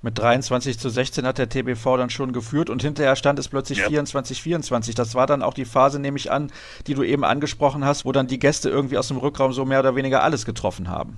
Mit 0.00 0.16
23 0.16 0.78
zu 0.78 0.90
16 0.90 1.26
hat 1.26 1.38
der 1.38 1.48
TBV 1.48 1.96
dann 1.96 2.08
schon 2.08 2.32
geführt 2.32 2.70
und 2.70 2.82
hinterher 2.82 3.16
stand 3.16 3.38
es 3.40 3.48
plötzlich 3.48 3.78
ja. 3.78 3.88
24, 3.88 4.40
24. 4.40 4.94
Das 4.94 5.16
war 5.16 5.26
dann 5.26 5.42
auch 5.42 5.54
die 5.54 5.64
Phase, 5.64 6.00
nehme 6.00 6.18
ich 6.18 6.30
an, 6.30 6.52
die 6.86 6.94
du 6.94 7.02
eben 7.02 7.24
angesprochen 7.24 7.84
hast, 7.84 8.04
wo 8.04 8.12
dann 8.12 8.28
die 8.28 8.38
Gäste 8.38 8.70
irgendwie 8.70 8.96
aus 8.96 9.08
dem 9.08 9.16
Rückraum 9.16 9.52
so 9.52 9.64
mehr 9.64 9.80
oder 9.80 9.96
weniger 9.96 10.22
alles 10.22 10.46
getroffen 10.46 10.88
haben. 10.88 11.16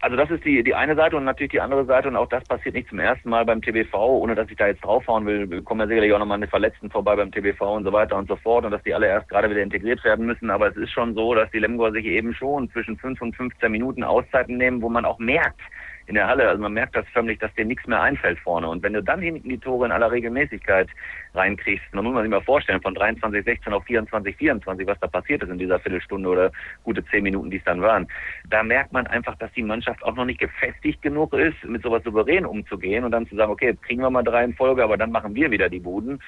Also 0.00 0.16
das 0.16 0.28
ist 0.32 0.44
die, 0.44 0.64
die 0.64 0.74
eine 0.74 0.96
Seite 0.96 1.16
und 1.16 1.22
natürlich 1.22 1.52
die 1.52 1.60
andere 1.60 1.84
Seite 1.84 2.08
und 2.08 2.16
auch 2.16 2.28
das 2.28 2.42
passiert 2.42 2.74
nicht 2.74 2.88
zum 2.88 2.98
ersten 2.98 3.30
Mal 3.30 3.44
beim 3.44 3.62
TBV, 3.62 3.94
ohne 3.94 4.34
dass 4.34 4.50
ich 4.50 4.56
da 4.56 4.66
jetzt 4.66 4.84
draufhauen 4.84 5.24
will. 5.26 5.48
Wir 5.48 5.62
kommen 5.62 5.78
ja 5.78 5.86
sicherlich 5.86 6.12
auch 6.12 6.18
nochmal 6.18 6.38
mit 6.38 6.50
Verletzten 6.50 6.90
vorbei 6.90 7.14
beim 7.14 7.30
TBV 7.30 7.60
und 7.76 7.84
so 7.84 7.92
weiter 7.92 8.16
und 8.16 8.26
so 8.26 8.34
fort 8.34 8.64
und 8.64 8.72
dass 8.72 8.82
die 8.82 8.92
alle 8.92 9.06
erst 9.06 9.28
gerade 9.28 9.48
wieder 9.48 9.62
integriert 9.62 10.02
werden 10.02 10.26
müssen. 10.26 10.50
Aber 10.50 10.66
es 10.66 10.76
ist 10.76 10.90
schon 10.90 11.14
so, 11.14 11.36
dass 11.36 11.48
die 11.52 11.60
Lemgor 11.60 11.92
sich 11.92 12.06
eben 12.06 12.34
schon 12.34 12.68
zwischen 12.72 12.98
5 12.98 13.22
und 13.22 13.36
15 13.36 13.70
Minuten 13.70 14.02
Auszeiten 14.02 14.56
nehmen, 14.56 14.82
wo 14.82 14.88
man 14.88 15.04
auch 15.04 15.20
merkt, 15.20 15.60
in 16.06 16.14
der 16.14 16.26
Halle. 16.26 16.48
Also 16.48 16.62
man 16.62 16.72
merkt 16.72 16.96
das 16.96 17.06
förmlich, 17.12 17.38
dass 17.38 17.54
dir 17.54 17.64
nichts 17.64 17.86
mehr 17.86 18.00
einfällt 18.00 18.38
vorne. 18.40 18.68
Und 18.68 18.82
wenn 18.82 18.92
du 18.92 19.02
dann 19.02 19.20
hinten 19.20 19.48
die 19.48 19.58
Tore 19.58 19.86
in 19.86 19.92
aller 19.92 20.10
Regelmäßigkeit 20.10 20.88
reinkriegst, 21.34 21.84
dann 21.92 22.04
muss 22.04 22.14
man 22.14 22.22
sich 22.22 22.30
mal 22.30 22.42
vorstellen, 22.42 22.82
von 22.82 22.94
23, 22.94 23.44
16 23.44 23.72
auf 23.72 23.84
24, 23.84 24.36
24, 24.36 24.86
was 24.86 24.98
da 25.00 25.06
passiert 25.06 25.42
ist 25.42 25.50
in 25.50 25.58
dieser 25.58 25.78
Viertelstunde 25.78 26.28
oder 26.28 26.52
gute 26.84 27.04
zehn 27.06 27.22
Minuten, 27.22 27.50
die 27.50 27.58
es 27.58 27.64
dann 27.64 27.80
waren. 27.80 28.06
Da 28.48 28.62
merkt 28.62 28.92
man 28.92 29.06
einfach, 29.06 29.36
dass 29.36 29.52
die 29.52 29.62
Mannschaft 29.62 30.02
auch 30.02 30.14
noch 30.14 30.24
nicht 30.24 30.40
gefestigt 30.40 31.02
genug 31.02 31.32
ist, 31.34 31.64
mit 31.64 31.82
sowas 31.82 32.02
souverän 32.04 32.44
umzugehen 32.44 33.04
und 33.04 33.12
dann 33.12 33.26
zu 33.26 33.36
sagen, 33.36 33.52
okay, 33.52 33.66
jetzt 33.66 33.82
kriegen 33.82 34.02
wir 34.02 34.10
mal 34.10 34.22
drei 34.22 34.44
in 34.44 34.54
Folge, 34.54 34.84
aber 34.84 34.96
dann 34.96 35.12
machen 35.12 35.34
wir 35.34 35.50
wieder 35.50 35.68
die 35.68 35.80
Buden. 35.80 36.20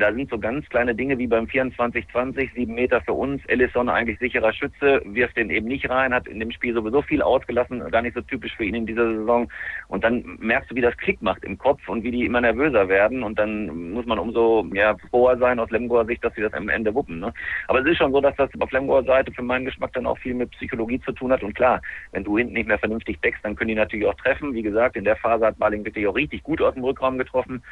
Da 0.00 0.14
sind 0.14 0.30
so 0.30 0.38
ganz 0.38 0.66
kleine 0.70 0.94
Dinge 0.94 1.18
wie 1.18 1.26
beim 1.26 1.44
24-20, 1.44 2.54
sieben 2.54 2.74
Meter 2.74 3.02
für 3.02 3.12
uns. 3.12 3.44
Ellison 3.48 3.90
eigentlich 3.90 4.18
sicherer 4.18 4.50
Schütze, 4.50 5.02
wirft 5.04 5.36
den 5.36 5.50
eben 5.50 5.68
nicht 5.68 5.90
rein, 5.90 6.14
hat 6.14 6.26
in 6.26 6.40
dem 6.40 6.50
Spiel 6.50 6.72
sowieso 6.72 7.02
viel 7.02 7.20
ausgelassen, 7.20 7.86
gar 7.90 8.00
nicht 8.00 8.14
so 8.14 8.22
typisch 8.22 8.56
für 8.56 8.64
ihn 8.64 8.74
in 8.74 8.86
dieser 8.86 9.14
Saison. 9.14 9.46
Und 9.88 10.02
dann 10.02 10.38
merkst 10.40 10.70
du, 10.70 10.74
wie 10.74 10.80
das 10.80 10.96
Klick 10.96 11.20
macht 11.20 11.44
im 11.44 11.58
Kopf 11.58 11.86
und 11.86 12.02
wie 12.02 12.10
die 12.10 12.24
immer 12.24 12.40
nervöser 12.40 12.88
werden. 12.88 13.22
Und 13.22 13.38
dann 13.38 13.92
muss 13.92 14.06
man 14.06 14.18
umso 14.18 14.64
ja, 14.72 14.96
froher 15.10 15.36
sein 15.36 15.58
aus 15.58 15.70
Lemgoer 15.70 16.06
Sicht, 16.06 16.24
dass 16.24 16.34
sie 16.34 16.40
das 16.40 16.54
am 16.54 16.70
Ende 16.70 16.94
wuppen. 16.94 17.20
Ne? 17.20 17.34
Aber 17.68 17.80
es 17.80 17.86
ist 17.86 17.98
schon 17.98 18.12
so, 18.12 18.22
dass 18.22 18.34
das 18.36 18.48
auf 18.58 18.72
Lemgoer 18.72 19.04
Seite 19.04 19.30
für 19.32 19.42
meinen 19.42 19.66
Geschmack 19.66 19.92
dann 19.92 20.06
auch 20.06 20.16
viel 20.16 20.32
mit 20.32 20.50
Psychologie 20.52 21.00
zu 21.00 21.12
tun 21.12 21.30
hat. 21.30 21.42
Und 21.42 21.54
klar, 21.54 21.82
wenn 22.12 22.24
du 22.24 22.38
hinten 22.38 22.54
nicht 22.54 22.68
mehr 22.68 22.78
vernünftig 22.78 23.20
deckst, 23.20 23.44
dann 23.44 23.54
können 23.54 23.68
die 23.68 23.74
natürlich 23.74 24.06
auch 24.06 24.14
treffen. 24.14 24.54
Wie 24.54 24.62
gesagt, 24.62 24.96
in 24.96 25.04
der 25.04 25.16
Phase 25.16 25.44
hat 25.44 25.58
Marling 25.58 25.84
wirklich 25.84 26.06
auch 26.06 26.16
richtig 26.16 26.42
gut 26.42 26.62
aus 26.62 26.72
dem 26.72 26.84
Rückraum 26.84 27.18
getroffen. 27.18 27.62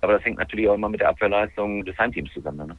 Aber 0.00 0.14
das 0.14 0.24
hängt 0.24 0.38
natürlich 0.38 0.68
auch 0.68 0.74
immer 0.74 0.88
mit 0.88 1.00
der 1.00 1.08
Abwehrleistung 1.10 1.84
des 1.84 1.96
Heimteams 1.98 2.32
zusammen. 2.32 2.68
Ne? 2.68 2.76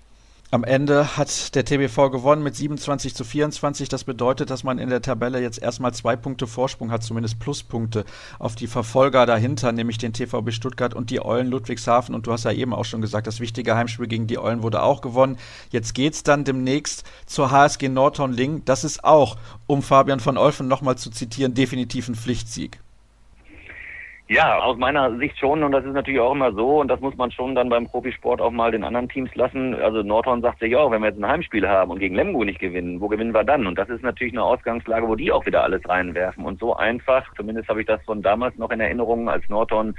Am 0.50 0.64
Ende 0.64 1.18
hat 1.18 1.56
der 1.56 1.66
TBV 1.66 2.10
gewonnen 2.10 2.42
mit 2.42 2.56
27 2.56 3.14
zu 3.14 3.26
24. 3.26 3.90
Das 3.90 4.06
bedeutet, 4.06 4.50
dass 4.50 4.64
man 4.64 4.80
in 4.80 4.88
der 4.88 5.02
Tabelle 5.02 5.42
jetzt 5.42 5.62
erstmal 5.62 5.94
zwei 5.94 6.16
Punkte 6.16 6.48
Vorsprung 6.48 6.90
hat, 6.90 7.04
zumindest 7.04 7.38
Pluspunkte 7.40 8.06
auf 8.40 8.56
die 8.56 8.68
Verfolger 8.68 9.26
dahinter, 9.26 9.74
nämlich 9.74 9.98
den 9.98 10.14
TVB 10.14 10.54
Stuttgart 10.54 10.94
und 10.94 11.10
die 11.10 11.22
Eulen 11.22 11.48
Ludwigshafen. 11.48 12.16
Und 12.16 12.28
du 12.28 12.32
hast 12.32 12.46
ja 12.46 12.54
eben 12.54 12.74
auch 12.74 12.86
schon 12.86 13.02
gesagt, 13.02 13.28
das 13.28 13.42
wichtige 13.42 13.76
Heimspiel 13.76 14.08
gegen 14.08 14.28
die 14.28 14.40
Eulen 14.40 14.64
wurde 14.64 14.84
auch 14.84 15.02
gewonnen. 15.02 15.36
Jetzt 15.70 15.94
geht's 15.94 16.24
dann 16.24 16.46
demnächst 16.46 17.04
zur 17.26 17.52
HSG 17.52 17.90
Nordhorn-Ling. 17.90 18.64
Das 18.64 18.86
ist 18.86 19.04
auch, 19.04 19.36
um 19.66 19.82
Fabian 19.82 20.22
von 20.22 20.38
Olfen 20.38 20.70
nochmal 20.70 20.98
zu 20.98 21.12
zitieren, 21.12 21.56
definitiv 21.56 22.08
ein 22.08 22.16
Pflichtsieg. 22.16 22.80
Ja, 24.30 24.60
aus 24.60 24.78
meiner 24.78 25.18
Sicht 25.18 25.40
schon 25.40 25.64
und 25.64 25.72
das 25.72 25.86
ist 25.86 25.94
natürlich 25.94 26.20
auch 26.20 26.34
immer 26.34 26.52
so 26.52 26.82
und 26.82 26.90
das 26.90 27.00
muss 27.00 27.16
man 27.16 27.32
schon 27.32 27.56
dann 27.56 27.70
beim 27.70 27.88
Profisport 27.88 28.42
auch 28.42 28.52
mal 28.52 28.72
den 28.72 28.84
anderen 28.84 29.08
Teams 29.08 29.34
lassen. 29.36 29.74
Also 29.74 30.04
Nordhorn 30.04 30.42
sagt 30.42 30.60
sich 30.60 30.76
auch, 30.76 30.92
wenn 30.92 31.02
wir 31.02 31.08
jetzt 31.08 31.20
ein 31.20 31.28
Heimspiel 31.28 31.66
haben 31.66 31.92
und 31.92 32.00
gegen 32.00 32.16
Lemgo 32.16 32.44
nicht 32.44 32.60
gewinnen, 32.60 33.00
wo 33.00 33.08
gewinnen 33.08 33.34
wir 33.34 33.46
dann? 33.46 33.66
Und 33.66 33.78
das 33.78 33.88
ist 33.88 34.04
natürlich 34.04 34.34
eine 34.34 34.44
Ausgangslage, 34.44 35.08
wo 35.08 35.16
die 35.16 35.32
auch 35.32 35.46
wieder 35.46 35.64
alles 35.64 35.88
reinwerfen 35.88 36.44
und 36.44 36.60
so 36.60 36.76
einfach, 36.76 37.34
zumindest 37.36 37.70
habe 37.70 37.80
ich 37.80 37.88
das 37.88 38.04
von 38.04 38.22
damals 38.22 38.58
noch 38.58 38.70
in 38.72 38.82
Erinnerung, 38.82 39.30
als 39.30 39.48
Nordhorn 39.48 39.96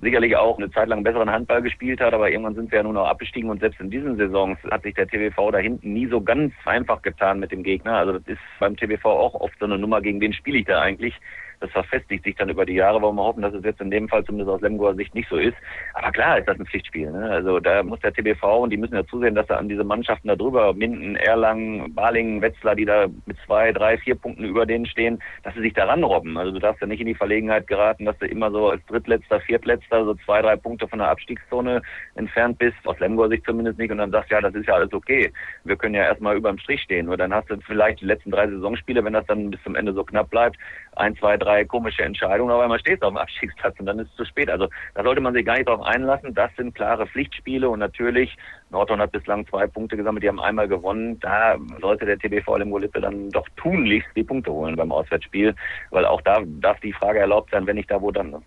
sicherlich 0.00 0.36
auch 0.36 0.56
eine 0.56 0.70
Zeit 0.70 0.86
lang 0.86 1.02
besseren 1.02 1.30
Handball 1.30 1.62
gespielt 1.62 2.00
hat, 2.00 2.14
aber 2.14 2.30
irgendwann 2.30 2.54
sind 2.54 2.70
wir 2.70 2.78
ja 2.78 2.82
nun 2.84 2.96
auch 2.96 3.08
abgestiegen 3.08 3.50
und 3.50 3.58
selbst 3.58 3.80
in 3.80 3.90
diesen 3.90 4.16
Saisons 4.16 4.58
hat 4.70 4.82
sich 4.82 4.94
der 4.94 5.08
TBV 5.08 5.50
da 5.50 5.58
hinten 5.58 5.92
nie 5.92 6.06
so 6.06 6.20
ganz 6.20 6.52
einfach 6.64 7.02
getan 7.02 7.40
mit 7.40 7.50
dem 7.50 7.64
Gegner. 7.64 7.96
Also 7.96 8.12
das 8.12 8.28
ist 8.28 8.40
beim 8.60 8.76
TBV 8.76 9.04
auch 9.06 9.34
oft 9.34 9.58
so 9.58 9.64
eine 9.64 9.78
Nummer, 9.78 10.00
gegen 10.00 10.20
wen 10.20 10.32
spiele 10.32 10.58
ich 10.58 10.66
da 10.66 10.80
eigentlich? 10.80 11.18
Das 11.64 11.72
verfestigt 11.72 12.24
sich 12.24 12.36
dann 12.36 12.50
über 12.50 12.66
die 12.66 12.74
Jahre. 12.74 13.00
Wollen 13.00 13.16
wir 13.16 13.22
hoffen, 13.22 13.40
dass 13.40 13.54
es 13.54 13.64
jetzt 13.64 13.80
in 13.80 13.90
dem 13.90 14.06
Fall 14.06 14.22
zumindest 14.22 14.50
aus 14.50 14.60
Lemgoer 14.60 14.94
Sicht 14.96 15.14
nicht 15.14 15.30
so 15.30 15.38
ist. 15.38 15.56
Aber 15.94 16.12
klar 16.12 16.38
ist 16.38 16.46
das 16.46 16.60
ein 16.60 16.66
Pflichtspiel. 16.66 17.10
Ne? 17.10 17.30
Also 17.30 17.58
da 17.58 17.82
muss 17.82 18.00
der 18.00 18.12
TBV 18.12 18.58
und 18.58 18.68
die 18.68 18.76
müssen 18.76 18.96
ja 18.96 19.06
zusehen, 19.06 19.34
dass 19.34 19.48
er 19.48 19.56
an 19.56 19.70
diese 19.70 19.82
Mannschaften 19.82 20.28
da 20.28 20.36
drüber, 20.36 20.74
Minden, 20.74 21.16
Erlangen, 21.16 21.94
Balingen, 21.94 22.42
Wetzlar, 22.42 22.74
die 22.74 22.84
da 22.84 23.06
mit 23.24 23.38
zwei, 23.46 23.72
drei, 23.72 23.96
vier 23.96 24.14
Punkten 24.14 24.44
über 24.44 24.66
denen 24.66 24.84
stehen, 24.84 25.22
dass 25.42 25.54
sie 25.54 25.62
sich 25.62 25.72
daran 25.72 26.04
robben. 26.04 26.36
Also 26.36 26.52
du 26.52 26.58
darfst 26.58 26.82
ja 26.82 26.86
nicht 26.86 27.00
in 27.00 27.06
die 27.06 27.14
Verlegenheit 27.14 27.66
geraten, 27.66 28.04
dass 28.04 28.18
du 28.18 28.26
immer 28.26 28.50
so 28.50 28.68
als 28.68 28.84
Drittletzter, 28.84 29.40
Viertletzter 29.40 30.04
so 30.04 30.12
zwei, 30.26 30.42
drei 30.42 30.56
Punkte 30.56 30.86
von 30.86 30.98
der 30.98 31.08
Abstiegszone 31.08 31.80
entfernt 32.14 32.58
bist, 32.58 32.76
aus 32.84 33.00
Lemgoer 33.00 33.30
Sicht 33.30 33.46
zumindest 33.46 33.78
nicht, 33.78 33.90
und 33.90 33.96
dann 33.96 34.10
sagst, 34.10 34.30
ja, 34.30 34.42
das 34.42 34.54
ist 34.54 34.68
ja 34.68 34.74
alles 34.74 34.92
okay. 34.92 35.32
Wir 35.64 35.76
können 35.76 35.94
ja 35.94 36.02
erstmal 36.02 36.36
über 36.36 36.50
dem 36.50 36.58
Strich 36.58 36.82
stehen. 36.82 37.06
Nur 37.06 37.16
dann 37.16 37.32
hast 37.32 37.48
du 37.48 37.56
vielleicht 37.66 38.02
die 38.02 38.06
letzten 38.06 38.30
drei 38.30 38.48
Saisonspiele, 38.48 39.02
wenn 39.02 39.14
das 39.14 39.24
dann 39.26 39.50
bis 39.50 39.62
zum 39.62 39.76
Ende 39.76 39.94
so 39.94 40.04
knapp 40.04 40.28
bleibt, 40.28 40.58
ein, 40.96 41.16
zwei, 41.16 41.36
drei 41.36 41.64
komische 41.64 42.02
Entscheidungen, 42.02 42.50
aber 42.50 42.64
einmal 42.64 42.78
stehst 42.78 43.02
du 43.02 43.06
auf 43.06 43.12
dem 43.12 43.18
Abstiegsplatz 43.18 43.78
und 43.78 43.86
dann 43.86 43.98
ist 43.98 44.10
es 44.10 44.16
zu 44.16 44.24
spät. 44.24 44.50
Also 44.50 44.68
da 44.94 45.02
sollte 45.02 45.20
man 45.20 45.34
sich 45.34 45.44
gar 45.44 45.54
nicht 45.54 45.68
darauf 45.68 45.84
einlassen. 45.84 46.34
Das 46.34 46.50
sind 46.56 46.74
klare 46.74 47.06
Pflichtspiele 47.06 47.68
und 47.68 47.78
natürlich, 47.78 48.36
Nordhorn 48.70 49.00
hat 49.00 49.12
bislang 49.12 49.46
zwei 49.46 49.66
Punkte 49.66 49.96
gesammelt, 49.96 50.22
die 50.22 50.28
haben 50.28 50.40
einmal 50.40 50.68
gewonnen. 50.68 51.18
Da 51.20 51.56
sollte 51.80 52.06
der 52.06 52.18
TBV 52.18 52.56
Lemgo 52.56 52.78
Lippe 52.78 53.00
dann 53.00 53.30
doch 53.30 53.46
tunlichst 53.56 54.10
die 54.16 54.24
Punkte 54.24 54.52
holen 54.52 54.76
beim 54.76 54.92
Auswärtsspiel, 54.92 55.54
weil 55.90 56.04
auch 56.04 56.20
da 56.22 56.42
darf 56.60 56.80
die 56.80 56.92
Frage 56.92 57.20
erlaubt 57.20 57.50
sein, 57.50 57.66
wenn 57.66 57.76
nicht 57.76 57.90
da, 57.90 58.00
wo 58.00 58.10
dann. 58.10 58.42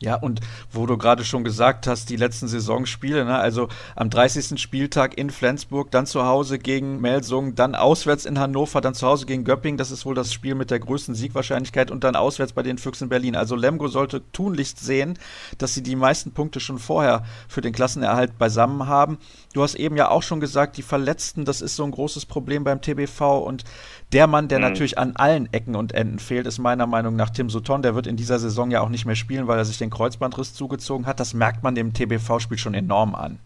Ja, 0.00 0.16
und 0.16 0.40
wo 0.72 0.86
du 0.86 0.98
gerade 0.98 1.24
schon 1.24 1.44
gesagt 1.44 1.86
hast, 1.86 2.10
die 2.10 2.16
letzten 2.16 2.48
Saisonspiele, 2.48 3.24
ne? 3.24 3.38
also 3.38 3.68
am 3.94 4.10
30. 4.10 4.60
Spieltag 4.60 5.16
in 5.16 5.30
Flensburg, 5.30 5.92
dann 5.92 6.04
zu 6.04 6.26
Hause 6.26 6.58
gegen 6.58 7.00
Melsung, 7.00 7.54
dann 7.54 7.76
auswärts 7.76 8.26
in 8.26 8.38
Hannover, 8.38 8.80
dann 8.80 8.94
zu 8.94 9.06
Hause 9.06 9.24
gegen 9.24 9.44
Göpping, 9.44 9.76
das 9.76 9.92
ist 9.92 10.04
wohl 10.04 10.16
das 10.16 10.32
Spiel 10.32 10.56
mit 10.56 10.72
der 10.72 10.80
größten 10.80 11.14
Siegwahrscheinlichkeit 11.14 11.92
und 11.92 12.02
dann 12.02 12.16
auswärts 12.16 12.52
bei 12.52 12.64
den 12.64 12.76
Füchsen 12.76 13.08
Berlin. 13.08 13.36
Also 13.36 13.54
Lemgo 13.54 13.86
sollte 13.86 14.22
tunlichst 14.32 14.80
sehen, 14.80 15.16
dass 15.58 15.74
sie 15.74 15.82
die 15.82 15.96
meisten 15.96 16.32
Punkte 16.32 16.58
schon 16.58 16.80
vorher 16.80 17.22
für 17.48 17.60
den 17.60 17.72
Klassenerhalt 17.72 18.36
beisammen 18.36 18.88
haben. 18.88 19.18
Du 19.54 19.62
hast 19.62 19.76
eben 19.76 19.96
ja 19.96 20.10
auch 20.10 20.24
schon 20.24 20.40
gesagt, 20.40 20.76
die 20.76 20.82
Verletzten, 20.82 21.44
das 21.44 21.62
ist 21.62 21.76
so 21.76 21.84
ein 21.84 21.92
großes 21.92 22.26
Problem 22.26 22.64
beim 22.64 22.80
TBV 22.82 23.38
und 23.38 23.62
der 24.12 24.26
Mann, 24.26 24.48
der 24.48 24.58
mhm. 24.58 24.64
natürlich 24.64 24.98
an 24.98 25.14
allen 25.16 25.52
Ecken 25.52 25.74
und 25.74 25.92
Enden 25.92 26.18
fehlt, 26.18 26.46
ist 26.46 26.58
meiner 26.58 26.86
Meinung 26.86 27.16
nach 27.16 27.30
Tim 27.30 27.50
Sutton. 27.50 27.82
Der 27.82 27.94
wird 27.94 28.06
in 28.06 28.16
dieser 28.16 28.38
Saison 28.38 28.70
ja 28.70 28.80
auch 28.80 28.88
nicht 28.88 29.06
mehr 29.06 29.16
spielen, 29.16 29.48
weil 29.48 29.58
er 29.58 29.64
sich 29.64 29.78
den 29.78 29.90
Kreuzbandriss 29.90 30.54
zugezogen 30.54 31.06
hat. 31.06 31.20
Das 31.20 31.34
merkt 31.34 31.62
man 31.62 31.74
dem 31.74 31.92
TBV-Spiel 31.92 32.58
schon 32.58 32.74
enorm 32.74 33.14
an. 33.14 33.38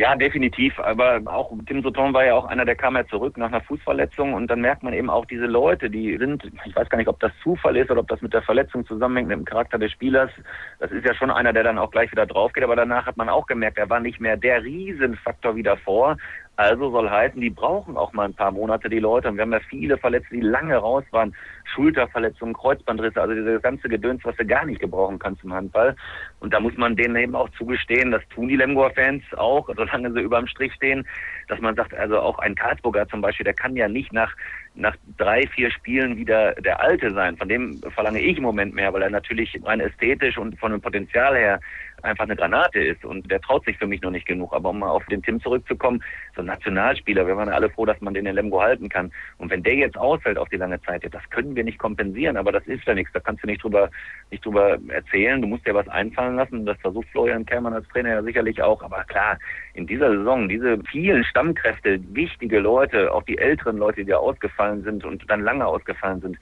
Ja, 0.00 0.16
definitiv. 0.16 0.78
Aber 0.80 1.20
auch 1.26 1.52
Tim 1.66 1.82
Sutton 1.82 2.14
war 2.14 2.24
ja 2.24 2.34
auch 2.34 2.46
einer, 2.46 2.64
der 2.64 2.74
kam 2.74 2.96
ja 2.96 3.06
zurück 3.06 3.36
nach 3.36 3.48
einer 3.48 3.60
Fußverletzung 3.60 4.32
und 4.32 4.46
dann 4.46 4.62
merkt 4.62 4.82
man 4.82 4.94
eben 4.94 5.10
auch 5.10 5.26
diese 5.26 5.44
Leute, 5.44 5.90
die 5.90 6.16
sind, 6.16 6.42
ich 6.64 6.74
weiß 6.74 6.88
gar 6.88 6.96
nicht, 6.96 7.08
ob 7.08 7.20
das 7.20 7.32
Zufall 7.42 7.76
ist 7.76 7.90
oder 7.90 8.00
ob 8.00 8.08
das 8.08 8.22
mit 8.22 8.32
der 8.32 8.40
Verletzung 8.40 8.86
zusammenhängt, 8.86 9.28
mit 9.28 9.36
dem 9.36 9.44
Charakter 9.44 9.78
des 9.78 9.92
Spielers. 9.92 10.30
Das 10.78 10.90
ist 10.90 11.04
ja 11.04 11.14
schon 11.14 11.30
einer, 11.30 11.52
der 11.52 11.64
dann 11.64 11.76
auch 11.76 11.90
gleich 11.90 12.10
wieder 12.12 12.24
drauf 12.24 12.54
geht, 12.54 12.64
aber 12.64 12.76
danach 12.76 13.04
hat 13.04 13.18
man 13.18 13.28
auch 13.28 13.46
gemerkt, 13.46 13.76
er 13.76 13.90
war 13.90 14.00
nicht 14.00 14.20
mehr 14.20 14.38
der 14.38 14.64
Riesenfaktor 14.64 15.54
wie 15.54 15.62
davor. 15.62 16.16
Also 16.56 16.90
soll 16.90 17.08
heißen, 17.08 17.40
die 17.40 17.48
brauchen 17.48 17.96
auch 17.96 18.12
mal 18.12 18.24
ein 18.24 18.34
paar 18.34 18.50
Monate, 18.50 18.90
die 18.90 18.98
Leute. 18.98 19.28
Und 19.28 19.36
wir 19.36 19.42
haben 19.42 19.52
ja 19.52 19.60
viele 19.60 19.96
Verletzte, 19.96 20.34
die 20.34 20.42
lange 20.42 20.76
raus 20.76 21.04
waren. 21.10 21.34
Schulterverletzungen, 21.74 22.54
Kreuzbandrisse, 22.54 23.20
also 23.20 23.34
dieses 23.34 23.62
ganze 23.62 23.88
Gedöns, 23.88 24.22
was 24.24 24.36
du 24.36 24.44
gar 24.44 24.66
nicht 24.66 24.80
gebrauchen 24.80 25.18
kannst 25.18 25.42
im 25.42 25.54
Handball. 25.54 25.96
Und 26.40 26.52
da 26.52 26.60
muss 26.60 26.76
man 26.76 26.96
denen 26.96 27.16
eben 27.16 27.34
auch 27.34 27.48
zugestehen, 27.50 28.10
das 28.10 28.22
tun 28.28 28.48
die 28.48 28.56
Lemgoer-Fans 28.56 29.22
auch, 29.36 29.70
solange 29.76 30.12
sie 30.12 30.20
überm 30.20 30.46
Strich 30.46 30.74
stehen, 30.74 31.06
dass 31.48 31.60
man 31.60 31.76
sagt, 31.76 31.94
also 31.94 32.20
auch 32.20 32.38
ein 32.40 32.54
Karlsburger 32.54 33.08
zum 33.08 33.20
Beispiel, 33.20 33.44
der 33.44 33.54
kann 33.54 33.76
ja 33.76 33.88
nicht 33.88 34.12
nach 34.12 34.34
nach 34.80 34.96
drei, 35.16 35.46
vier 35.46 35.70
Spielen 35.70 36.16
wieder 36.16 36.54
der 36.54 36.80
Alte 36.80 37.12
sein. 37.12 37.36
Von 37.36 37.48
dem 37.48 37.80
verlange 37.94 38.20
ich 38.20 38.36
im 38.36 38.42
Moment 38.42 38.74
mehr, 38.74 38.92
weil 38.92 39.02
er 39.02 39.10
natürlich 39.10 39.58
rein 39.64 39.80
ästhetisch 39.80 40.38
und 40.38 40.58
von 40.58 40.72
dem 40.72 40.80
Potenzial 40.80 41.36
her 41.36 41.60
einfach 42.02 42.24
eine 42.24 42.36
Granate 42.36 42.80
ist 42.80 43.04
und 43.04 43.30
der 43.30 43.40
traut 43.40 43.64
sich 43.64 43.76
für 43.76 43.86
mich 43.86 44.00
noch 44.00 44.10
nicht 44.10 44.26
genug. 44.26 44.52
Aber 44.54 44.70
um 44.70 44.78
mal 44.78 44.88
auf 44.88 45.04
den 45.06 45.22
Tim 45.22 45.40
zurückzukommen, 45.40 46.02
so 46.34 46.42
ein 46.42 46.46
Nationalspieler, 46.46 47.26
wir 47.26 47.36
waren 47.36 47.48
alle 47.48 47.70
froh, 47.70 47.84
dass 47.84 48.00
man 48.00 48.14
den 48.14 48.26
in 48.26 48.34
Lemgo 48.34 48.60
halten 48.60 48.88
kann. 48.88 49.12
Und 49.38 49.50
wenn 49.50 49.62
der 49.62 49.74
jetzt 49.74 49.98
ausfällt 49.98 50.38
auf 50.38 50.48
die 50.48 50.56
lange 50.56 50.80
Zeit, 50.82 51.02
das 51.10 51.30
können 51.30 51.54
wir 51.54 51.64
nicht 51.64 51.78
kompensieren, 51.78 52.36
aber 52.36 52.52
das 52.52 52.66
ist 52.66 52.84
ja 52.84 52.94
nichts, 52.94 53.12
da 53.12 53.20
kannst 53.20 53.42
du 53.42 53.46
nicht 53.46 53.62
drüber, 53.62 53.90
nicht 54.30 54.44
drüber 54.44 54.78
erzählen. 54.88 55.40
Du 55.40 55.48
musst 55.48 55.66
dir 55.66 55.74
was 55.74 55.88
einfallen 55.88 56.36
lassen. 56.36 56.66
Das 56.66 56.78
versucht 56.80 57.08
Florian 57.08 57.46
Kermann 57.46 57.74
als 57.74 57.88
Trainer 57.88 58.10
ja 58.10 58.22
sicherlich 58.22 58.62
auch. 58.62 58.82
Aber 58.82 59.04
klar, 59.04 59.38
in 59.74 59.86
dieser 59.86 60.10
Saison, 60.10 60.48
diese 60.48 60.78
vielen 60.90 61.24
Stammkräfte, 61.24 62.00
wichtige 62.14 62.58
Leute, 62.58 63.12
auch 63.12 63.22
die 63.22 63.38
älteren 63.38 63.78
Leute, 63.78 64.04
die 64.04 64.10
ja 64.10 64.18
ausgefallen 64.18 64.82
sind 64.82 65.04
und 65.04 65.28
dann 65.28 65.42
lange 65.42 65.66
ausgefallen 65.66 66.20
sind, 66.20 66.38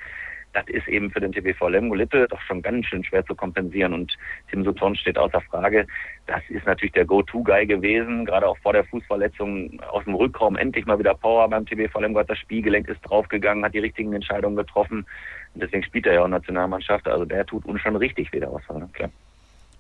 das 0.55 0.67
ist 0.69 0.89
eben 0.89 1.11
für 1.11 1.21
den 1.21 1.33
TBV 1.33 1.69
Lemgo 1.69 1.95
Lippe 1.95 2.27
doch 2.29 2.41
schon 2.41 2.63
ganz 2.63 2.87
schön 2.87 3.05
schwer 3.05 3.25
zu 3.25 3.35
kompensieren. 3.35 3.93
Und 3.93 4.17
Tim 4.51 4.65
Sutton 4.65 4.97
steht 4.97 5.19
außer 5.19 5.41
Frage. 5.43 5.87
Das 6.27 6.43
ist 6.49 6.67
natürlich 6.67 6.93
der 6.93 7.05
Go-To-Guy 7.05 7.67
gewesen, 7.67 8.25
gerade 8.25 8.49
auch 8.49 8.59
vor 8.59 8.73
der 8.73 8.85
Fußverletzung 8.85 9.81
aus 9.91 10.05
dem 10.05 10.15
Rückraum 10.15 10.57
endlich 10.57 10.87
mal 10.87 10.99
wieder 10.99 11.15
Power 11.15 11.49
beim 11.49 11.67
TBV 11.67 12.01
Lemgo 12.01 12.21
hat 12.21 12.31
das 12.31 12.39
Spielgelenk 12.39 12.89
ist 12.89 13.01
draufgegangen, 13.03 13.65
hat 13.65 13.75
die 13.75 13.79
richtigen 13.79 14.13
Entscheidungen 14.15 14.57
getroffen. 14.57 15.07
Und 15.55 15.63
deswegen 15.63 15.83
spielt 15.83 16.07
er 16.07 16.15
ja 16.15 16.25
auch 16.25 16.29
Nationalmannschaft. 16.29 17.07
Also 17.07 17.25
der 17.25 17.45
tut 17.45 17.65
uns 17.67 17.81
schon 17.81 17.97
richtig 17.97 18.33
wieder 18.33 18.49
aus. 18.51 18.63
Ne? 18.71 18.89
Klar 18.95 19.11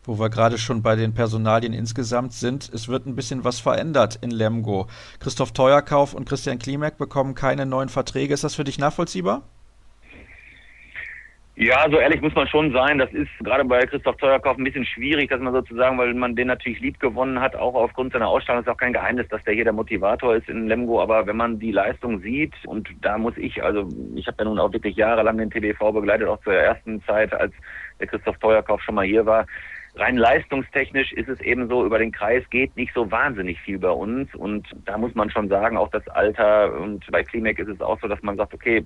wo 0.08 0.18
wir 0.18 0.30
gerade 0.30 0.56
schon 0.56 0.82
bei 0.82 0.96
den 0.96 1.12
Personalien 1.12 1.74
insgesamt 1.74 2.32
sind. 2.32 2.70
Es 2.72 2.88
wird 2.88 3.06
ein 3.06 3.14
bisschen 3.14 3.44
was 3.44 3.60
verändert 3.60 4.18
in 4.22 4.30
Lemgo. 4.30 4.86
Christoph 5.20 5.52
Teuerkauf 5.52 6.14
und 6.14 6.26
Christian 6.26 6.58
Klimek 6.58 6.96
bekommen 6.96 7.34
keine 7.34 7.66
neuen 7.66 7.90
Verträge. 7.90 8.32
Ist 8.32 8.42
das 8.42 8.54
für 8.54 8.64
dich 8.64 8.78
nachvollziehbar? 8.78 9.42
Ja, 11.60 11.90
so 11.90 11.98
ehrlich 11.98 12.22
muss 12.22 12.34
man 12.36 12.46
schon 12.46 12.72
sein. 12.72 12.98
Das 12.98 13.12
ist 13.12 13.28
gerade 13.40 13.64
bei 13.64 13.84
Christoph 13.84 14.16
Teuerkauf 14.16 14.56
ein 14.56 14.64
bisschen 14.64 14.86
schwierig, 14.86 15.28
dass 15.28 15.40
man 15.40 15.52
sozusagen, 15.52 15.98
weil 15.98 16.14
man 16.14 16.36
den 16.36 16.46
natürlich 16.46 16.78
lieb 16.80 17.00
gewonnen 17.00 17.40
hat, 17.40 17.56
auch 17.56 17.74
aufgrund 17.74 18.12
seiner 18.12 18.28
Ausstrahlung 18.28 18.62
ist 18.62 18.68
auch 18.68 18.76
kein 18.76 18.92
Geheimnis, 18.92 19.26
dass 19.28 19.42
der 19.42 19.54
hier 19.54 19.64
der 19.64 19.72
Motivator 19.72 20.36
ist 20.36 20.48
in 20.48 20.68
Lemgo. 20.68 21.02
Aber 21.02 21.26
wenn 21.26 21.36
man 21.36 21.58
die 21.58 21.72
Leistung 21.72 22.20
sieht, 22.20 22.54
und 22.64 22.88
da 23.02 23.18
muss 23.18 23.36
ich, 23.36 23.62
also 23.62 23.88
ich 24.14 24.26
habe 24.28 24.36
ja 24.38 24.44
nun 24.44 24.60
auch 24.60 24.72
wirklich 24.72 24.96
jahrelang 24.96 25.36
den 25.36 25.50
TBV 25.50 25.92
begleitet, 25.92 26.28
auch 26.28 26.40
zur 26.44 26.54
ersten 26.54 27.02
Zeit, 27.02 27.34
als 27.34 27.52
der 27.98 28.06
Christoph 28.06 28.38
Teuerkauf 28.38 28.80
schon 28.80 28.94
mal 28.94 29.04
hier 29.04 29.26
war, 29.26 29.44
rein 29.98 30.16
leistungstechnisch 30.16 31.12
ist 31.12 31.28
es 31.28 31.40
eben 31.40 31.68
so, 31.68 31.84
über 31.84 31.98
den 31.98 32.12
Kreis 32.12 32.44
geht 32.50 32.76
nicht 32.76 32.94
so 32.94 33.10
wahnsinnig 33.10 33.60
viel 33.60 33.78
bei 33.78 33.90
uns. 33.90 34.34
Und 34.34 34.66
da 34.84 34.96
muss 34.96 35.14
man 35.14 35.30
schon 35.30 35.48
sagen, 35.48 35.76
auch 35.76 35.90
das 35.90 36.06
Alter 36.08 36.78
und 36.80 37.06
bei 37.10 37.22
Klimek 37.22 37.58
ist 37.58 37.68
es 37.68 37.80
auch 37.80 38.00
so, 38.00 38.08
dass 38.08 38.22
man 38.22 38.36
sagt, 38.36 38.54
okay, 38.54 38.84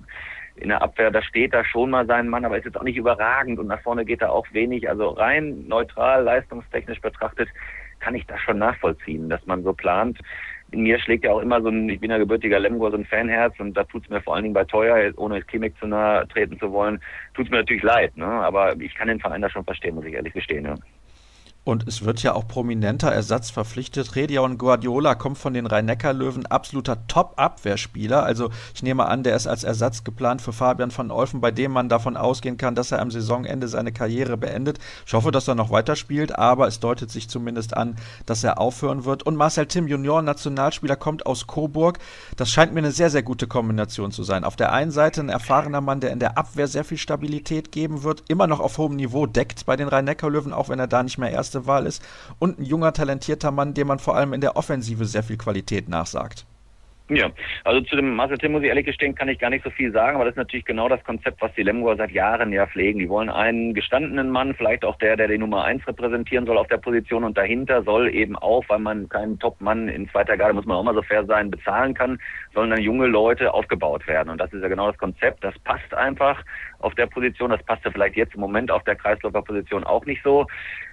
in 0.57 0.69
der 0.69 0.83
Abwehr, 0.83 1.11
da 1.11 1.23
steht 1.23 1.55
da 1.55 1.65
schon 1.65 1.91
mal 1.91 2.07
sein 2.07 2.29
Mann, 2.29 2.45
aber 2.45 2.59
ist 2.59 2.65
jetzt 2.65 2.77
auch 2.77 2.83
nicht 2.83 2.97
überragend 2.97 3.59
und 3.59 3.69
nach 3.69 3.81
vorne 3.81 4.05
geht 4.05 4.23
da 4.23 4.29
auch 4.29 4.47
wenig. 4.53 4.89
Also 4.89 5.11
rein 5.11 5.67
neutral, 5.67 6.25
leistungstechnisch 6.25 7.01
betrachtet, 7.01 7.49
kann 8.01 8.15
ich 8.15 8.27
das 8.27 8.41
schon 8.41 8.59
nachvollziehen, 8.59 9.29
dass 9.29 9.45
man 9.47 9.63
so 9.63 9.73
plant. 9.73 10.19
In 10.73 10.83
mir 10.83 10.99
schlägt 10.99 11.25
ja 11.25 11.33
auch 11.33 11.41
immer 11.41 11.61
so 11.61 11.69
ein, 11.69 11.89
ich 11.89 12.01
bin 12.01 12.11
ja 12.11 12.19
gebürtiger 12.19 12.59
Lemgo, 12.59 12.91
so 12.91 12.97
ein 12.97 13.05
Fanherz 13.05 13.59
und 13.61 13.75
da 13.75 13.85
tut's 13.85 14.09
mir 14.09 14.23
vor 14.23 14.35
allen 14.35 14.45
Dingen 14.45 14.55
bei 14.55 14.65
Teuer, 14.65 15.13
ohne 15.17 15.43
Klimek 15.43 15.77
zu 15.79 15.87
nahe 15.87 16.27
treten 16.29 16.59
zu 16.59 16.73
wollen, 16.73 17.01
tut's 17.35 17.51
mir 17.51 17.59
natürlich 17.59 17.83
leid, 17.83 18.17
ne? 18.17 18.27
Aber 18.27 18.75
ich 18.81 18.95
kann 18.95 19.09
den 19.09 19.21
Verein 19.21 19.43
da 19.43 19.51
schon 19.51 19.65
verstehen, 19.65 19.95
muss 19.95 20.07
ich 20.07 20.15
ehrlich 20.15 20.33
gestehen, 20.33 20.65
ja. 20.65 20.75
Und 21.65 21.87
es 21.87 22.05
wird 22.05 22.21
ja 22.25 22.35
auch 22.35 22.49
prominenter 22.49 23.13
Ersatz 23.13 23.51
verpflichtet. 23.51 24.17
Redion 24.17 24.59
Guardiola 24.59 25.15
kommt 25.15 25.39
von 25.39 25.55
den 25.55 25.67
Rhein-Neckar-Löwen, 25.67 26.47
absoluter 26.47 27.07
Top-Abwehrspieler. 27.07 28.25
Also 28.25 28.51
ich 28.75 28.83
nehme 28.83 29.07
an, 29.07 29.23
der 29.23 29.37
ist 29.37 29.47
als 29.47 29.63
Ersatz 29.63 30.03
geplant 30.03 30.43
für 30.43 30.53
Fabian 30.53 30.91
von 30.91 31.13
Olfen, 31.13 31.41
bei 31.41 31.53
dem 31.53 31.71
man 31.71 31.89
davon 31.89 32.17
ausgehen 32.17 32.57
kann, 32.57 32.75
dass 32.75 32.91
er 32.91 33.01
am 33.01 33.13
Saisonende 33.13 33.69
seine 33.69 33.93
Karriere 33.93 34.37
beendet. 34.37 34.81
Ich 35.07 35.13
hoffe, 35.13 35.31
dass 35.31 35.47
er 35.47 35.55
noch 35.55 35.71
weiterspielt, 35.71 36.37
aber 36.37 36.67
es 36.67 36.81
deutet 36.81 37.13
sich 37.13 37.29
zumindest 37.29 37.77
an, 37.77 37.95
dass 38.27 38.43
er 38.43 38.59
aufhören 38.59 39.05
wird. 39.05 39.23
Und 39.23 39.37
Marcel 39.37 39.67
Tim, 39.67 39.87
Junior-Nationalspieler, 39.87 40.97
kommt 40.97 41.27
aus 41.27 41.47
Coburg. 41.47 42.01
Das 42.37 42.51
scheint 42.51 42.75
mir 42.75 42.81
eine 42.81 42.91
sehr, 42.91 43.11
sehr 43.11 43.23
gute 43.23 43.47
Kombination 43.47 44.11
zu 44.11 44.25
sein. 44.25 44.43
Auf 44.43 44.57
der 44.57 44.73
einen 44.73 44.91
Seite 44.91 45.21
ein 45.21 45.29
erfahrener 45.29 45.81
Mann, 45.81 46.01
der 46.01 46.11
in 46.11 46.19
der 46.19 46.37
Abwehr 46.37 46.67
sehr 46.67 46.83
viel 46.83 46.99
Stabilität 46.99 47.71
geben 47.71 48.03
wird, 48.03 48.25
immer 48.27 48.49
noch 48.49 48.59
auf 48.59 48.79
hohem 48.79 48.97
Niveau 48.97 49.27
deckt 49.27 49.65
bei 49.65 49.77
den 49.77 49.87
Rhein-Neckar-Löwen, 49.87 50.53
auch 50.53 50.69
wenn 50.69 50.81
er 50.81 50.89
da 50.89 51.05
nicht 51.05 51.19
mehr 51.19 51.31
erst 51.31 51.52
erste 51.53 51.67
Wahl 51.67 51.87
ist 51.87 52.03
und 52.39 52.59
ein 52.59 52.65
junger, 52.65 52.93
talentierter 52.93 53.51
Mann, 53.51 53.75
dem 53.75 53.89
man 53.89 53.99
vor 53.99 54.17
allem 54.17 54.33
in 54.33 54.41
der 54.41 54.57
Offensive 54.57 55.05
sehr 55.05 55.23
viel 55.23 55.37
Qualität 55.37 55.89
nachsagt. 55.89 56.47
Ja, 57.09 57.31
also 57.65 57.83
zu 57.83 57.97
dem 57.97 58.15
Marcel 58.15 58.39
Tim 58.39 58.53
muss 58.53 58.63
ich 58.63 58.69
ehrlich 58.69 58.87
gestehen, 58.87 59.15
kann 59.15 59.29
ich 59.29 59.39
gar 59.39 59.51
nicht 59.51 59.65
so 59.65 59.71
viel 59.71 59.93
sagen, 59.93 60.15
aber 60.15 60.25
das 60.25 60.33
ist 60.33 60.39
natürlich 60.39 60.65
genau 60.65 60.89
das 60.89 61.03
Konzept, 61.05 61.43
was 61.43 61.53
die 61.55 61.63
Lemgoer 61.63 61.97
seit 61.97 62.11
Jahren 62.13 62.53
ja 62.53 62.67
pflegen. 62.67 63.01
Die 63.01 63.09
wollen 63.09 63.29
einen 63.29 63.75
gestandenen 63.75 64.31
Mann, 64.31 64.55
vielleicht 64.55 64.83
auch 64.85 64.97
der, 64.97 65.17
der 65.17 65.29
die 65.29 65.37
Nummer 65.37 65.65
eins 65.65 65.87
repräsentieren 65.87 66.47
soll 66.47 66.57
auf 66.57 66.69
der 66.69 66.79
Position 66.79 67.25
und 67.25 67.37
dahinter 67.37 67.83
soll 67.83 68.15
eben 68.15 68.37
auch, 68.37 68.65
weil 68.69 68.79
man 68.79 69.11
keinen 69.11 69.39
Top-Mann 69.39 69.89
in 69.89 70.09
zweiter 70.09 70.39
Garde, 70.39 70.55
muss 70.55 70.65
man 70.65 70.79
auch 70.79 70.85
mal 70.85 70.95
so 70.95 71.03
fair 71.03 71.27
sein, 71.27 71.51
bezahlen 71.51 71.93
kann, 71.93 72.19
sollen 72.55 72.71
dann 72.71 72.81
junge 72.81 73.07
Leute 73.07 73.53
aufgebaut 73.53 74.07
werden. 74.07 74.31
Und 74.31 74.41
das 74.41 74.53
ist 74.53 74.63
ja 74.63 74.69
genau 74.69 74.91
das 74.91 74.99
Konzept. 74.99 75.43
Das 75.45 75.59
passt 75.61 75.95
einfach 75.95 76.43
auf 76.81 76.95
der 76.95 77.07
Position. 77.07 77.51
Das 77.51 77.63
passte 77.63 77.91
vielleicht 77.91 78.17
jetzt 78.17 78.35
im 78.35 78.41
Moment 78.41 78.71
auf 78.71 78.85
der 78.85 78.97
Kreisläuferposition 78.97 79.85
auch 79.85 80.05
nicht 80.05 80.23
so. 80.23 80.47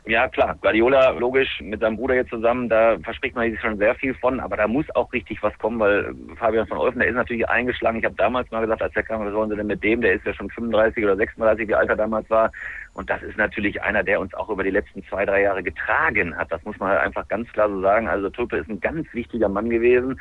Ja, 0.06 0.28
klar, 0.28 0.58
Guardiola, 0.62 1.12
logisch, 1.12 1.60
mit 1.62 1.82
seinem 1.82 1.98
Bruder 1.98 2.16
jetzt 2.16 2.30
zusammen, 2.30 2.70
da 2.70 2.98
verspricht 3.04 3.36
man 3.36 3.52
sich 3.52 3.60
schon 3.60 3.78
sehr 3.78 3.94
viel 3.96 4.14
von, 4.16 4.40
aber 4.40 4.58
da 4.58 4.68
muss 4.68 4.86
auch 4.96 5.12
richtig 5.14 5.44
was 5.44 5.56
kommen, 5.60 5.80
weil 5.80 6.16
Fabian 6.38 6.68
von 6.68 6.78
Olfen, 6.78 7.00
der 7.00 7.10
ist 7.10 7.16
natürlich 7.16 7.48
eingeschlagen. 7.48 8.00
Ich 8.00 8.06
habe 8.06 8.16
damals 8.16 8.50
mal 8.50 8.62
gesagt, 8.62 8.82
als 8.82 8.96
er 8.96 9.04
kam, 9.04 9.26
was 9.26 9.32
sollen 9.32 9.50
sie 9.50 9.56
denn 9.56 9.68
mit 9.68 9.84
dem? 9.84 10.02
Der 10.02 10.14
ist 10.14 10.26
ja 10.26 10.34
schon 10.34 10.50
35 10.50 11.04
oder 11.04 11.18
36, 11.18 11.68
wie 11.68 11.76
alt 11.76 11.90
er 11.90 11.96
damals 11.96 12.30
war. 12.30 12.52
Und 12.94 13.10
das 13.10 13.22
ist 13.24 13.38
natürlich 13.38 13.82
einer, 13.82 14.04
der 14.04 14.20
uns 14.20 14.34
auch 14.34 14.50
über 14.50 14.64
die 14.64 14.72
letzten 14.72 15.04
zwei, 15.06 15.26
drei 15.26 15.44
Jahre 15.44 15.64
getragen 15.64 16.36
hat. 16.36 16.52
Das 16.52 16.64
muss 16.64 16.78
man 16.80 16.90
halt 16.90 17.02
einfach 17.02 17.28
ganz 17.28 17.52
klar 17.54 17.70
so 17.70 17.82
sagen. 17.82 18.08
Also 18.08 18.30
Tulpe 18.30 18.58
ist 18.58 18.70
ein 18.70 18.80
ganz 18.80 19.08
wichtiger 19.14 19.50
Mann 19.50 19.70
gewesen. 19.70 20.20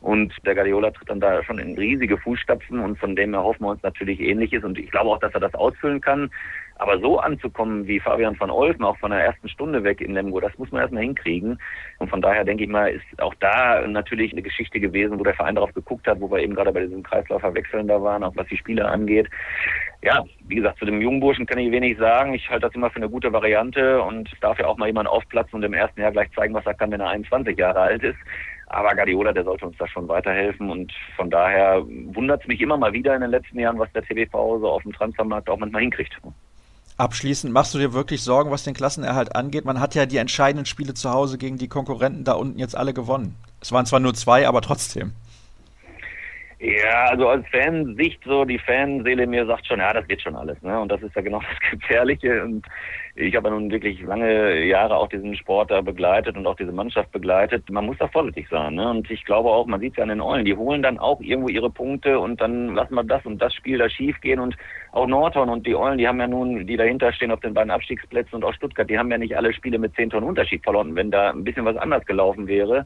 Und 0.00 0.32
der 0.44 0.54
Guardiola 0.54 0.90
tritt 0.90 1.10
dann 1.10 1.20
da 1.20 1.42
schon 1.42 1.58
in 1.58 1.76
riesige 1.76 2.16
Fußstapfen 2.18 2.78
und 2.80 2.98
von 2.98 3.16
dem 3.16 3.34
erhoffen 3.34 3.66
wir 3.66 3.70
uns 3.70 3.82
natürlich 3.82 4.20
Ähnliches. 4.20 4.64
Und 4.64 4.78
ich 4.78 4.90
glaube 4.90 5.10
auch, 5.10 5.18
dass 5.18 5.34
er 5.34 5.40
das 5.40 5.54
ausfüllen 5.54 6.00
kann. 6.00 6.30
Aber 6.80 6.98
so 6.98 7.18
anzukommen 7.18 7.86
wie 7.86 8.00
Fabian 8.00 8.40
van 8.40 8.50
Olfen, 8.50 8.86
auch 8.86 8.96
von 8.96 9.10
der 9.10 9.20
ersten 9.20 9.50
Stunde 9.50 9.84
weg 9.84 10.00
in 10.00 10.14
Lemgo, 10.14 10.40
das 10.40 10.56
muss 10.56 10.72
man 10.72 10.80
erstmal 10.80 11.02
hinkriegen. 11.02 11.58
Und 11.98 12.08
von 12.08 12.22
daher 12.22 12.42
denke 12.42 12.64
ich 12.64 12.70
mal, 12.70 12.90
ist 12.90 13.22
auch 13.22 13.34
da 13.34 13.86
natürlich 13.86 14.32
eine 14.32 14.40
Geschichte 14.40 14.80
gewesen, 14.80 15.20
wo 15.20 15.22
der 15.22 15.34
Verein 15.34 15.56
darauf 15.56 15.74
geguckt 15.74 16.06
hat, 16.06 16.22
wo 16.22 16.30
wir 16.30 16.38
eben 16.38 16.54
gerade 16.54 16.72
bei 16.72 16.80
diesem 16.80 17.02
Kreislauferwechseln 17.02 17.86
da 17.86 18.00
waren, 18.00 18.24
auch 18.24 18.34
was 18.34 18.46
die 18.46 18.56
Spieler 18.56 18.90
angeht. 18.90 19.28
Ja, 20.02 20.24
wie 20.48 20.54
gesagt, 20.54 20.78
zu 20.78 20.86
dem 20.86 21.02
jungen 21.02 21.20
Burschen 21.20 21.44
kann 21.44 21.58
ich 21.58 21.70
wenig 21.70 21.98
sagen. 21.98 22.32
Ich 22.32 22.48
halte 22.48 22.66
das 22.66 22.74
immer 22.74 22.88
für 22.88 22.96
eine 22.96 23.10
gute 23.10 23.30
Variante 23.30 24.00
und 24.00 24.30
darf 24.40 24.58
ja 24.58 24.66
auch 24.66 24.78
mal 24.78 24.86
jemand 24.86 25.06
aufplatzen 25.06 25.56
und 25.56 25.62
im 25.62 25.74
ersten 25.74 26.00
Jahr 26.00 26.12
gleich 26.12 26.32
zeigen, 26.32 26.54
was 26.54 26.64
er 26.64 26.72
kann, 26.72 26.92
wenn 26.92 27.00
er 27.00 27.10
21 27.10 27.58
Jahre 27.58 27.80
alt 27.80 28.02
ist. 28.02 28.18
Aber 28.68 28.94
Guardiola, 28.94 29.34
der 29.34 29.44
sollte 29.44 29.66
uns 29.66 29.76
da 29.76 29.86
schon 29.86 30.08
weiterhelfen 30.08 30.70
und 30.70 30.94
von 31.14 31.28
daher 31.28 31.82
wundert 31.84 32.40
es 32.40 32.48
mich 32.48 32.62
immer 32.62 32.78
mal 32.78 32.94
wieder 32.94 33.14
in 33.14 33.20
den 33.20 33.32
letzten 33.32 33.58
Jahren, 33.58 33.78
was 33.78 33.92
der 33.92 34.02
TVV 34.02 34.60
so 34.60 34.70
auf 34.70 34.82
dem 34.82 34.94
Transfermarkt 34.94 35.50
auch 35.50 35.58
manchmal 35.58 35.82
hinkriegt. 35.82 36.16
Abschließend, 37.00 37.50
machst 37.50 37.72
du 37.72 37.78
dir 37.78 37.94
wirklich 37.94 38.22
Sorgen, 38.22 38.50
was 38.50 38.64
den 38.64 38.74
Klassenerhalt 38.74 39.34
angeht? 39.34 39.64
Man 39.64 39.80
hat 39.80 39.94
ja 39.94 40.04
die 40.04 40.18
entscheidenden 40.18 40.66
Spiele 40.66 40.92
zu 40.92 41.08
Hause 41.08 41.38
gegen 41.38 41.56
die 41.56 41.66
Konkurrenten 41.66 42.24
da 42.24 42.34
unten 42.34 42.58
jetzt 42.58 42.76
alle 42.76 42.92
gewonnen. 42.92 43.36
Es 43.58 43.72
waren 43.72 43.86
zwar 43.86 44.00
nur 44.00 44.12
zwei, 44.12 44.46
aber 44.46 44.60
trotzdem. 44.60 45.12
Ja, 46.62 47.06
also 47.06 47.26
als 47.26 47.48
Fansicht, 47.48 48.22
so 48.22 48.44
die 48.44 48.58
Fanseele 48.58 49.26
mir 49.26 49.46
sagt 49.46 49.66
schon, 49.66 49.78
ja, 49.78 49.94
das 49.94 50.06
wird 50.10 50.20
schon 50.20 50.36
alles. 50.36 50.60
Ne? 50.60 50.78
Und 50.78 50.92
das 50.92 51.00
ist 51.00 51.16
ja 51.16 51.22
genau 51.22 51.40
das 51.70 51.70
Gefährliche. 51.70 52.44
Und 52.44 52.66
ich 53.14 53.34
habe 53.34 53.48
ja 53.48 53.54
nun 53.54 53.70
wirklich 53.70 54.02
lange 54.02 54.66
Jahre 54.66 54.98
auch 54.98 55.08
diesen 55.08 55.34
Sport 55.36 55.70
da 55.70 55.80
begleitet 55.80 56.36
und 56.36 56.46
auch 56.46 56.56
diese 56.56 56.72
Mannschaft 56.72 57.12
begleitet. 57.12 57.70
Man 57.70 57.86
muss 57.86 57.96
da 57.96 58.08
vorsichtig 58.08 58.46
sein. 58.50 58.74
Ne? 58.74 58.90
Und 58.90 59.10
ich 59.10 59.24
glaube 59.24 59.48
auch, 59.48 59.64
man 59.64 59.80
sieht 59.80 59.92
es 59.92 59.96
ja 59.96 60.02
an 60.02 60.10
den 60.10 60.20
Eulen, 60.20 60.44
die 60.44 60.54
holen 60.54 60.82
dann 60.82 60.98
auch 60.98 61.18
irgendwo 61.22 61.48
ihre 61.48 61.70
Punkte 61.70 62.18
und 62.18 62.42
dann 62.42 62.74
lassen 62.74 62.94
wir 62.94 63.04
das 63.04 63.24
und 63.24 63.40
das 63.40 63.54
Spiel 63.54 63.78
da 63.78 63.88
schief 63.88 64.20
gehen. 64.20 64.38
Und 64.38 64.54
auch 64.92 65.06
Nordhorn 65.06 65.48
und 65.48 65.66
die 65.66 65.74
Eulen, 65.74 65.96
die 65.96 66.06
haben 66.06 66.20
ja 66.20 66.26
nun, 66.26 66.66
die 66.66 66.76
dahinter 66.76 67.10
stehen 67.14 67.32
auf 67.32 67.40
den 67.40 67.54
beiden 67.54 67.70
Abstiegsplätzen 67.70 68.34
und 68.34 68.44
auch 68.44 68.52
Stuttgart, 68.52 68.90
die 68.90 68.98
haben 68.98 69.10
ja 69.10 69.16
nicht 69.16 69.34
alle 69.34 69.54
Spiele 69.54 69.78
mit 69.78 69.94
zehn 69.94 70.10
Tonnen 70.10 70.28
Unterschied 70.28 70.62
verloren. 70.62 70.94
Wenn 70.94 71.10
da 71.10 71.30
ein 71.30 71.42
bisschen 71.42 71.64
was 71.64 71.78
anders 71.78 72.04
gelaufen 72.04 72.46
wäre, 72.46 72.84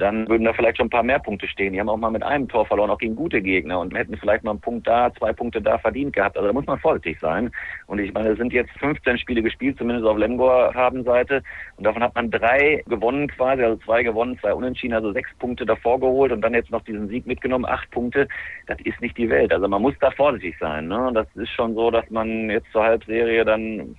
dann 0.00 0.28
würden 0.28 0.44
da 0.44 0.52
vielleicht 0.52 0.78
schon 0.78 0.86
ein 0.86 0.90
paar 0.90 1.02
mehr 1.02 1.18
Punkte 1.18 1.46
stehen. 1.46 1.72
Die 1.72 1.80
haben 1.80 1.88
auch 1.88 1.96
mal 1.96 2.10
mit 2.10 2.22
einem 2.22 2.48
Tor 2.48 2.66
verloren, 2.66 2.90
auch 2.90 2.98
gegen 2.98 3.16
gute 3.16 3.40
Gegner 3.40 3.80
und 3.80 3.94
hätten 3.94 4.16
vielleicht 4.16 4.44
mal 4.44 4.52
einen 4.52 4.60
Punkt 4.60 4.86
da, 4.86 5.12
zwei 5.14 5.32
Punkte 5.32 5.60
da 5.60 5.78
verdient 5.78 6.14
gehabt. 6.14 6.36
Also 6.36 6.46
da 6.46 6.52
muss 6.52 6.66
man 6.66 6.78
vorsichtig 6.78 7.18
sein. 7.20 7.50
Und 7.86 7.98
ich 7.98 8.12
meine, 8.12 8.30
es 8.30 8.38
sind 8.38 8.52
jetzt 8.52 8.70
15 8.78 9.18
Spiele 9.18 9.42
gespielt, 9.42 9.78
zumindest 9.78 10.06
auf 10.06 10.16
Lemgor 10.16 10.74
Habenseite. 10.74 11.42
Und 11.76 11.84
davon 11.84 12.02
hat 12.02 12.14
man 12.14 12.30
drei 12.30 12.82
gewonnen 12.86 13.28
quasi, 13.28 13.62
also 13.62 13.76
zwei 13.84 14.02
gewonnen, 14.02 14.38
zwei 14.40 14.54
unentschieden, 14.54 14.94
also 14.94 15.12
sechs 15.12 15.30
Punkte 15.38 15.66
davor 15.66 16.00
geholt 16.00 16.32
und 16.32 16.40
dann 16.40 16.54
jetzt 16.54 16.70
noch 16.70 16.82
diesen 16.82 17.08
Sieg 17.08 17.26
mitgenommen, 17.26 17.66
acht 17.66 17.90
Punkte. 17.90 18.28
Das 18.66 18.78
ist 18.84 19.00
nicht 19.00 19.16
die 19.16 19.28
Welt. 19.28 19.52
Also 19.52 19.68
man 19.68 19.82
muss 19.82 19.94
da 20.00 20.10
vorsichtig 20.10 20.56
sein. 20.58 20.88
Ne? 20.88 21.08
Und 21.08 21.14
das 21.14 21.26
ist 21.34 21.50
schon 21.50 21.74
so, 21.74 21.90
dass 21.90 22.08
man 22.10 22.50
jetzt 22.50 22.70
zur 22.72 22.84
Halbserie 22.84 23.44
dann 23.44 23.96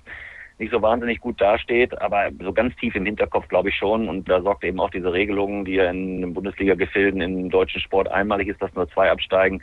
nicht 0.61 0.71
so 0.71 0.81
wahnsinnig 0.81 1.19
gut 1.19 1.41
dasteht, 1.41 1.99
aber 1.99 2.29
so 2.39 2.53
ganz 2.53 2.75
tief 2.75 2.95
im 2.95 3.05
Hinterkopf 3.05 3.47
glaube 3.49 3.69
ich 3.69 3.75
schon. 3.75 4.07
Und 4.07 4.29
da 4.29 4.41
sorgt 4.41 4.63
eben 4.63 4.79
auch 4.79 4.91
diese 4.91 5.11
Regelung, 5.11 5.65
die 5.65 5.73
ja 5.73 5.89
in 5.89 6.21
den 6.21 6.33
Bundesliga-Gefilden 6.33 7.19
im 7.19 7.49
deutschen 7.49 7.81
Sport 7.81 8.07
einmalig 8.09 8.47
ist, 8.47 8.61
dass 8.61 8.73
nur 8.75 8.87
zwei 8.89 9.11
absteigen. 9.11 9.61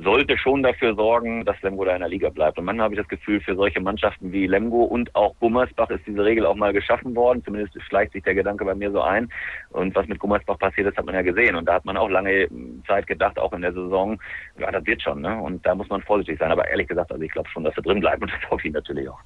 sollte 0.00 0.38
schon 0.38 0.62
dafür 0.62 0.94
sorgen, 0.94 1.44
dass 1.44 1.60
Lemgo 1.62 1.84
da 1.84 1.94
in 1.94 2.00
der 2.00 2.08
Liga 2.08 2.28
bleibt. 2.30 2.56
Und 2.58 2.64
manchmal 2.64 2.84
habe 2.84 2.94
ich 2.94 3.00
das 3.00 3.08
Gefühl, 3.08 3.40
für 3.40 3.56
solche 3.56 3.80
Mannschaften 3.80 4.32
wie 4.32 4.46
Lemgo 4.46 4.84
und 4.84 5.14
auch 5.14 5.34
Gummersbach 5.40 5.90
ist 5.90 6.06
diese 6.06 6.24
Regel 6.24 6.46
auch 6.46 6.54
mal 6.54 6.72
geschaffen 6.72 7.16
worden. 7.16 7.42
Zumindest 7.44 7.76
schleicht 7.82 8.12
sich 8.12 8.22
der 8.22 8.34
Gedanke 8.34 8.64
bei 8.64 8.74
mir 8.74 8.92
so 8.92 9.02
ein. 9.02 9.28
Und 9.70 9.94
was 9.96 10.06
mit 10.06 10.20
Gummersbach 10.20 10.58
passiert 10.58 10.86
ist, 10.86 10.96
hat 10.96 11.06
man 11.06 11.16
ja 11.16 11.22
gesehen. 11.22 11.56
Und 11.56 11.66
da 11.66 11.74
hat 11.74 11.84
man 11.84 11.96
auch 11.96 12.08
lange 12.08 12.48
Zeit 12.86 13.06
gedacht, 13.06 13.38
auch 13.38 13.52
in 13.52 13.62
der 13.62 13.72
Saison, 13.72 14.20
ja, 14.58 14.70
das 14.70 14.86
wird 14.86 15.02
schon. 15.02 15.20
Ne? 15.20 15.36
Und 15.36 15.66
da 15.66 15.74
muss 15.74 15.88
man 15.88 16.00
vorsichtig 16.02 16.38
sein. 16.38 16.52
Aber 16.52 16.68
ehrlich 16.68 16.86
gesagt, 16.86 17.10
also 17.10 17.22
ich 17.22 17.32
glaube 17.32 17.48
schon, 17.48 17.64
dass 17.64 17.76
er 17.76 17.82
drin 17.82 18.00
bleibt 18.00 18.22
und 18.22 18.30
das 18.30 18.50
hoffe 18.50 18.68
ich 18.68 18.72
natürlich 18.72 19.08
auch. 19.08 19.20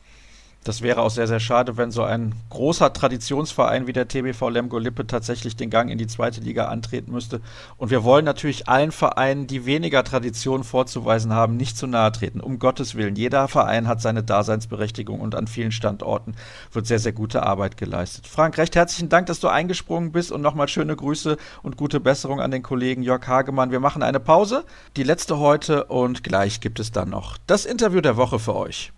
Das 0.64 0.80
wäre 0.80 1.02
auch 1.02 1.10
sehr, 1.10 1.26
sehr 1.26 1.40
schade, 1.40 1.76
wenn 1.76 1.90
so 1.90 2.04
ein 2.04 2.36
großer 2.50 2.92
Traditionsverein 2.92 3.88
wie 3.88 3.92
der 3.92 4.06
TBV 4.06 4.48
Lemgo 4.48 4.78
Lippe 4.78 5.08
tatsächlich 5.08 5.56
den 5.56 5.70
Gang 5.70 5.90
in 5.90 5.98
die 5.98 6.06
zweite 6.06 6.40
Liga 6.40 6.66
antreten 6.66 7.10
müsste. 7.10 7.40
Und 7.78 7.90
wir 7.90 8.04
wollen 8.04 8.24
natürlich 8.24 8.68
allen 8.68 8.92
Vereinen, 8.92 9.48
die 9.48 9.66
weniger 9.66 10.04
Tradition 10.04 10.62
vorzuweisen 10.62 11.32
haben, 11.32 11.56
nicht 11.56 11.76
zu 11.76 11.88
nahe 11.88 12.12
treten. 12.12 12.40
Um 12.40 12.60
Gottes 12.60 12.94
Willen. 12.94 13.16
Jeder 13.16 13.48
Verein 13.48 13.88
hat 13.88 14.00
seine 14.00 14.22
Daseinsberechtigung 14.22 15.20
und 15.20 15.34
an 15.34 15.48
vielen 15.48 15.72
Standorten 15.72 16.36
wird 16.70 16.86
sehr, 16.86 17.00
sehr 17.00 17.12
gute 17.12 17.42
Arbeit 17.42 17.76
geleistet. 17.76 18.28
Frank, 18.28 18.56
recht 18.56 18.76
herzlichen 18.76 19.08
Dank, 19.08 19.26
dass 19.26 19.40
du 19.40 19.48
eingesprungen 19.48 20.12
bist 20.12 20.30
und 20.30 20.42
nochmal 20.42 20.68
schöne 20.68 20.94
Grüße 20.94 21.38
und 21.64 21.76
gute 21.76 21.98
Besserung 21.98 22.40
an 22.40 22.52
den 22.52 22.62
Kollegen 22.62 23.02
Jörg 23.02 23.26
Hagemann. 23.26 23.72
Wir 23.72 23.80
machen 23.80 24.04
eine 24.04 24.20
Pause, 24.20 24.64
die 24.96 25.02
letzte 25.02 25.40
heute 25.40 25.86
und 25.86 26.22
gleich 26.22 26.60
gibt 26.60 26.78
es 26.78 26.92
dann 26.92 27.10
noch 27.10 27.36
das 27.48 27.66
Interview 27.66 28.00
der 28.00 28.16
Woche 28.16 28.38
für 28.38 28.54
euch. 28.54 28.92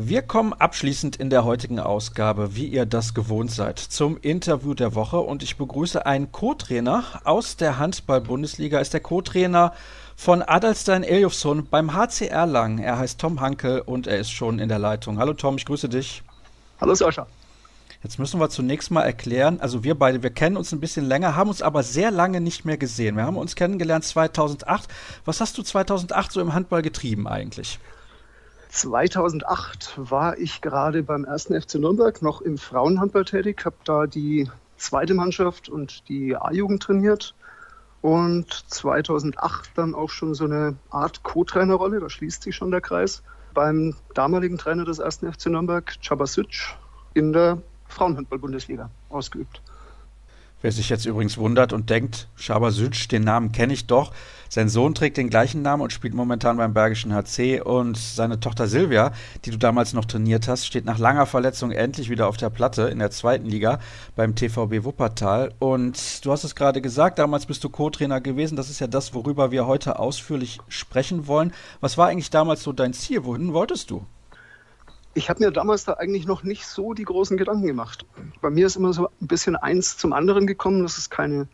Wir 0.00 0.22
kommen 0.22 0.52
abschließend 0.52 1.16
in 1.16 1.28
der 1.28 1.44
heutigen 1.44 1.80
Ausgabe, 1.80 2.54
wie 2.54 2.68
ihr 2.68 2.86
das 2.86 3.14
gewohnt 3.14 3.50
seid, 3.50 3.80
zum 3.80 4.16
Interview 4.16 4.74
der 4.74 4.94
Woche 4.94 5.18
und 5.18 5.42
ich 5.42 5.56
begrüße 5.56 6.06
einen 6.06 6.30
Co-Trainer 6.30 7.02
aus 7.24 7.56
der 7.56 7.80
Handball-Bundesliga, 7.80 8.78
ist 8.78 8.92
der 8.94 9.00
Co-Trainer 9.00 9.72
von 10.14 10.42
Adalstein 10.42 11.02
Eljofsson 11.02 11.66
beim 11.68 11.94
HCR 11.94 12.46
Lang. 12.46 12.78
Er 12.78 12.96
heißt 12.96 13.18
Tom 13.20 13.40
Hankel 13.40 13.80
und 13.80 14.06
er 14.06 14.18
ist 14.18 14.30
schon 14.30 14.60
in 14.60 14.68
der 14.68 14.78
Leitung. 14.78 15.18
Hallo 15.18 15.32
Tom, 15.32 15.56
ich 15.56 15.64
grüße 15.64 15.88
dich. 15.88 16.22
Hallo 16.80 16.94
Sascha. 16.94 17.26
Jetzt 18.04 18.20
müssen 18.20 18.38
wir 18.38 18.50
zunächst 18.50 18.92
mal 18.92 19.02
erklären, 19.02 19.60
also 19.60 19.82
wir 19.82 19.98
beide, 19.98 20.22
wir 20.22 20.30
kennen 20.30 20.56
uns 20.56 20.70
ein 20.70 20.78
bisschen 20.78 21.06
länger, 21.06 21.34
haben 21.34 21.50
uns 21.50 21.60
aber 21.60 21.82
sehr 21.82 22.12
lange 22.12 22.40
nicht 22.40 22.64
mehr 22.64 22.78
gesehen. 22.78 23.16
Wir 23.16 23.24
haben 23.24 23.36
uns 23.36 23.56
kennengelernt 23.56 24.04
2008. 24.04 24.88
Was 25.24 25.40
hast 25.40 25.58
du 25.58 25.64
2008 25.64 26.30
so 26.30 26.40
im 26.40 26.54
Handball 26.54 26.82
getrieben 26.82 27.26
eigentlich? 27.26 27.80
2008 28.68 29.94
war 29.96 30.38
ich 30.38 30.60
gerade 30.60 31.02
beim 31.02 31.24
ersten 31.24 31.60
FC 31.60 31.76
Nürnberg 31.76 32.22
noch 32.22 32.40
im 32.40 32.58
Frauenhandball 32.58 33.24
tätig, 33.24 33.64
habe 33.64 33.76
da 33.84 34.06
die 34.06 34.50
zweite 34.76 35.14
Mannschaft 35.14 35.68
und 35.68 36.08
die 36.08 36.36
A-Jugend 36.36 36.82
trainiert 36.82 37.34
und 38.02 38.46
2008 38.68 39.70
dann 39.74 39.94
auch 39.94 40.10
schon 40.10 40.34
so 40.34 40.44
eine 40.44 40.76
Art 40.90 41.22
Co-Trainerrolle, 41.22 42.00
da 42.00 42.08
schließt 42.08 42.42
sich 42.42 42.54
schon 42.54 42.70
der 42.70 42.80
Kreis, 42.80 43.22
beim 43.54 43.96
damaligen 44.14 44.58
Trainer 44.58 44.84
des 44.84 44.98
ersten 44.98 45.32
FC 45.32 45.46
Nürnberg, 45.46 45.96
Cabasic, 46.06 46.76
in 47.14 47.32
der 47.32 47.60
Frauenhandball-Bundesliga 47.88 48.90
ausgeübt. 49.08 49.62
Wer 50.60 50.72
sich 50.72 50.88
jetzt 50.88 51.06
übrigens 51.06 51.38
wundert 51.38 51.72
und 51.72 51.88
denkt, 51.88 52.28
Schabasic, 52.34 53.08
den 53.08 53.22
Namen 53.22 53.52
kenne 53.52 53.72
ich 53.72 53.86
doch. 53.86 54.12
Sein 54.50 54.70
Sohn 54.70 54.94
trägt 54.94 55.18
den 55.18 55.28
gleichen 55.28 55.60
Namen 55.60 55.82
und 55.82 55.92
spielt 55.92 56.14
momentan 56.14 56.56
beim 56.56 56.72
Bergischen 56.72 57.14
HC 57.14 57.60
und 57.60 57.98
seine 57.98 58.40
Tochter 58.40 58.66
Silvia, 58.66 59.12
die 59.44 59.50
du 59.50 59.58
damals 59.58 59.92
noch 59.92 60.06
trainiert 60.06 60.48
hast, 60.48 60.66
steht 60.66 60.86
nach 60.86 60.98
langer 60.98 61.26
Verletzung 61.26 61.70
endlich 61.70 62.08
wieder 62.08 62.28
auf 62.28 62.38
der 62.38 62.48
Platte 62.48 62.82
in 62.84 62.98
der 62.98 63.10
zweiten 63.10 63.46
Liga 63.46 63.78
beim 64.16 64.34
TVB 64.34 64.84
Wuppertal. 64.84 65.52
Und 65.58 66.24
du 66.24 66.32
hast 66.32 66.44
es 66.44 66.54
gerade 66.54 66.80
gesagt, 66.80 67.18
damals 67.18 67.44
bist 67.44 67.62
du 67.62 67.68
Co-Trainer 67.68 68.22
gewesen. 68.22 68.56
Das 68.56 68.70
ist 68.70 68.80
ja 68.80 68.86
das, 68.86 69.12
worüber 69.12 69.50
wir 69.50 69.66
heute 69.66 69.98
ausführlich 69.98 70.60
sprechen 70.68 71.26
wollen. 71.26 71.52
Was 71.80 71.98
war 71.98 72.08
eigentlich 72.08 72.30
damals 72.30 72.62
so 72.62 72.72
dein 72.72 72.94
Ziel? 72.94 73.24
Wohin 73.24 73.52
wolltest 73.52 73.90
du? 73.90 74.06
Ich 75.12 75.28
habe 75.28 75.44
mir 75.44 75.50
damals 75.50 75.84
da 75.84 75.94
eigentlich 75.94 76.26
noch 76.26 76.42
nicht 76.42 76.66
so 76.66 76.94
die 76.94 77.04
großen 77.04 77.36
Gedanken 77.36 77.66
gemacht. 77.66 78.06
Bei 78.40 78.50
mir 78.50 78.66
ist 78.66 78.76
immer 78.76 78.92
so 78.92 79.08
ein 79.20 79.26
bisschen 79.26 79.56
eins 79.56 79.96
zum 79.96 80.12
anderen 80.12 80.46
gekommen. 80.46 80.82
Das 80.82 80.96
ist 80.96 81.10
keine, 81.10 81.48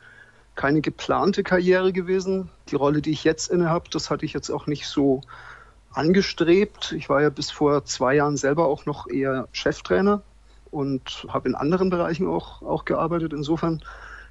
keine 0.54 0.80
geplante 0.80 1.42
Karriere 1.42 1.92
gewesen. 1.92 2.50
Die 2.68 2.76
Rolle, 2.76 3.02
die 3.02 3.10
ich 3.10 3.24
jetzt 3.24 3.50
inne 3.50 3.70
habe, 3.70 3.90
das 3.90 4.10
hatte 4.10 4.24
ich 4.24 4.32
jetzt 4.32 4.50
auch 4.50 4.66
nicht 4.66 4.86
so 4.86 5.20
angestrebt. 5.92 6.92
Ich 6.92 7.08
war 7.08 7.22
ja 7.22 7.30
bis 7.30 7.50
vor 7.50 7.84
zwei 7.84 8.14
Jahren 8.14 8.36
selber 8.36 8.66
auch 8.66 8.86
noch 8.86 9.08
eher 9.08 9.48
Cheftrainer 9.52 10.22
und 10.70 11.26
habe 11.28 11.48
in 11.48 11.54
anderen 11.54 11.90
Bereichen 11.90 12.26
auch, 12.26 12.62
auch 12.62 12.84
gearbeitet. 12.84 13.32
Insofern 13.32 13.82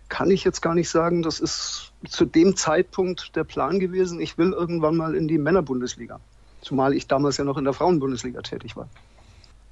kann 0.10 0.30
ich 0.30 0.44
jetzt 0.44 0.62
gar 0.62 0.76
nicht 0.76 0.90
sagen, 0.90 1.24
das 1.24 1.40
ist 1.40 1.92
zu 2.08 2.26
dem 2.26 2.56
Zeitpunkt 2.56 3.36
der 3.36 3.46
Plan 3.46 3.80
gewesen. 3.80 4.20
Ich 4.20 4.38
will 4.38 4.52
irgendwann 4.52 4.96
mal 4.96 5.16
in 5.16 5.28
die 5.28 5.38
Männerbundesliga. 5.38 6.20
Zumal 6.62 6.94
ich 6.94 7.08
damals 7.08 7.38
ja 7.38 7.46
noch 7.46 7.58
in 7.58 7.64
der 7.64 7.74
Frauenbundesliga 7.74 8.42
tätig 8.42 8.76
war. 8.76 8.88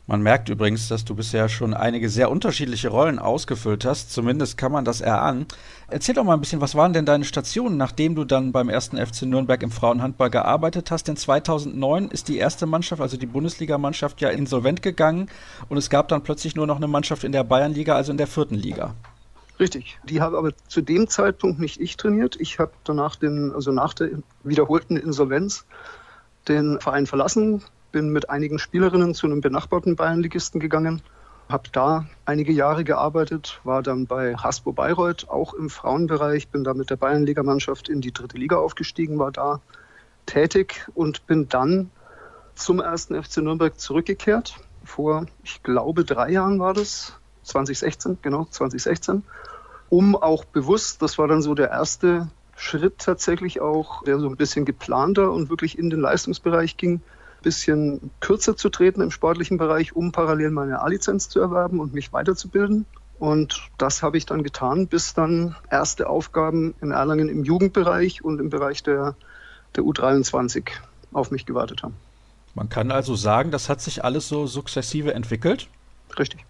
Man 0.07 0.21
merkt 0.21 0.49
übrigens, 0.49 0.87
dass 0.87 1.05
du 1.05 1.15
bisher 1.15 1.47
schon 1.47 1.73
einige 1.73 2.09
sehr 2.09 2.31
unterschiedliche 2.31 2.89
Rollen 2.89 3.19
ausgefüllt 3.19 3.85
hast. 3.85 4.11
Zumindest 4.11 4.57
kann 4.57 4.71
man 4.71 4.83
das 4.83 4.99
erahnen. 4.99 5.45
Erzähl 5.89 6.15
doch 6.15 6.23
mal 6.23 6.33
ein 6.33 6.39
bisschen, 6.39 6.59
was 6.59 6.75
waren 6.75 6.91
denn 6.91 7.05
deine 7.05 7.23
Stationen, 7.23 7.77
nachdem 7.77 8.15
du 8.15 8.25
dann 8.25 8.51
beim 8.51 8.67
ersten 8.67 8.97
FC 8.97 9.23
Nürnberg 9.23 9.61
im 9.61 9.71
Frauenhandball 9.71 10.29
gearbeitet 10.29 10.89
hast? 10.91 11.07
Denn 11.07 11.17
2009 11.17 12.09
ist 12.09 12.27
die 12.27 12.37
erste 12.37 12.65
Mannschaft, 12.65 13.01
also 13.01 13.15
die 13.15 13.25
Bundesligamannschaft, 13.25 14.21
ja 14.21 14.29
insolvent 14.29 14.81
gegangen 14.81 15.29
und 15.69 15.77
es 15.77 15.89
gab 15.89 16.07
dann 16.07 16.23
plötzlich 16.23 16.55
nur 16.55 16.67
noch 16.67 16.77
eine 16.77 16.87
Mannschaft 16.87 17.23
in 17.23 17.31
der 17.31 17.43
Bayernliga, 17.43 17.95
also 17.95 18.11
in 18.11 18.17
der 18.17 18.27
vierten 18.27 18.55
Liga. 18.55 18.95
Richtig. 19.59 19.99
Die 20.03 20.21
habe 20.21 20.37
aber 20.37 20.53
zu 20.67 20.81
dem 20.81 21.07
Zeitpunkt 21.07 21.59
nicht 21.59 21.79
ich 21.79 21.95
trainiert. 21.95 22.35
Ich 22.39 22.57
habe 22.57 22.71
danach 22.83 23.15
den, 23.15 23.51
also 23.53 23.71
nach 23.71 23.93
der 23.93 24.09
wiederholten 24.43 24.97
Insolvenz 24.97 25.65
den 26.47 26.79
Verein 26.79 27.05
verlassen, 27.05 27.61
bin 27.91 28.09
mit 28.09 28.29
einigen 28.29 28.59
Spielerinnen 28.59 29.13
zu 29.13 29.27
einem 29.27 29.41
benachbarten 29.41 29.95
Bayernligisten 29.95 30.59
gegangen, 30.59 31.01
habe 31.49 31.69
da 31.71 32.05
einige 32.25 32.53
Jahre 32.53 32.83
gearbeitet, 32.83 33.59
war 33.63 33.83
dann 33.83 34.07
bei 34.07 34.35
Haspo 34.35 34.71
Bayreuth 34.71 35.29
auch 35.29 35.53
im 35.53 35.69
Frauenbereich, 35.69 36.47
bin 36.47 36.63
da 36.63 36.73
mit 36.73 36.89
der 36.89 36.95
Bayernligamannschaft 36.95 37.89
in 37.89 38.01
die 38.01 38.13
dritte 38.13 38.37
Liga 38.37 38.57
aufgestiegen, 38.57 39.19
war 39.19 39.31
da 39.31 39.61
tätig 40.25 40.87
und 40.93 41.27
bin 41.27 41.49
dann 41.49 41.91
zum 42.55 42.79
ersten 42.79 43.21
FC 43.21 43.37
Nürnberg 43.37 43.79
zurückgekehrt. 43.79 44.55
Vor, 44.83 45.25
ich 45.43 45.61
glaube, 45.63 46.05
drei 46.05 46.31
Jahren 46.31 46.59
war 46.59 46.73
das, 46.73 47.17
2016, 47.43 48.19
genau, 48.21 48.45
2016, 48.49 49.23
um 49.89 50.15
auch 50.15 50.45
bewusst, 50.45 51.01
das 51.01 51.17
war 51.17 51.27
dann 51.27 51.41
so 51.41 51.53
der 51.53 51.69
erste 51.69 52.29
Schritt 52.55 52.99
tatsächlich 52.99 53.59
auch, 53.59 54.03
der 54.03 54.19
so 54.19 54.29
ein 54.29 54.37
bisschen 54.37 54.65
geplanter 54.65 55.31
und 55.31 55.49
wirklich 55.49 55.77
in 55.77 55.89
den 55.89 55.99
Leistungsbereich 55.99 56.77
ging, 56.77 57.01
bisschen 57.41 58.11
kürzer 58.19 58.55
zu 58.55 58.69
treten 58.69 59.01
im 59.01 59.11
sportlichen 59.11 59.57
Bereich, 59.57 59.95
um 59.95 60.11
parallel 60.11 60.51
meine 60.51 60.81
A-Lizenz 60.81 61.29
zu 61.29 61.39
erwerben 61.39 61.79
und 61.79 61.93
mich 61.93 62.13
weiterzubilden. 62.13 62.85
Und 63.19 63.69
das 63.77 64.01
habe 64.01 64.17
ich 64.17 64.25
dann 64.25 64.41
getan, 64.43 64.87
bis 64.87 65.13
dann 65.13 65.55
erste 65.69 66.09
Aufgaben 66.09 66.73
in 66.81 66.91
Erlangen 66.91 67.29
im 67.29 67.43
Jugendbereich 67.43 68.23
und 68.23 68.39
im 68.39 68.49
Bereich 68.49 68.81
der, 68.81 69.15
der 69.75 69.83
U23 69.83 70.69
auf 71.13 71.29
mich 71.29 71.45
gewartet 71.45 71.83
haben. 71.83 71.95
Man 72.55 72.69
kann 72.69 72.91
also 72.91 73.15
sagen, 73.15 73.51
das 73.51 73.69
hat 73.69 73.81
sich 73.81 74.03
alles 74.03 74.27
so 74.27 74.47
sukzessive 74.47 75.13
entwickelt. 75.13 75.67
Richtig. 76.17 76.45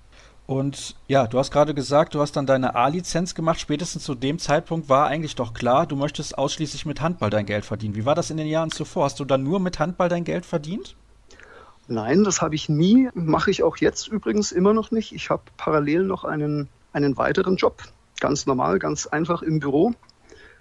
Und 0.47 0.95
ja, 1.07 1.27
du 1.27 1.39
hast 1.39 1.51
gerade 1.51 1.73
gesagt, 1.73 2.13
du 2.13 2.19
hast 2.19 2.33
dann 2.33 2.45
deine 2.45 2.75
A-Lizenz 2.75 3.35
gemacht. 3.35 3.59
Spätestens 3.59 4.03
zu 4.03 4.15
dem 4.15 4.39
Zeitpunkt 4.39 4.89
war 4.89 5.07
eigentlich 5.07 5.35
doch 5.35 5.53
klar, 5.53 5.85
du 5.85 5.95
möchtest 5.95 6.37
ausschließlich 6.37 6.85
mit 6.85 6.99
Handball 7.01 7.29
dein 7.29 7.45
Geld 7.45 7.63
verdienen. 7.63 7.95
Wie 7.95 8.05
war 8.05 8.15
das 8.15 8.31
in 8.31 8.37
den 8.37 8.47
Jahren 8.47 8.71
zuvor? 8.71 9.05
Hast 9.05 9.19
du 9.19 9.25
dann 9.25 9.43
nur 9.43 9.59
mit 9.59 9.79
Handball 9.79 10.09
dein 10.09 10.23
Geld 10.23 10.45
verdient? 10.45 10.95
Nein, 11.87 12.23
das 12.23 12.41
habe 12.41 12.55
ich 12.55 12.69
nie. 12.69 13.09
Mache 13.13 13.51
ich 13.51 13.63
auch 13.63 13.77
jetzt 13.77 14.07
übrigens 14.07 14.51
immer 14.51 14.73
noch 14.73 14.91
nicht. 14.91 15.13
Ich 15.13 15.29
habe 15.29 15.43
parallel 15.57 16.03
noch 16.03 16.25
einen, 16.25 16.69
einen 16.93 17.17
weiteren 17.17 17.55
Job. 17.55 17.83
Ganz 18.19 18.45
normal, 18.45 18.79
ganz 18.79 19.07
einfach 19.07 19.41
im 19.41 19.59
Büro. 19.59 19.93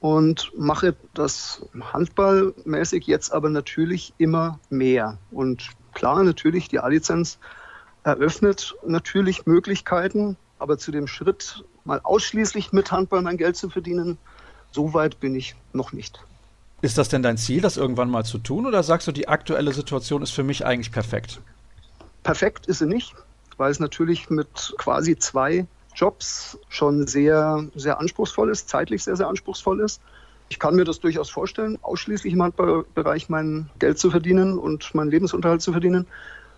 Und 0.01 0.51
mache 0.57 0.97
das 1.15 1.67
handballmäßig 1.93 3.07
jetzt 3.07 3.33
aber 3.33 3.51
natürlich 3.51 4.15
immer 4.19 4.59
mehr. 4.71 5.19
Und 5.31 5.69
klar, 5.93 6.25
natürlich 6.25 6.69
die 6.69 6.81
A-Lizenz 6.81 7.39
eröffnet 8.05 8.75
natürlich 8.87 9.47
Möglichkeiten, 9.47 10.37
aber 10.59 10.79
zu 10.79 10.91
dem 10.91 11.07
Schritt, 11.07 11.65
mal 11.85 12.01
ausschließlich 12.03 12.73
mit 12.73 12.93
Handball 12.93 13.23
mein 13.23 13.37
Geld 13.37 13.57
zu 13.57 13.71
verdienen, 13.71 14.19
so 14.73 14.95
weit 14.95 15.21
bin 15.21 15.35
ich 15.35 15.55
noch 15.73 15.93
nicht. 15.93 16.21
Ist 16.83 16.97
das 16.97 17.09
denn 17.09 17.23
dein 17.23 17.37
Ziel, 17.37 17.61
das 17.61 17.77
irgendwann 17.77 18.11
mal 18.11 18.25
zu 18.25 18.39
tun, 18.39 18.67
oder 18.67 18.83
sagst 18.83 19.07
du, 19.07 19.13
die 19.13 19.29
aktuelle 19.29 19.73
Situation 19.73 20.23
ist 20.23 20.31
für 20.31 20.45
mich 20.45 20.65
eigentlich 20.65 20.93
perfekt? 20.93 21.41
Perfekt 22.23 22.67
ist 22.67 22.79
sie 22.79 22.87
nicht, 22.87 23.15
weil 23.57 23.71
es 23.71 23.81
natürlich 23.81 24.31
mit 24.31 24.75
quasi 24.79 25.17
zwei 25.19 25.67
Jobs 25.95 26.59
schon 26.69 27.07
sehr, 27.07 27.67
sehr 27.75 27.99
anspruchsvoll 27.99 28.51
ist, 28.51 28.69
zeitlich 28.69 29.03
sehr, 29.03 29.17
sehr 29.17 29.29
anspruchsvoll 29.29 29.81
ist. 29.81 30.01
Ich 30.49 30.59
kann 30.59 30.75
mir 30.75 30.85
das 30.85 31.01
durchaus 31.01 31.31
vorstellen, 31.31 31.79
ausschließlich 31.83 32.33
im 32.33 32.43
Handballbereich 32.43 33.29
mein 33.29 33.71
Geld 33.79 33.99
zu 33.99 34.11
verdienen 34.11 34.59
und 34.59 34.95
meinen 34.95 35.11
Lebensunterhalt 35.11 35.63
zu 35.63 35.73
verdienen. 35.73 36.07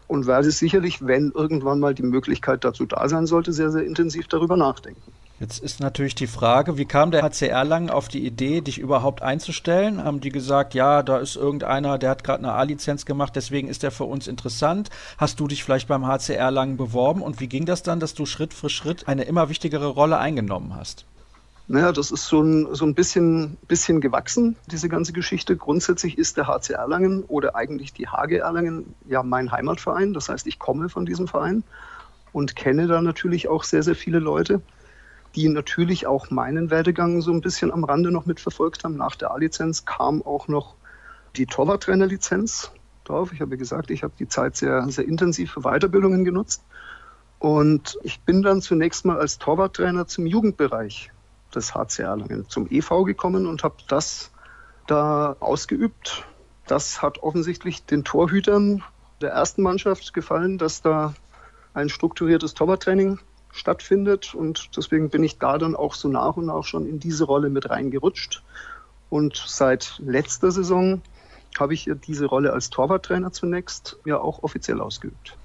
Und 0.06 0.26
werde 0.26 0.50
sicherlich, 0.50 1.04
wenn 1.06 1.32
irgendwann 1.34 1.80
mal 1.80 1.94
die 1.94 2.02
Möglichkeit 2.02 2.64
dazu 2.64 2.86
da 2.86 3.08
sein 3.08 3.26
sollte, 3.26 3.52
sehr, 3.52 3.70
sehr 3.70 3.84
intensiv 3.84 4.28
darüber 4.28 4.56
nachdenken. 4.56 5.12
Jetzt 5.42 5.58
ist 5.58 5.80
natürlich 5.80 6.14
die 6.14 6.28
Frage, 6.28 6.78
wie 6.78 6.84
kam 6.84 7.10
der 7.10 7.22
HCR 7.22 7.64
lang 7.64 7.90
auf 7.90 8.06
die 8.06 8.24
Idee, 8.24 8.60
dich 8.60 8.78
überhaupt 8.78 9.22
einzustellen? 9.22 10.04
Haben 10.04 10.20
die 10.20 10.30
gesagt, 10.30 10.72
ja, 10.72 11.02
da 11.02 11.18
ist 11.18 11.34
irgendeiner, 11.34 11.98
der 11.98 12.10
hat 12.10 12.22
gerade 12.22 12.44
eine 12.44 12.52
A-Lizenz 12.52 13.06
gemacht, 13.06 13.34
deswegen 13.34 13.66
ist 13.66 13.82
der 13.82 13.90
für 13.90 14.04
uns 14.04 14.28
interessant. 14.28 14.88
Hast 15.18 15.40
du 15.40 15.48
dich 15.48 15.64
vielleicht 15.64 15.88
beim 15.88 16.06
HCR 16.06 16.52
lang 16.52 16.76
beworben 16.76 17.22
und 17.22 17.40
wie 17.40 17.48
ging 17.48 17.66
das 17.66 17.82
dann, 17.82 17.98
dass 17.98 18.14
du 18.14 18.24
Schritt 18.24 18.54
für 18.54 18.68
Schritt 18.68 19.08
eine 19.08 19.24
immer 19.24 19.48
wichtigere 19.48 19.88
Rolle 19.88 20.18
eingenommen 20.18 20.76
hast? 20.76 21.06
Naja, 21.68 21.92
das 21.92 22.10
ist 22.10 22.26
so 22.26 22.42
ein, 22.42 22.74
so 22.74 22.84
ein 22.84 22.94
bisschen, 22.94 23.56
bisschen 23.68 24.00
gewachsen, 24.00 24.56
diese 24.70 24.88
ganze 24.88 25.12
Geschichte. 25.12 25.56
Grundsätzlich 25.56 26.18
ist 26.18 26.36
der 26.36 26.46
HC 26.48 26.74
Erlangen 26.74 27.22
oder 27.24 27.54
eigentlich 27.54 27.92
die 27.92 28.08
HG 28.08 28.36
Erlangen 28.36 28.94
ja 29.08 29.22
mein 29.22 29.52
Heimatverein. 29.52 30.12
Das 30.12 30.28
heißt, 30.28 30.46
ich 30.46 30.58
komme 30.58 30.88
von 30.88 31.06
diesem 31.06 31.28
Verein 31.28 31.62
und 32.32 32.56
kenne 32.56 32.88
da 32.88 33.00
natürlich 33.00 33.48
auch 33.48 33.64
sehr, 33.64 33.82
sehr 33.82 33.94
viele 33.94 34.18
Leute 34.18 34.60
die 35.34 35.48
natürlich 35.48 36.06
auch 36.06 36.30
meinen 36.30 36.70
Werdegang 36.70 37.22
so 37.22 37.32
ein 37.32 37.40
bisschen 37.40 37.72
am 37.72 37.84
Rande 37.84 38.10
noch 38.10 38.26
mitverfolgt 38.26 38.84
haben. 38.84 38.96
Nach 38.96 39.16
der 39.16 39.30
A-Lizenz 39.30 39.84
kam 39.84 40.22
auch 40.22 40.48
noch 40.48 40.74
die 41.36 41.46
Torwarttrainer-Lizenz 41.46 42.70
drauf. 43.04 43.32
Ich 43.32 43.40
habe 43.40 43.56
gesagt, 43.56 43.90
ich 43.90 44.02
habe 44.02 44.12
die 44.18 44.28
Zeit 44.28 44.56
sehr, 44.56 44.86
sehr 44.88 45.06
intensiv 45.06 45.52
für 45.52 45.62
Weiterbildungen 45.62 46.24
genutzt. 46.24 46.62
Und 47.38 47.98
ich 48.02 48.20
bin 48.20 48.42
dann 48.42 48.60
zunächst 48.60 49.04
mal 49.04 49.18
als 49.18 49.38
Torwarttrainer 49.38 50.06
zum 50.06 50.26
Jugendbereich 50.26 51.10
des 51.54 51.74
HC 51.74 52.02
Erlangen, 52.02 52.48
zum 52.48 52.66
EV 52.70 53.04
gekommen 53.04 53.46
und 53.46 53.64
habe 53.64 53.76
das 53.88 54.30
da 54.86 55.36
ausgeübt. 55.40 56.24
Das 56.66 57.02
hat 57.02 57.22
offensichtlich 57.22 57.84
den 57.84 58.04
Torhütern 58.04 58.82
der 59.20 59.30
ersten 59.30 59.62
Mannschaft 59.62 60.12
gefallen, 60.14 60.58
dass 60.58 60.82
da 60.82 61.14
ein 61.74 61.88
strukturiertes 61.88 62.54
Torwarttraining 62.54 63.18
stattfindet. 63.50 64.34
Und 64.34 64.76
deswegen 64.76 65.10
bin 65.10 65.22
ich 65.22 65.38
da 65.38 65.58
dann 65.58 65.76
auch 65.76 65.94
so 65.94 66.08
nach 66.08 66.36
und 66.36 66.46
nach 66.46 66.64
schon 66.64 66.86
in 66.86 66.98
diese 66.98 67.24
Rolle 67.24 67.50
mit 67.50 67.70
reingerutscht. 67.70 68.42
Und 69.10 69.36
seit 69.46 70.00
letzter 70.04 70.50
Saison 70.50 71.02
habe 71.58 71.74
ich 71.74 71.90
diese 72.06 72.26
Rolle 72.26 72.52
als 72.52 72.70
Torwarttrainer 72.70 73.32
zunächst 73.32 73.98
ja 74.04 74.18
auch 74.18 74.42
offiziell 74.42 74.80
ausgeübt. 74.80 75.36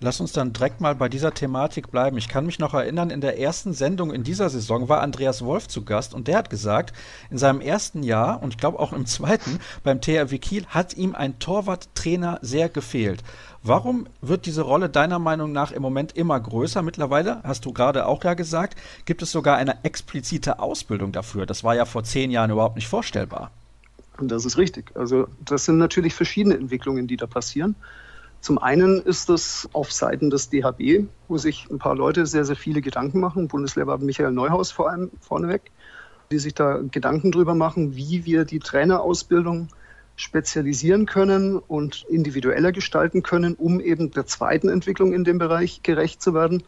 Lass 0.00 0.20
uns 0.20 0.32
dann 0.32 0.52
direkt 0.52 0.80
mal 0.80 0.94
bei 0.94 1.08
dieser 1.08 1.32
Thematik 1.32 1.90
bleiben. 1.90 2.18
Ich 2.18 2.28
kann 2.28 2.46
mich 2.46 2.58
noch 2.58 2.74
erinnern, 2.74 3.10
in 3.10 3.20
der 3.20 3.38
ersten 3.38 3.72
Sendung 3.72 4.12
in 4.12 4.24
dieser 4.24 4.50
Saison 4.50 4.88
war 4.88 5.00
Andreas 5.00 5.44
Wolf 5.44 5.68
zu 5.68 5.84
Gast 5.84 6.14
und 6.14 6.26
der 6.26 6.38
hat 6.38 6.50
gesagt, 6.50 6.92
in 7.30 7.38
seinem 7.38 7.60
ersten 7.60 8.02
Jahr 8.02 8.42
und 8.42 8.50
ich 8.50 8.58
glaube 8.58 8.80
auch 8.80 8.92
im 8.92 9.06
zweiten 9.06 9.60
beim 9.82 10.00
THW 10.00 10.38
Kiel 10.38 10.66
hat 10.66 10.94
ihm 10.96 11.14
ein 11.14 11.38
Torwarttrainer 11.38 12.38
sehr 12.42 12.68
gefehlt. 12.68 13.22
Warum 13.62 14.06
wird 14.20 14.44
diese 14.44 14.60
Rolle 14.60 14.90
deiner 14.90 15.18
Meinung 15.18 15.52
nach 15.52 15.72
im 15.72 15.80
Moment 15.80 16.14
immer 16.16 16.38
größer? 16.38 16.82
Mittlerweile, 16.82 17.40
hast 17.44 17.64
du 17.64 17.72
gerade 17.72 18.06
auch 18.06 18.22
ja 18.24 18.34
gesagt, 18.34 18.78
gibt 19.06 19.22
es 19.22 19.32
sogar 19.32 19.56
eine 19.56 19.84
explizite 19.84 20.58
Ausbildung 20.58 21.12
dafür. 21.12 21.46
Das 21.46 21.64
war 21.64 21.74
ja 21.74 21.86
vor 21.86 22.04
zehn 22.04 22.30
Jahren 22.30 22.50
überhaupt 22.50 22.76
nicht 22.76 22.88
vorstellbar. 22.88 23.52
Und 24.18 24.30
das 24.30 24.44
ist 24.44 24.58
richtig. 24.58 24.94
Also 24.94 25.28
das 25.42 25.64
sind 25.64 25.78
natürlich 25.78 26.14
verschiedene 26.14 26.56
Entwicklungen, 26.56 27.06
die 27.06 27.16
da 27.16 27.26
passieren. 27.26 27.74
Zum 28.44 28.58
einen 28.58 29.00
ist 29.00 29.30
das 29.30 29.70
auf 29.72 29.90
Seiten 29.90 30.28
des 30.28 30.50
DHB, 30.50 31.06
wo 31.28 31.38
sich 31.38 31.66
ein 31.70 31.78
paar 31.78 31.94
Leute 31.94 32.26
sehr, 32.26 32.44
sehr 32.44 32.56
viele 32.56 32.82
Gedanken 32.82 33.18
machen. 33.18 33.48
Bundeslehrer 33.48 33.96
Michael 33.96 34.32
Neuhaus 34.32 34.70
vor 34.70 34.90
allem 34.90 35.10
vorneweg, 35.18 35.70
die 36.30 36.38
sich 36.38 36.52
da 36.52 36.82
Gedanken 36.90 37.32
drüber 37.32 37.54
machen, 37.54 37.96
wie 37.96 38.26
wir 38.26 38.44
die 38.44 38.58
Trainerausbildung 38.58 39.68
spezialisieren 40.16 41.06
können 41.06 41.56
und 41.56 42.04
individueller 42.10 42.70
gestalten 42.70 43.22
können, 43.22 43.54
um 43.54 43.80
eben 43.80 44.10
der 44.10 44.26
zweiten 44.26 44.68
Entwicklung 44.68 45.14
in 45.14 45.24
dem 45.24 45.38
Bereich 45.38 45.82
gerecht 45.82 46.20
zu 46.20 46.34
werden, 46.34 46.64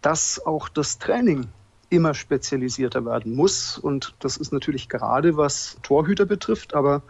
dass 0.00 0.44
auch 0.44 0.68
das 0.68 0.98
Training 0.98 1.46
immer 1.88 2.14
spezialisierter 2.14 3.04
werden 3.04 3.36
muss. 3.36 3.78
Und 3.78 4.16
das 4.18 4.38
ist 4.38 4.52
natürlich 4.52 4.88
gerade 4.88 5.36
was 5.36 5.78
Torhüter 5.84 6.26
betrifft, 6.26 6.74
aber 6.74 7.04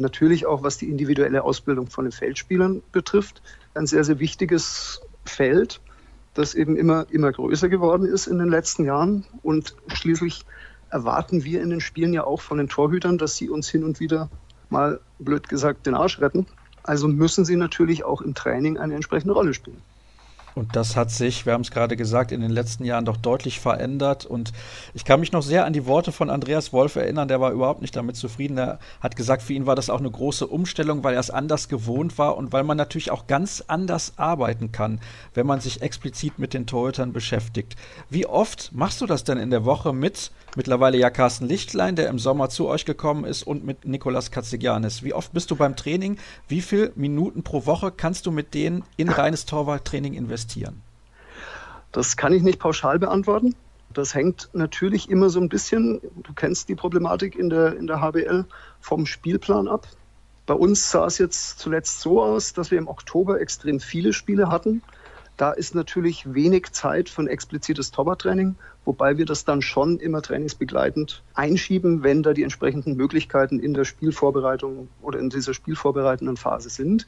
natürlich 0.00 0.46
auch 0.46 0.62
was 0.62 0.78
die 0.78 0.88
individuelle 0.90 1.44
Ausbildung 1.44 1.88
von 1.88 2.04
den 2.04 2.12
Feldspielern 2.12 2.82
betrifft, 2.92 3.42
ein 3.74 3.86
sehr, 3.86 4.04
sehr 4.04 4.18
wichtiges 4.18 5.00
Feld, 5.24 5.80
das 6.34 6.54
eben 6.54 6.76
immer, 6.76 7.06
immer 7.10 7.32
größer 7.32 7.68
geworden 7.68 8.06
ist 8.06 8.26
in 8.26 8.38
den 8.38 8.48
letzten 8.48 8.84
Jahren. 8.84 9.26
Und 9.42 9.76
schließlich 9.92 10.44
erwarten 10.90 11.44
wir 11.44 11.62
in 11.62 11.70
den 11.70 11.80
Spielen 11.80 12.12
ja 12.12 12.24
auch 12.24 12.40
von 12.40 12.58
den 12.58 12.68
Torhütern, 12.68 13.18
dass 13.18 13.36
sie 13.36 13.48
uns 13.48 13.68
hin 13.68 13.84
und 13.84 14.00
wieder 14.00 14.28
mal 14.68 15.00
blöd 15.18 15.48
gesagt 15.48 15.86
den 15.86 15.94
Arsch 15.94 16.20
retten. 16.20 16.46
Also 16.82 17.08
müssen 17.08 17.44
sie 17.44 17.56
natürlich 17.56 18.04
auch 18.04 18.22
im 18.22 18.34
Training 18.34 18.78
eine 18.78 18.94
entsprechende 18.94 19.34
Rolle 19.34 19.54
spielen. 19.54 19.82
Und 20.54 20.76
das 20.76 20.96
hat 20.96 21.10
sich, 21.10 21.46
wir 21.46 21.52
haben 21.52 21.60
es 21.62 21.70
gerade 21.70 21.96
gesagt, 21.96 22.32
in 22.32 22.40
den 22.40 22.50
letzten 22.50 22.84
Jahren 22.84 23.04
doch 23.04 23.16
deutlich 23.16 23.60
verändert. 23.60 24.26
Und 24.26 24.52
ich 24.94 25.04
kann 25.04 25.20
mich 25.20 25.32
noch 25.32 25.42
sehr 25.42 25.64
an 25.64 25.72
die 25.72 25.86
Worte 25.86 26.12
von 26.12 26.30
Andreas 26.30 26.72
Wolf 26.72 26.96
erinnern. 26.96 27.28
Der 27.28 27.40
war 27.40 27.52
überhaupt 27.52 27.80
nicht 27.80 27.96
damit 27.96 28.16
zufrieden. 28.16 28.58
Er 28.58 28.78
hat 29.00 29.16
gesagt, 29.16 29.42
für 29.42 29.52
ihn 29.52 29.66
war 29.66 29.76
das 29.76 29.90
auch 29.90 30.00
eine 30.00 30.10
große 30.10 30.46
Umstellung, 30.46 31.04
weil 31.04 31.14
er 31.14 31.20
es 31.20 31.30
anders 31.30 31.68
gewohnt 31.68 32.18
war 32.18 32.36
und 32.36 32.52
weil 32.52 32.64
man 32.64 32.76
natürlich 32.76 33.10
auch 33.10 33.26
ganz 33.26 33.64
anders 33.66 34.14
arbeiten 34.16 34.72
kann, 34.72 35.00
wenn 35.34 35.46
man 35.46 35.60
sich 35.60 35.82
explizit 35.82 36.38
mit 36.38 36.54
den 36.54 36.66
Torhütern 36.66 37.12
beschäftigt. 37.12 37.76
Wie 38.08 38.26
oft 38.26 38.72
machst 38.72 39.00
du 39.00 39.06
das 39.06 39.24
denn 39.24 39.38
in 39.38 39.50
der 39.50 39.64
Woche 39.64 39.92
mit 39.92 40.30
mittlerweile 40.56 40.98
ja 40.98 41.10
Carsten 41.10 41.46
Lichtlein, 41.46 41.96
der 41.96 42.08
im 42.08 42.18
Sommer 42.18 42.48
zu 42.48 42.68
euch 42.68 42.84
gekommen 42.84 43.24
ist, 43.24 43.42
und 43.42 43.64
mit 43.64 43.84
Nikolas 43.84 44.30
Katzigianis? 44.30 45.02
Wie 45.02 45.14
oft 45.14 45.32
bist 45.32 45.50
du 45.50 45.56
beim 45.56 45.76
Training? 45.76 46.18
Wie 46.48 46.60
viele 46.60 46.92
Minuten 46.94 47.42
pro 47.42 47.66
Woche 47.66 47.92
kannst 47.92 48.26
du 48.26 48.30
mit 48.30 48.54
denen 48.54 48.84
in 48.96 49.08
reines 49.08 49.46
Torwarttraining 49.46 50.14
investieren? 50.14 50.82
Das 51.92 52.16
kann 52.16 52.32
ich 52.32 52.42
nicht 52.42 52.58
pauschal 52.58 52.98
beantworten. 52.98 53.54
Das 53.92 54.14
hängt 54.14 54.50
natürlich 54.52 55.10
immer 55.10 55.30
so 55.30 55.40
ein 55.40 55.48
bisschen, 55.48 56.00
du 56.22 56.32
kennst 56.34 56.68
die 56.68 56.76
Problematik 56.76 57.34
in 57.34 57.50
der, 57.50 57.76
in 57.76 57.88
der 57.88 58.00
HBL, 58.00 58.44
vom 58.80 59.06
Spielplan 59.06 59.66
ab. 59.66 59.88
Bei 60.46 60.54
uns 60.54 60.90
sah 60.90 61.06
es 61.06 61.18
jetzt 61.18 61.58
zuletzt 61.58 62.00
so 62.00 62.22
aus, 62.22 62.52
dass 62.52 62.70
wir 62.70 62.78
im 62.78 62.88
Oktober 62.88 63.40
extrem 63.40 63.80
viele 63.80 64.12
Spiele 64.12 64.48
hatten. 64.48 64.82
Da 65.40 65.52
ist 65.52 65.74
natürlich 65.74 66.34
wenig 66.34 66.72
Zeit 66.72 67.08
für 67.08 67.22
ein 67.22 67.26
explizites 67.26 67.90
Torwarttraining, 67.92 68.56
wobei 68.84 69.16
wir 69.16 69.24
das 69.24 69.46
dann 69.46 69.62
schon 69.62 69.98
immer 69.98 70.20
trainingsbegleitend 70.20 71.22
einschieben, 71.32 72.02
wenn 72.02 72.22
da 72.22 72.34
die 72.34 72.42
entsprechenden 72.42 72.94
Möglichkeiten 72.94 73.58
in 73.58 73.72
der 73.72 73.86
Spielvorbereitung 73.86 74.90
oder 75.00 75.18
in 75.18 75.30
dieser 75.30 75.54
spielvorbereitenden 75.54 76.36
Phase 76.36 76.68
sind. 76.68 77.06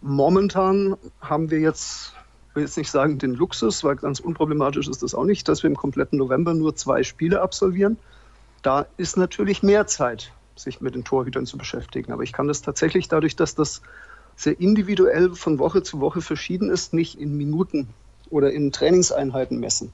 Momentan 0.00 0.96
haben 1.20 1.50
wir 1.50 1.58
jetzt 1.58 2.14
will 2.54 2.62
jetzt 2.62 2.76
nicht 2.76 2.92
sagen 2.92 3.18
den 3.18 3.34
Luxus, 3.34 3.82
weil 3.82 3.96
ganz 3.96 4.20
unproblematisch 4.20 4.86
ist 4.86 5.02
das 5.02 5.16
auch 5.16 5.24
nicht, 5.24 5.48
dass 5.48 5.64
wir 5.64 5.68
im 5.68 5.76
kompletten 5.76 6.16
November 6.16 6.54
nur 6.54 6.76
zwei 6.76 7.02
Spiele 7.02 7.42
absolvieren. 7.42 7.98
Da 8.62 8.86
ist 8.98 9.16
natürlich 9.16 9.64
mehr 9.64 9.88
Zeit, 9.88 10.30
sich 10.54 10.80
mit 10.80 10.94
den 10.94 11.02
Torhütern 11.02 11.44
zu 11.44 11.58
beschäftigen. 11.58 12.12
Aber 12.12 12.22
ich 12.22 12.32
kann 12.32 12.46
das 12.46 12.62
tatsächlich 12.62 13.08
dadurch, 13.08 13.34
dass 13.34 13.56
das 13.56 13.82
sehr 14.38 14.58
individuell 14.60 15.34
von 15.34 15.58
Woche 15.58 15.82
zu 15.82 16.00
Woche 16.00 16.20
verschieden 16.20 16.70
ist, 16.70 16.94
nicht 16.94 17.20
in 17.20 17.36
Minuten 17.36 17.88
oder 18.30 18.52
in 18.52 18.70
Trainingseinheiten 18.70 19.58
messen. 19.58 19.92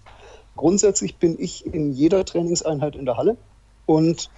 Grundsätzlich 0.55 1.17
bin 1.17 1.37
ich 1.41 1.65
in 1.65 1.95
jeder 1.95 2.27
Trainingseinheit 2.27 2.95
in 2.95 3.07
der 3.07 3.17
Halle 3.17 3.39
und 3.87 4.31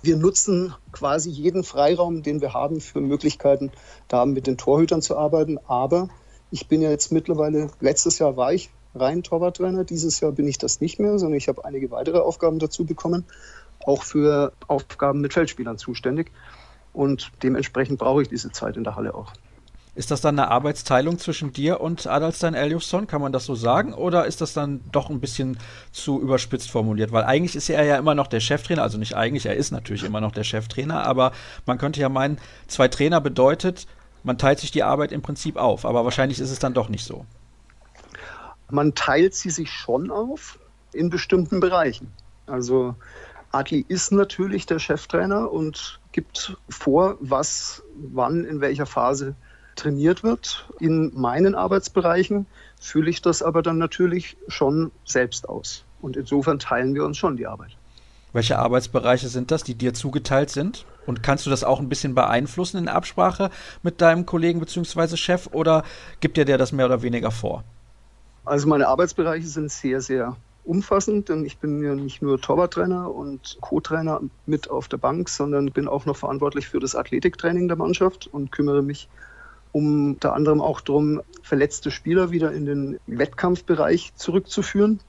wir 0.00 0.16
nutzen 0.16 0.74
quasi 0.92 1.28
jeden 1.28 1.64
Freiraum, 1.64 2.22
den 2.22 2.40
wir 2.40 2.54
haben, 2.54 2.80
für 2.80 3.00
Möglichkeiten, 3.00 3.72
da 4.06 4.26
mit 4.26 4.46
den 4.46 4.58
Torhütern 4.58 5.02
zu 5.02 5.16
arbeiten. 5.16 5.58
Aber 5.66 6.08
ich 6.52 6.68
bin 6.68 6.80
ja 6.80 6.90
jetzt 6.90 7.10
mittlerweile, 7.10 7.68
letztes 7.80 8.20
Jahr 8.20 8.36
war 8.36 8.52
ich 8.52 8.70
rein 8.94 9.24
Torwarttrainer, 9.24 9.82
dieses 9.82 10.20
Jahr 10.20 10.30
bin 10.30 10.46
ich 10.46 10.58
das 10.58 10.80
nicht 10.80 11.00
mehr, 11.00 11.18
sondern 11.18 11.36
ich 11.36 11.48
habe 11.48 11.64
einige 11.64 11.90
weitere 11.90 12.18
Aufgaben 12.18 12.60
dazu 12.60 12.84
bekommen, 12.84 13.24
auch 13.84 14.04
für 14.04 14.52
Aufgaben 14.68 15.20
mit 15.20 15.32
Feldspielern 15.32 15.78
zuständig. 15.78 16.30
Und 16.92 17.32
dementsprechend 17.42 17.98
brauche 17.98 18.22
ich 18.22 18.28
diese 18.28 18.52
Zeit 18.52 18.76
in 18.76 18.84
der 18.84 18.94
Halle 18.94 19.14
auch. 19.14 19.32
Ist 19.98 20.12
das 20.12 20.20
dann 20.20 20.38
eine 20.38 20.48
Arbeitsteilung 20.48 21.18
zwischen 21.18 21.52
dir 21.52 21.80
und 21.80 22.06
Adalstein 22.06 22.54
Eljufsson? 22.54 23.08
Kann 23.08 23.20
man 23.20 23.32
das 23.32 23.46
so 23.46 23.56
sagen? 23.56 23.92
Oder 23.92 24.26
ist 24.26 24.40
das 24.40 24.52
dann 24.52 24.80
doch 24.92 25.10
ein 25.10 25.18
bisschen 25.18 25.58
zu 25.90 26.20
überspitzt 26.20 26.70
formuliert? 26.70 27.10
Weil 27.10 27.24
eigentlich 27.24 27.56
ist 27.56 27.68
er 27.68 27.82
ja 27.82 27.96
immer 27.96 28.14
noch 28.14 28.28
der 28.28 28.38
Cheftrainer, 28.38 28.84
also 28.84 28.96
nicht 28.96 29.16
eigentlich, 29.16 29.46
er 29.46 29.56
ist 29.56 29.72
natürlich 29.72 30.04
immer 30.04 30.20
noch 30.20 30.30
der 30.30 30.44
Cheftrainer, 30.44 31.04
aber 31.04 31.32
man 31.66 31.78
könnte 31.78 32.00
ja 32.00 32.08
meinen, 32.08 32.38
zwei 32.68 32.86
Trainer 32.86 33.20
bedeutet, 33.20 33.88
man 34.22 34.38
teilt 34.38 34.60
sich 34.60 34.70
die 34.70 34.84
Arbeit 34.84 35.10
im 35.10 35.20
Prinzip 35.20 35.56
auf, 35.56 35.84
aber 35.84 36.04
wahrscheinlich 36.04 36.38
ist 36.38 36.50
es 36.50 36.60
dann 36.60 36.74
doch 36.74 36.88
nicht 36.88 37.04
so. 37.04 37.26
Man 38.70 38.94
teilt 38.94 39.34
sie 39.34 39.50
sich 39.50 39.72
schon 39.72 40.12
auf 40.12 40.60
in 40.92 41.10
bestimmten 41.10 41.58
Bereichen. 41.58 42.12
Also 42.46 42.94
Adli 43.50 43.84
ist 43.88 44.12
natürlich 44.12 44.64
der 44.64 44.78
Cheftrainer 44.78 45.50
und 45.50 45.98
gibt 46.12 46.56
vor, 46.68 47.16
was 47.18 47.82
wann 47.96 48.44
in 48.44 48.60
welcher 48.60 48.86
Phase 48.86 49.34
trainiert 49.78 50.22
wird. 50.22 50.68
In 50.78 51.12
meinen 51.14 51.54
Arbeitsbereichen 51.54 52.46
fühle 52.80 53.10
ich 53.10 53.22
das 53.22 53.42
aber 53.42 53.62
dann 53.62 53.78
natürlich 53.78 54.36
schon 54.48 54.90
selbst 55.04 55.48
aus. 55.48 55.84
Und 56.00 56.16
insofern 56.16 56.58
teilen 56.58 56.94
wir 56.94 57.04
uns 57.04 57.16
schon 57.16 57.36
die 57.36 57.46
Arbeit. 57.46 57.76
Welche 58.32 58.58
Arbeitsbereiche 58.58 59.28
sind 59.28 59.50
das, 59.50 59.64
die 59.64 59.74
dir 59.74 59.94
zugeteilt 59.94 60.50
sind? 60.50 60.84
Und 61.06 61.22
kannst 61.22 61.46
du 61.46 61.50
das 61.50 61.64
auch 61.64 61.80
ein 61.80 61.88
bisschen 61.88 62.14
beeinflussen 62.14 62.76
in 62.76 62.88
Absprache 62.88 63.50
mit 63.82 64.02
deinem 64.02 64.26
Kollegen 64.26 64.60
bzw. 64.60 65.16
Chef 65.16 65.48
oder 65.52 65.82
gibt 66.20 66.36
dir 66.36 66.44
der 66.44 66.58
das 66.58 66.72
mehr 66.72 66.86
oder 66.86 67.02
weniger 67.02 67.30
vor? 67.30 67.64
Also 68.44 68.68
meine 68.68 68.88
Arbeitsbereiche 68.88 69.46
sind 69.46 69.70
sehr, 69.70 70.00
sehr 70.00 70.36
umfassend, 70.64 71.30
denn 71.30 71.46
ich 71.46 71.58
bin 71.58 71.82
ja 71.82 71.94
nicht 71.94 72.20
nur 72.20 72.40
Torwarttrainer 72.40 73.10
und 73.12 73.56
Co-Trainer 73.62 74.20
mit 74.44 74.68
auf 74.68 74.88
der 74.88 74.98
Bank, 74.98 75.30
sondern 75.30 75.70
bin 75.72 75.88
auch 75.88 76.04
noch 76.04 76.16
verantwortlich 76.16 76.68
für 76.68 76.78
das 76.78 76.94
Athletiktraining 76.94 77.68
der 77.68 77.78
Mannschaft 77.78 78.26
und 78.26 78.52
kümmere 78.52 78.82
mich 78.82 79.08
um 79.72 80.12
unter 80.12 80.34
anderem 80.34 80.60
auch 80.60 80.80
darum, 80.80 81.22
verletzte 81.42 81.90
Spieler 81.90 82.30
wieder 82.30 82.52
in 82.52 82.66
den 82.66 83.00
Wettkampfbereich 83.06 84.12
zurückzuführen. 84.14 85.00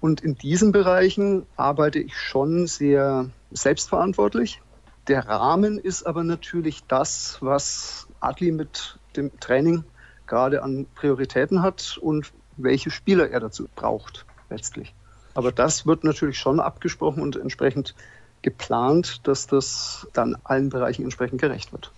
Und 0.00 0.22
in 0.22 0.34
diesen 0.34 0.72
Bereichen 0.72 1.46
arbeite 1.56 1.98
ich 1.98 2.16
schon 2.16 2.66
sehr 2.66 3.28
selbstverantwortlich. 3.50 4.62
Der 5.08 5.26
Rahmen 5.26 5.78
ist 5.78 6.06
aber 6.06 6.24
natürlich 6.24 6.84
das, 6.84 7.38
was 7.40 8.06
Adli 8.20 8.52
mit 8.52 8.98
dem 9.16 9.38
Training 9.40 9.84
gerade 10.26 10.62
an 10.62 10.86
Prioritäten 10.94 11.62
hat 11.62 11.98
und 12.00 12.32
welche 12.56 12.90
Spieler 12.90 13.30
er 13.30 13.40
dazu 13.40 13.68
braucht 13.74 14.24
letztlich. 14.48 14.94
Aber 15.34 15.52
das 15.52 15.86
wird 15.86 16.04
natürlich 16.04 16.38
schon 16.38 16.60
abgesprochen 16.60 17.22
und 17.22 17.36
entsprechend 17.36 17.94
geplant, 18.42 19.26
dass 19.26 19.46
das 19.46 20.06
dann 20.12 20.36
allen 20.44 20.70
Bereichen 20.70 21.02
entsprechend 21.02 21.40
gerecht 21.40 21.72
wird. 21.72 21.92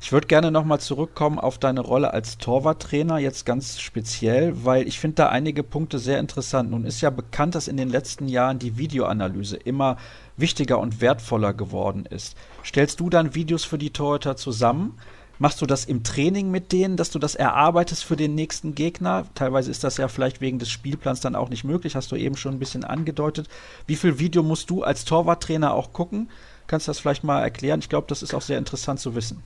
Ich 0.00 0.12
würde 0.12 0.28
gerne 0.28 0.50
nochmal 0.50 0.80
zurückkommen 0.80 1.38
auf 1.38 1.58
deine 1.58 1.80
Rolle 1.80 2.12
als 2.12 2.38
Torwarttrainer, 2.38 3.18
jetzt 3.18 3.44
ganz 3.44 3.80
speziell, 3.80 4.64
weil 4.64 4.86
ich 4.86 5.00
finde 5.00 5.16
da 5.16 5.28
einige 5.28 5.62
Punkte 5.62 5.98
sehr 5.98 6.20
interessant. 6.20 6.70
Nun 6.70 6.84
ist 6.84 7.00
ja 7.00 7.10
bekannt, 7.10 7.54
dass 7.54 7.68
in 7.68 7.76
den 7.76 7.88
letzten 7.88 8.28
Jahren 8.28 8.58
die 8.58 8.78
Videoanalyse 8.78 9.56
immer 9.56 9.96
wichtiger 10.36 10.78
und 10.78 11.00
wertvoller 11.00 11.52
geworden 11.52 12.06
ist. 12.06 12.36
Stellst 12.64 13.00
du 13.00 13.10
dann 13.10 13.34
Videos 13.34 13.64
für 13.64 13.76
die 13.76 13.90
Torhüter 13.90 14.36
zusammen? 14.36 14.98
Machst 15.40 15.60
du 15.60 15.66
das 15.66 15.84
im 15.84 16.02
Training 16.04 16.50
mit 16.50 16.72
denen, 16.72 16.96
dass 16.96 17.10
du 17.10 17.18
das 17.18 17.34
erarbeitest 17.34 18.04
für 18.04 18.16
den 18.16 18.34
nächsten 18.34 18.74
Gegner? 18.74 19.24
Teilweise 19.34 19.70
ist 19.70 19.84
das 19.84 19.96
ja 19.96 20.08
vielleicht 20.08 20.40
wegen 20.40 20.58
des 20.58 20.70
Spielplans 20.70 21.20
dann 21.20 21.36
auch 21.36 21.48
nicht 21.48 21.64
möglich, 21.64 21.96
hast 21.96 22.10
du 22.10 22.16
eben 22.16 22.36
schon 22.36 22.54
ein 22.54 22.58
bisschen 22.58 22.82
angedeutet. 22.84 23.48
Wie 23.86 23.96
viel 23.96 24.18
Video 24.18 24.42
musst 24.42 24.70
du 24.70 24.82
als 24.82 25.04
Torwarttrainer 25.04 25.74
auch 25.74 25.92
gucken? 25.92 26.28
Kannst 26.66 26.86
du 26.86 26.90
das 26.90 27.00
vielleicht 27.00 27.24
mal 27.24 27.40
erklären? 27.40 27.80
Ich 27.80 27.88
glaube, 27.88 28.06
das 28.08 28.22
ist 28.22 28.34
auch 28.34 28.42
sehr 28.42 28.58
interessant 28.58 29.00
zu 29.00 29.14
wissen. 29.14 29.42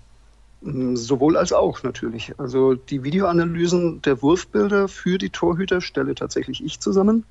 Sowohl 0.64 1.36
als 1.36 1.52
auch 1.52 1.82
natürlich. 1.82 2.34
Also 2.38 2.74
die 2.74 3.02
Videoanalysen 3.02 4.00
der 4.02 4.22
Wurfbilder 4.22 4.86
für 4.86 5.18
die 5.18 5.30
Torhüter 5.30 5.80
stelle 5.80 6.14
tatsächlich 6.14 6.62
ich 6.62 6.78
zusammen. 6.78 7.24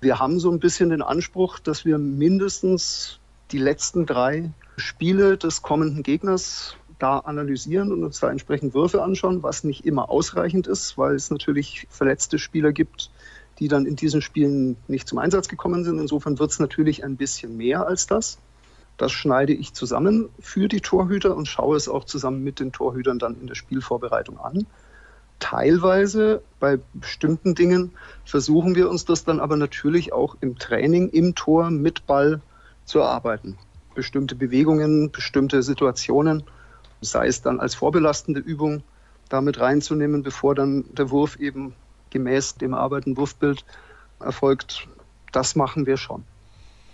Wir 0.00 0.18
haben 0.18 0.40
so 0.40 0.50
ein 0.50 0.58
bisschen 0.58 0.90
den 0.90 1.02
Anspruch, 1.02 1.60
dass 1.60 1.84
wir 1.84 1.98
mindestens 1.98 3.20
die 3.52 3.58
letzten 3.58 4.04
drei 4.04 4.50
Spiele 4.76 5.38
des 5.38 5.62
kommenden 5.62 6.02
Gegners 6.02 6.76
da 6.98 7.18
analysieren 7.18 7.92
und 7.92 8.02
uns 8.02 8.20
da 8.20 8.30
entsprechend 8.30 8.74
Würfe 8.74 9.02
anschauen, 9.02 9.42
was 9.42 9.62
nicht 9.62 9.84
immer 9.84 10.10
ausreichend 10.10 10.66
ist, 10.66 10.98
weil 10.98 11.14
es 11.14 11.30
natürlich 11.30 11.86
verletzte 11.90 12.38
Spieler 12.38 12.72
gibt, 12.72 13.10
die 13.58 13.68
dann 13.68 13.86
in 13.86 13.96
diesen 13.96 14.22
Spielen 14.22 14.76
nicht 14.88 15.06
zum 15.06 15.18
Einsatz 15.18 15.48
gekommen 15.48 15.84
sind. 15.84 15.98
Insofern 15.98 16.38
wird 16.38 16.50
es 16.50 16.58
natürlich 16.58 17.04
ein 17.04 17.16
bisschen 17.16 17.56
mehr 17.56 17.86
als 17.86 18.06
das. 18.06 18.38
Das 18.96 19.12
schneide 19.12 19.52
ich 19.52 19.74
zusammen 19.74 20.30
für 20.38 20.68
die 20.68 20.80
Torhüter 20.80 21.36
und 21.36 21.46
schaue 21.46 21.76
es 21.76 21.88
auch 21.88 22.04
zusammen 22.04 22.42
mit 22.42 22.60
den 22.60 22.72
Torhütern 22.72 23.18
dann 23.18 23.38
in 23.40 23.46
der 23.46 23.54
Spielvorbereitung 23.54 24.38
an. 24.38 24.66
Teilweise 25.38 26.42
bei 26.60 26.78
bestimmten 26.94 27.54
Dingen 27.54 27.92
versuchen 28.24 28.74
wir 28.74 28.88
uns 28.88 29.04
das 29.04 29.24
dann 29.24 29.38
aber 29.38 29.56
natürlich 29.56 30.12
auch 30.12 30.36
im 30.40 30.58
Training, 30.58 31.10
im 31.10 31.34
Tor 31.34 31.70
mit 31.70 32.06
Ball 32.06 32.40
zu 32.86 33.00
erarbeiten. 33.00 33.58
Bestimmte 33.94 34.34
Bewegungen, 34.34 35.10
bestimmte 35.10 35.62
Situationen, 35.62 36.44
sei 37.02 37.26
es 37.26 37.42
dann 37.42 37.60
als 37.60 37.74
vorbelastende 37.74 38.40
Übung 38.40 38.82
damit 39.28 39.60
reinzunehmen, 39.60 40.22
bevor 40.22 40.54
dann 40.54 40.84
der 40.94 41.10
Wurf 41.10 41.36
eben 41.36 41.74
gemäß 42.10 42.54
dem 42.54 42.72
erarbeiteten 42.72 43.16
Wurfbild 43.18 43.64
erfolgt. 44.20 44.88
Das 45.32 45.54
machen 45.54 45.84
wir 45.84 45.98
schon. 45.98 46.24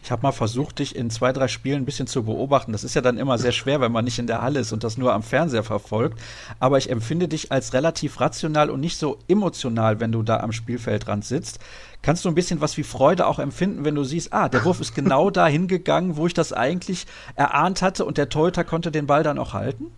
Ich 0.02 0.10
habe 0.10 0.22
mal 0.22 0.32
versucht, 0.32 0.80
dich 0.80 0.96
in 0.96 1.10
zwei, 1.10 1.32
drei 1.32 1.46
Spielen 1.46 1.82
ein 1.82 1.84
bisschen 1.84 2.08
zu 2.08 2.24
beobachten. 2.24 2.72
Das 2.72 2.82
ist 2.82 2.94
ja 2.94 3.00
dann 3.00 3.18
immer 3.18 3.38
sehr 3.38 3.52
schwer, 3.52 3.80
wenn 3.80 3.92
man 3.92 4.04
nicht 4.04 4.18
in 4.18 4.26
der 4.26 4.42
Halle 4.42 4.58
ist 4.58 4.72
und 4.72 4.82
das 4.82 4.98
nur 4.98 5.12
am 5.12 5.22
Fernseher 5.22 5.62
verfolgt. 5.62 6.18
Aber 6.58 6.76
ich 6.76 6.90
empfinde 6.90 7.28
dich 7.28 7.52
als 7.52 7.72
relativ 7.72 8.20
rational 8.20 8.68
und 8.68 8.80
nicht 8.80 8.98
so 8.98 9.18
emotional, 9.28 10.00
wenn 10.00 10.10
du 10.10 10.24
da 10.24 10.40
am 10.40 10.50
Spielfeldrand 10.50 11.24
sitzt. 11.24 11.60
Kannst 12.02 12.24
du 12.24 12.28
ein 12.28 12.34
bisschen 12.34 12.60
was 12.60 12.76
wie 12.76 12.82
Freude 12.82 13.28
auch 13.28 13.38
empfinden, 13.38 13.84
wenn 13.84 13.94
du 13.94 14.02
siehst, 14.02 14.32
ah, 14.32 14.48
der 14.48 14.64
Wurf 14.64 14.80
ist 14.80 14.96
genau 14.96 15.30
da 15.30 15.46
hingegangen, 15.46 16.16
wo 16.16 16.26
ich 16.26 16.34
das 16.34 16.52
eigentlich 16.52 17.06
erahnt 17.36 17.80
hatte 17.80 18.04
und 18.04 18.18
der 18.18 18.28
Torhüter 18.28 18.64
konnte 18.64 18.90
den 18.90 19.06
Ball 19.06 19.22
dann 19.22 19.38
auch 19.38 19.54
halten? 19.54 19.92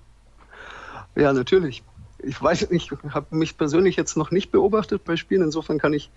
Ja, 1.17 1.33
natürlich. 1.33 1.83
Ich 2.19 2.41
weiß, 2.43 2.69
ich 2.71 2.91
habe 3.09 3.35
mich 3.37 3.57
persönlich 3.57 3.97
jetzt 3.97 4.19
noch 4.19 4.31
nicht 4.31 4.51
beobachtet 4.51 5.03
bei 5.05 5.17
Spielen. 5.17 5.43
Insofern 5.43 5.79
kann 5.79 5.95
ich 5.95 6.11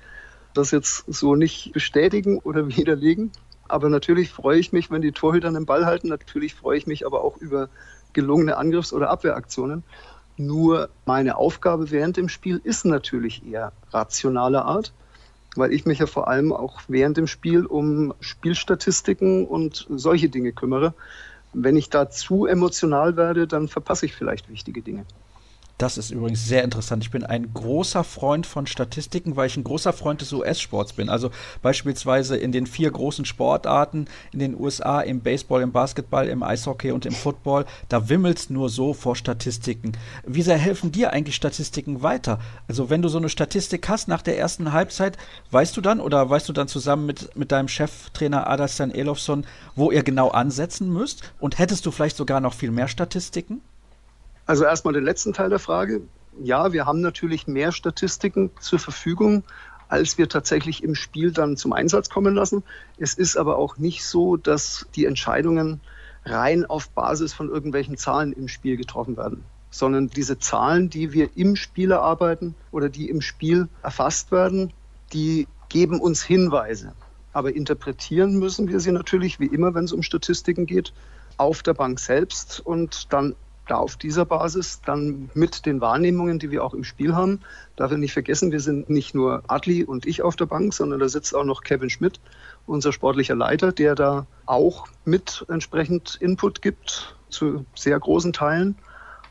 das 0.54 0.72
jetzt 0.72 1.06
so 1.08 1.36
nicht 1.36 1.72
bestätigen 1.72 2.40
oder 2.40 2.68
widerlegen. 2.76 3.32
Aber 3.70 3.90
natürlich 3.90 4.32
freue 4.32 4.60
ich 4.60 4.72
mich, 4.72 4.92
wenn 4.92 5.02
die 5.02 5.12
Torhüter 5.12 5.52
den 5.52 5.66
Ball 5.66 5.86
halten. 5.86 6.08
Natürlich 6.08 6.56
freue 6.56 6.78
ich 6.78 6.88
mich 6.88 7.06
aber 7.06 7.24
auch 7.24 7.38
über 7.38 7.70
gelungene 8.14 8.58
Angriffs- 8.58 8.94
oder 8.94 9.10
Abwehraktionen. 9.10 9.84
Nur 10.38 10.90
meine 11.06 11.38
Aufgabe 11.38 11.90
während 11.92 12.18
dem 12.18 12.30
Spiel 12.30 12.62
ist 12.64 12.86
natürlich 12.86 13.46
eher 13.46 13.72
rationaler 13.92 14.66
Art, 14.66 14.94
weil 15.56 15.74
ich 15.74 15.86
mich 15.86 16.00
ja 16.00 16.06
vor 16.06 16.28
allem 16.28 16.54
auch 16.54 16.82
während 16.88 17.18
dem 17.18 17.28
Spiel 17.28 17.66
um 17.66 18.14
Spielstatistiken 18.20 19.46
und 19.46 19.88
solche 19.90 20.30
Dinge 20.30 20.52
kümmere. 20.52 20.94
Wenn 21.54 21.76
ich 21.76 21.90
da 21.90 22.10
zu 22.10 22.46
emotional 22.46 23.18
werde, 23.18 23.48
dann 23.48 23.68
verpasse 23.68 24.06
ich 24.06 24.14
vielleicht 24.14 24.50
wichtige 24.50 24.82
Dinge. 24.84 25.06
Das 25.78 26.00
ist 26.00 26.10
übrigens 26.10 26.48
sehr 26.48 26.64
interessant. 26.64 27.04
Ich 27.04 27.12
bin 27.12 27.24
ein 27.24 27.54
großer 27.54 28.04
Freund 28.04 28.48
von 28.48 28.66
Statistiken, 28.66 29.36
weil 29.36 29.46
ich 29.46 29.58
ein 29.58 29.64
großer 29.64 29.94
Freund 29.94 30.22
des 30.22 30.34
US-Sports 30.34 30.94
bin. 30.94 31.08
Also 31.08 31.30
beispielsweise 31.62 32.36
in 32.36 32.52
den 32.52 32.66
vier 32.66 32.90
großen 32.90 33.26
Sportarten 33.26 34.08
in 34.34 34.40
den 34.40 34.60
USA, 34.60 35.02
im 35.02 35.20
Baseball, 35.20 35.62
im 35.62 35.72
Basketball, 35.72 36.30
im 36.30 36.42
Eishockey 36.42 36.92
und 36.92 37.06
im 37.06 37.14
Football, 37.14 37.66
da 37.90 38.10
wimmelst 38.10 38.50
nur 38.50 38.70
so 38.70 38.96
vor 38.96 39.16
Statistiken. 39.16 39.92
Wie 40.26 40.42
sehr 40.42 40.58
helfen 40.58 40.92
dir 40.92 41.14
eigentlich 41.14 41.36
Statistiken 41.36 42.02
weiter? 42.02 42.40
Also 42.68 42.90
wenn 42.90 43.04
du 43.04 43.10
so 43.10 43.20
eine 43.20 43.30
Statistik 43.30 43.88
hast 43.88 44.08
nach 44.08 44.24
der 44.24 44.40
ersten 44.40 44.72
Halbzeit, 44.72 45.16
weißt 45.52 45.78
du 45.78 45.82
dann 45.82 46.00
oder 46.00 46.28
weißt 46.28 46.50
du 46.50 46.54
dann 46.54 46.68
zusammen 46.68 47.06
mit, 47.06 47.36
mit 47.36 47.52
deinem 47.52 47.68
Cheftrainer 47.68 48.50
Adastan 48.50 48.90
Elofsson, 48.90 49.46
wo 49.76 49.92
ihr 49.92 50.02
genau 50.02 50.30
ansetzen 50.30 50.92
müsst? 50.92 51.22
Und 51.40 51.60
hättest 51.60 51.86
du 51.86 51.92
vielleicht 51.92 52.18
sogar 52.18 52.40
noch 52.40 52.56
viel 52.56 52.72
mehr 52.72 52.88
Statistiken? 52.88 53.62
Also 54.48 54.64
erstmal 54.64 54.94
den 54.94 55.04
letzten 55.04 55.34
Teil 55.34 55.50
der 55.50 55.60
Frage. 55.60 56.02
Ja, 56.42 56.72
wir 56.72 56.86
haben 56.86 57.02
natürlich 57.02 57.48
mehr 57.48 57.74
Statistiken 57.74 58.50
zur 58.60 58.80
Verfügung, 58.80 59.44
als 59.90 60.18
wir 60.18 60.30
tatsächlich 60.30 60.84
im 60.84 60.96
Spiel 60.96 61.32
dann 61.32 61.58
zum 61.58 61.74
Einsatz 61.74 62.10
kommen 62.10 62.34
lassen. 62.34 62.64
Es 62.98 63.14
ist 63.14 63.36
aber 63.36 63.58
auch 63.58 63.78
nicht 63.78 64.06
so, 64.06 64.38
dass 64.38 64.88
die 64.96 65.06
Entscheidungen 65.06 65.82
rein 66.26 66.66
auf 66.66 66.90
Basis 66.90 67.34
von 67.34 67.50
irgendwelchen 67.50 67.98
Zahlen 67.98 68.32
im 68.34 68.48
Spiel 68.48 68.78
getroffen 68.78 69.18
werden, 69.18 69.44
sondern 69.70 70.10
diese 70.10 70.40
Zahlen, 70.40 70.90
die 70.90 71.12
wir 71.12 71.36
im 71.36 71.56
Spiel 71.56 71.92
erarbeiten 71.92 72.56
oder 72.72 72.90
die 72.90 73.10
im 73.10 73.22
Spiel 73.22 73.68
erfasst 73.84 74.32
werden, 74.32 74.72
die 75.14 75.48
geben 75.70 76.00
uns 76.00 76.24
Hinweise. 76.24 76.94
Aber 77.34 77.54
interpretieren 77.54 78.40
müssen 78.40 78.70
wir 78.70 78.80
sie 78.80 78.92
natürlich, 78.92 79.40
wie 79.40 79.48
immer, 79.48 79.74
wenn 79.76 79.86
es 79.86 79.94
um 79.94 80.04
Statistiken 80.04 80.66
geht, 80.66 80.94
auf 81.38 81.64
der 81.64 81.74
Bank 81.74 82.00
selbst 82.00 82.60
und 82.60 83.12
dann 83.14 83.36
da 83.68 83.78
auf 83.78 83.98
dieser 83.98 84.26
Basis 84.26 84.82
dann 84.86 85.30
mit 85.34 85.66
den 85.66 85.82
Wahrnehmungen, 85.82 86.40
die 86.40 86.52
wir 86.52 86.64
auch 86.64 86.74
im 86.74 86.84
Spiel 86.84 87.16
haben, 87.16 87.42
darf 87.76 87.92
ich 87.92 87.98
nicht 87.98 88.14
vergessen, 88.14 88.52
wir 88.52 88.60
sind 88.60 88.90
nicht 88.90 89.14
nur 89.14 89.44
Adli 89.48 89.84
und 89.84 90.06
ich 90.06 90.22
auf 90.22 90.36
der 90.36 90.46
Bank, 90.46 90.74
sondern 90.74 91.00
da 91.00 91.10
sitzt 91.10 91.36
auch 91.36 91.44
noch 91.44 91.62
Kevin 91.62 91.90
Schmidt, 91.90 92.20
unser 92.66 92.92
sportlicher 92.92 93.36
Leiter, 93.36 93.72
der 93.72 93.96
da 93.96 94.26
auch 94.46 94.88
mit 95.06 95.46
entsprechend 95.50 96.16
Input 96.16 96.62
gibt 96.62 97.16
zu 97.30 97.66
sehr 97.76 98.00
großen 98.00 98.34
Teilen 98.34 98.76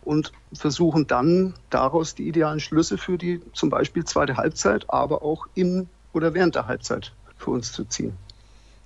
und 0.03 0.33
versuchen 0.53 1.07
dann 1.07 1.55
daraus 1.71 2.15
die 2.15 2.29
idealen 2.29 2.61
Schlüsse 2.61 2.97
für 2.97 3.19
die 3.19 3.41
zum 3.53 3.71
Beispiel 3.71 4.05
zweite 4.05 4.37
Halbzeit, 4.37 4.89
aber 4.89 5.23
auch 5.23 5.47
in 5.55 5.89
oder 6.13 6.33
während 6.33 6.55
der 6.55 6.67
Halbzeit 6.67 7.13
für 7.37 7.51
uns 7.51 7.73
zu 7.73 7.85
ziehen. 7.85 8.17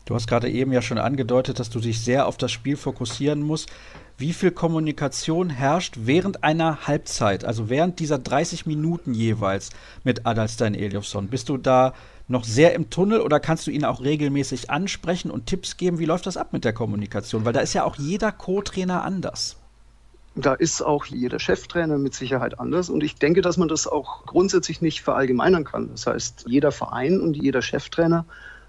Du 0.07 0.15
hast 0.15 0.27
gerade 0.27 0.51
eben 0.51 0.73
ja 0.73 0.83
schon 0.83 0.99
angedeutet, 0.99 1.61
dass 1.61 1.71
du 1.71 1.79
dich 1.79 2.01
sehr 2.01 2.27
auf 2.27 2.37
das 2.37 2.51
Spiel 2.51 2.77
fokussieren 2.77 3.43
musst 3.43 3.71
wie 4.21 4.35
viel 4.35 4.51
Kommunikation 4.51 5.49
herrscht 5.49 5.95
während 6.03 6.45
einer 6.45 6.87
Halbzeit, 6.87 7.45
also 7.45 7.71
während 7.71 7.99
dieser 8.01 8.19
30 8.19 8.67
Minuten 8.67 9.15
jeweils 9.15 9.71
mit 10.05 10.27
Adalstein 10.27 10.75
Eliofsson? 10.75 11.29
Bist 11.29 11.49
du 11.49 11.57
da 11.57 11.95
noch 12.29 12.45
sehr 12.45 12.75
im 12.75 12.91
Tunnel 12.91 13.23
oder 13.23 13.41
kannst 13.41 13.67
du 13.67 13.71
ihn 13.71 13.85
auch 13.85 14.03
regelmäßig 14.03 14.71
ansprechen 14.71 15.31
und 15.31 15.47
Tipps 15.47 15.79
geben? 15.79 15.99
Wie 15.99 16.05
läuft 16.05 16.27
das 16.27 16.37
ab 16.37 16.53
mit 16.53 16.65
der 16.65 16.75
Kommunikation? 16.75 17.47
Weil 17.47 17.55
da 17.55 17.61
ist 17.61 17.73
ja 17.73 17.85
auch 17.85 17.97
jeder 17.97 18.31
Co-Trainer 18.31 19.03
anders. 19.03 19.57
Da 20.37 20.53
ist 20.53 20.83
auch 20.83 21.07
jeder 21.07 21.41
Cheftrainer 21.41 21.97
mit 21.97 22.15
Sicherheit 22.15 22.61
anders 22.61 22.91
und 22.91 23.03
ich 23.03 23.17
denke, 23.17 23.41
dass 23.41 23.57
man 23.57 23.69
das 23.69 23.87
auch 23.87 24.27
grundsätzlich 24.27 24.83
nicht 24.83 25.01
verallgemeinern 25.01 25.65
kann. 25.65 25.89
Das 25.93 26.07
heißt, 26.07 26.45
jeder 26.47 26.73
Verein 26.73 27.21
und 27.21 27.39
jeder 27.39 27.63
Cheftrainer 27.63 28.27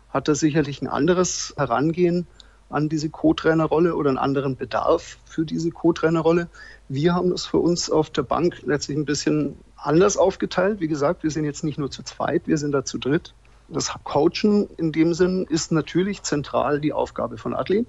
hat 0.09 0.29
da 0.29 0.33
sicherlich 0.33 0.81
ein 0.81 0.87
anderes 0.87 1.53
Herangehen 1.57 2.25
an 2.71 2.89
diese 2.89 3.09
Co-Trainerrolle 3.09 3.95
oder 3.95 4.09
einen 4.09 4.17
anderen 4.17 4.55
Bedarf 4.55 5.17
für 5.25 5.45
diese 5.45 5.71
Co-Trainerrolle. 5.71 6.49
Wir 6.89 7.13
haben 7.13 7.29
das 7.29 7.45
für 7.45 7.57
uns 7.57 7.89
auf 7.89 8.09
der 8.09 8.23
Bank 8.23 8.61
letztlich 8.65 8.97
ein 8.97 9.05
bisschen 9.05 9.55
anders 9.75 10.17
aufgeteilt. 10.17 10.79
Wie 10.79 10.87
gesagt, 10.87 11.23
wir 11.23 11.31
sind 11.31 11.45
jetzt 11.45 11.63
nicht 11.63 11.77
nur 11.77 11.91
zu 11.91 12.03
zweit, 12.03 12.47
wir 12.47 12.57
sind 12.57 12.71
da 12.71 12.85
zu 12.85 12.97
dritt. 12.97 13.33
Das 13.69 13.93
Coachen 14.03 14.67
in 14.77 14.91
dem 14.91 15.13
Sinn 15.13 15.45
ist 15.49 15.71
natürlich 15.71 16.23
zentral 16.23 16.81
die 16.81 16.93
Aufgabe 16.93 17.37
von 17.37 17.53
Adli. 17.53 17.85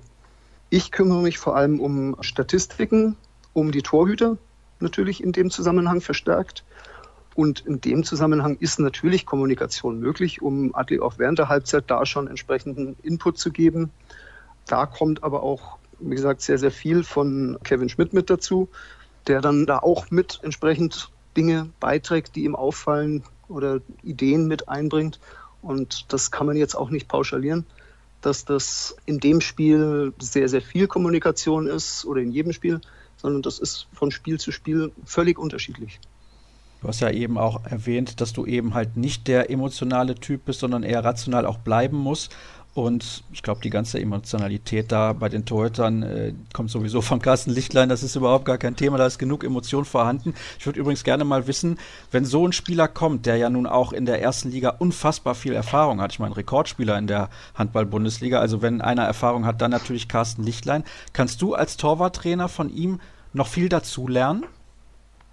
Ich 0.71 0.93
kümmere 0.93 1.21
mich 1.21 1.39
vor 1.39 1.57
allem 1.57 1.81
um 1.81 2.17
Statistiken, 2.21 3.17
um 3.53 3.73
die 3.73 3.83
Torhüter 3.83 4.39
natürlich 4.79 5.23
in 5.23 5.33
dem 5.33 5.51
Zusammenhang 5.51 6.01
verstärkt. 6.01 6.65
Und 7.35 7.61
in 7.61 7.81
dem 7.81 8.05
Zusammenhang 8.05 8.57
ist 8.59 8.79
natürlich 8.79 9.25
Kommunikation 9.25 9.99
möglich, 9.99 10.43
um 10.43 10.75
Adli 10.75 11.01
auch 11.01 11.19
während 11.19 11.39
der 11.39 11.49
Halbzeit 11.49 11.85
da 11.89 12.05
schon 12.05 12.29
entsprechenden 12.29 12.97
Input 13.03 13.39
zu 13.39 13.51
geben. 13.51 13.91
Da 14.67 14.87
kommt 14.87 15.23
aber 15.23 15.43
auch, 15.43 15.79
wie 15.99 16.15
gesagt, 16.15 16.41
sehr, 16.43 16.59
sehr 16.59 16.71
viel 16.71 17.05
von 17.05 17.59
Kevin 17.65 17.89
Schmidt 17.89 18.13
mit 18.13 18.31
dazu, 18.31 18.69
der 19.27 19.41
dann 19.41 19.67
da 19.67 19.79
auch 19.79 20.11
mit 20.11 20.41
entsprechend 20.43 21.11
Dinge 21.37 21.71
beiträgt, 21.81 22.37
die 22.37 22.45
ihm 22.45 22.57
auffallen 22.57 23.23
oder 23.49 23.81
Ideen 24.03 24.47
mit 24.47 24.69
einbringt. 24.69 25.21
Und 25.63 26.13
das 26.13 26.31
kann 26.31 26.47
man 26.47 26.57
jetzt 26.57 26.75
auch 26.75 26.91
nicht 26.91 27.09
pauschalieren, 27.09 27.67
dass 28.21 28.45
das 28.45 28.97
in 29.07 29.21
dem 29.21 29.41
Spiel 29.41 30.13
sehr, 30.19 30.49
sehr 30.49 30.63
viel 30.63 30.87
Kommunikation 30.87 31.67
ist 31.67 32.05
oder 32.05 32.21
in 32.21 32.33
jedem 32.33 32.53
Spiel, 32.53 32.81
sondern 33.17 33.43
das 33.43 33.59
ist 33.59 33.87
von 33.93 34.11
Spiel 34.11 34.41
zu 34.41 34.51
Spiel 34.53 34.93
völlig 35.05 35.39
unterschiedlich. 35.39 36.01
Du 36.81 36.89
hast 36.89 36.99
ja 36.99 37.11
eben 37.11 37.39
auch 37.39 37.65
erwähnt, 37.65 38.21
dass 38.21 38.33
du 38.33 38.45
eben 38.45 38.75
halt 38.75 38.97
nicht 38.97 39.29
der 39.29 39.51
emotionale 39.51 40.17
Typ 40.17 40.47
bist, 40.47 40.59
sondern 40.59 40.83
eher 40.83 41.05
rational 41.05 41.47
auch 41.47 41.59
bleiben 41.59 41.97
musst. 41.97 42.35
Und 42.75 43.23
ich 43.33 43.43
glaube, 43.43 43.61
die 43.61 43.69
ganze 43.69 44.01
Emotionalität 44.01 44.93
da 44.93 45.13
bei 45.13 45.29
den 45.29 45.45
Torhütern 45.45 46.03
äh, 46.03 46.33
kommt 46.55 46.71
sowieso 46.71 47.03
von 47.03 47.21
Carsten 47.21 47.51
Lichtlein. 47.51 47.91
Das 47.91 48.03
ist 48.03 48.17
überhaupt 48.17 48.47
gar 48.47 48.57
kein 48.57 48.77
Thema. 48.77 48.97
Da 48.97 49.07
ist 49.07 49.19
genug 49.19 49.45
Emotion 49.45 49.85
vorhanden. 49.85 50.33
Ich 50.59 50.65
würde 50.65 50.81
übrigens 50.81 51.05
gerne 51.05 51.25
mal 51.25 51.47
wissen, 51.47 51.79
wenn 52.13 52.25
so 52.25 52.47
ein 52.47 52.53
Spieler 52.53 52.89
kommt, 52.89 53.27
der 53.27 53.37
ja 53.37 53.51
nun 53.51 53.67
auch 53.67 53.93
in 53.93 54.07
der 54.07 54.23
ersten 54.23 54.51
Liga 54.51 54.71
unfassbar 54.71 55.35
viel 55.35 55.53
Erfahrung 55.53 56.01
hat. 56.01 56.13
Ich 56.13 56.19
meine, 56.19 56.35
Rekordspieler 56.35 56.97
in 56.97 57.07
der 57.07 57.29
Handball-Bundesliga. 57.57 58.41
Also 58.41 58.63
wenn 58.63 58.81
einer 58.81 59.05
Erfahrung 59.05 59.45
hat, 59.45 59.61
dann 59.61 59.71
natürlich 59.71 60.09
Carsten 60.09 60.43
Lichtlein. 60.43 60.83
Kannst 61.13 61.43
du 61.43 61.55
als 61.55 61.77
Torwarttrainer 61.77 62.49
von 62.49 62.71
ihm 62.71 63.01
noch 63.35 63.49
viel 63.49 63.69
dazu 63.69 64.09
lernen? 64.09 64.47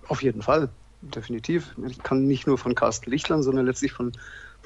Auf 0.09 0.23
jeden 0.23 0.41
Fall. 0.41 0.67
Definitiv. 1.01 1.73
Ich 1.87 2.03
kann 2.03 2.27
nicht 2.27 2.47
nur 2.47 2.57
von 2.57 2.75
Carsten 2.75 3.09
Lichtlein, 3.09 3.43
sondern 3.43 3.65
letztlich 3.65 3.93
von 3.93 4.11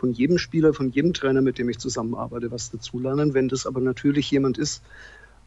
von 0.03 0.11
jedem 0.11 0.37
Spieler, 0.37 0.73
von 0.73 0.91
jedem 0.91 1.13
Trainer, 1.13 1.41
mit 1.41 1.57
dem 1.57 1.69
ich 1.69 1.79
zusammenarbeite, 1.79 2.51
was 2.51 2.69
dazulernen. 2.69 3.33
Wenn 3.33 3.47
das 3.47 3.65
aber 3.65 3.79
natürlich 3.79 4.29
jemand 4.31 4.57
ist, 4.57 4.83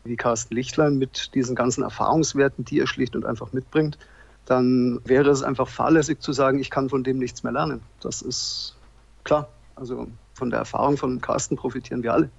wie 0.04 0.16
Carsten 0.16 0.54
Lichtlein 0.54 0.96
mit 0.96 1.34
diesen 1.34 1.54
ganzen 1.54 1.82
Erfahrungswerten, 1.82 2.64
die 2.64 2.80
er 2.80 2.86
schlicht 2.86 3.16
und 3.16 3.26
einfach 3.26 3.52
mitbringt, 3.52 3.98
dann 4.46 4.98
wäre 5.04 5.28
es 5.28 5.42
einfach 5.42 5.68
fahrlässig 5.68 6.20
zu 6.20 6.32
sagen, 6.32 6.58
ich 6.58 6.70
kann 6.70 6.88
von 6.88 7.04
dem 7.04 7.18
nichts 7.18 7.42
mehr 7.42 7.52
lernen. 7.52 7.82
Das 8.00 8.22
ist 8.22 8.76
klar. 9.24 9.50
Also 9.74 10.06
von 10.32 10.48
der 10.48 10.60
Erfahrung 10.60 10.96
von 10.96 11.20
Carsten 11.20 11.56
profitieren 11.56 12.02
wir 12.02 12.14
alle. 12.14 12.30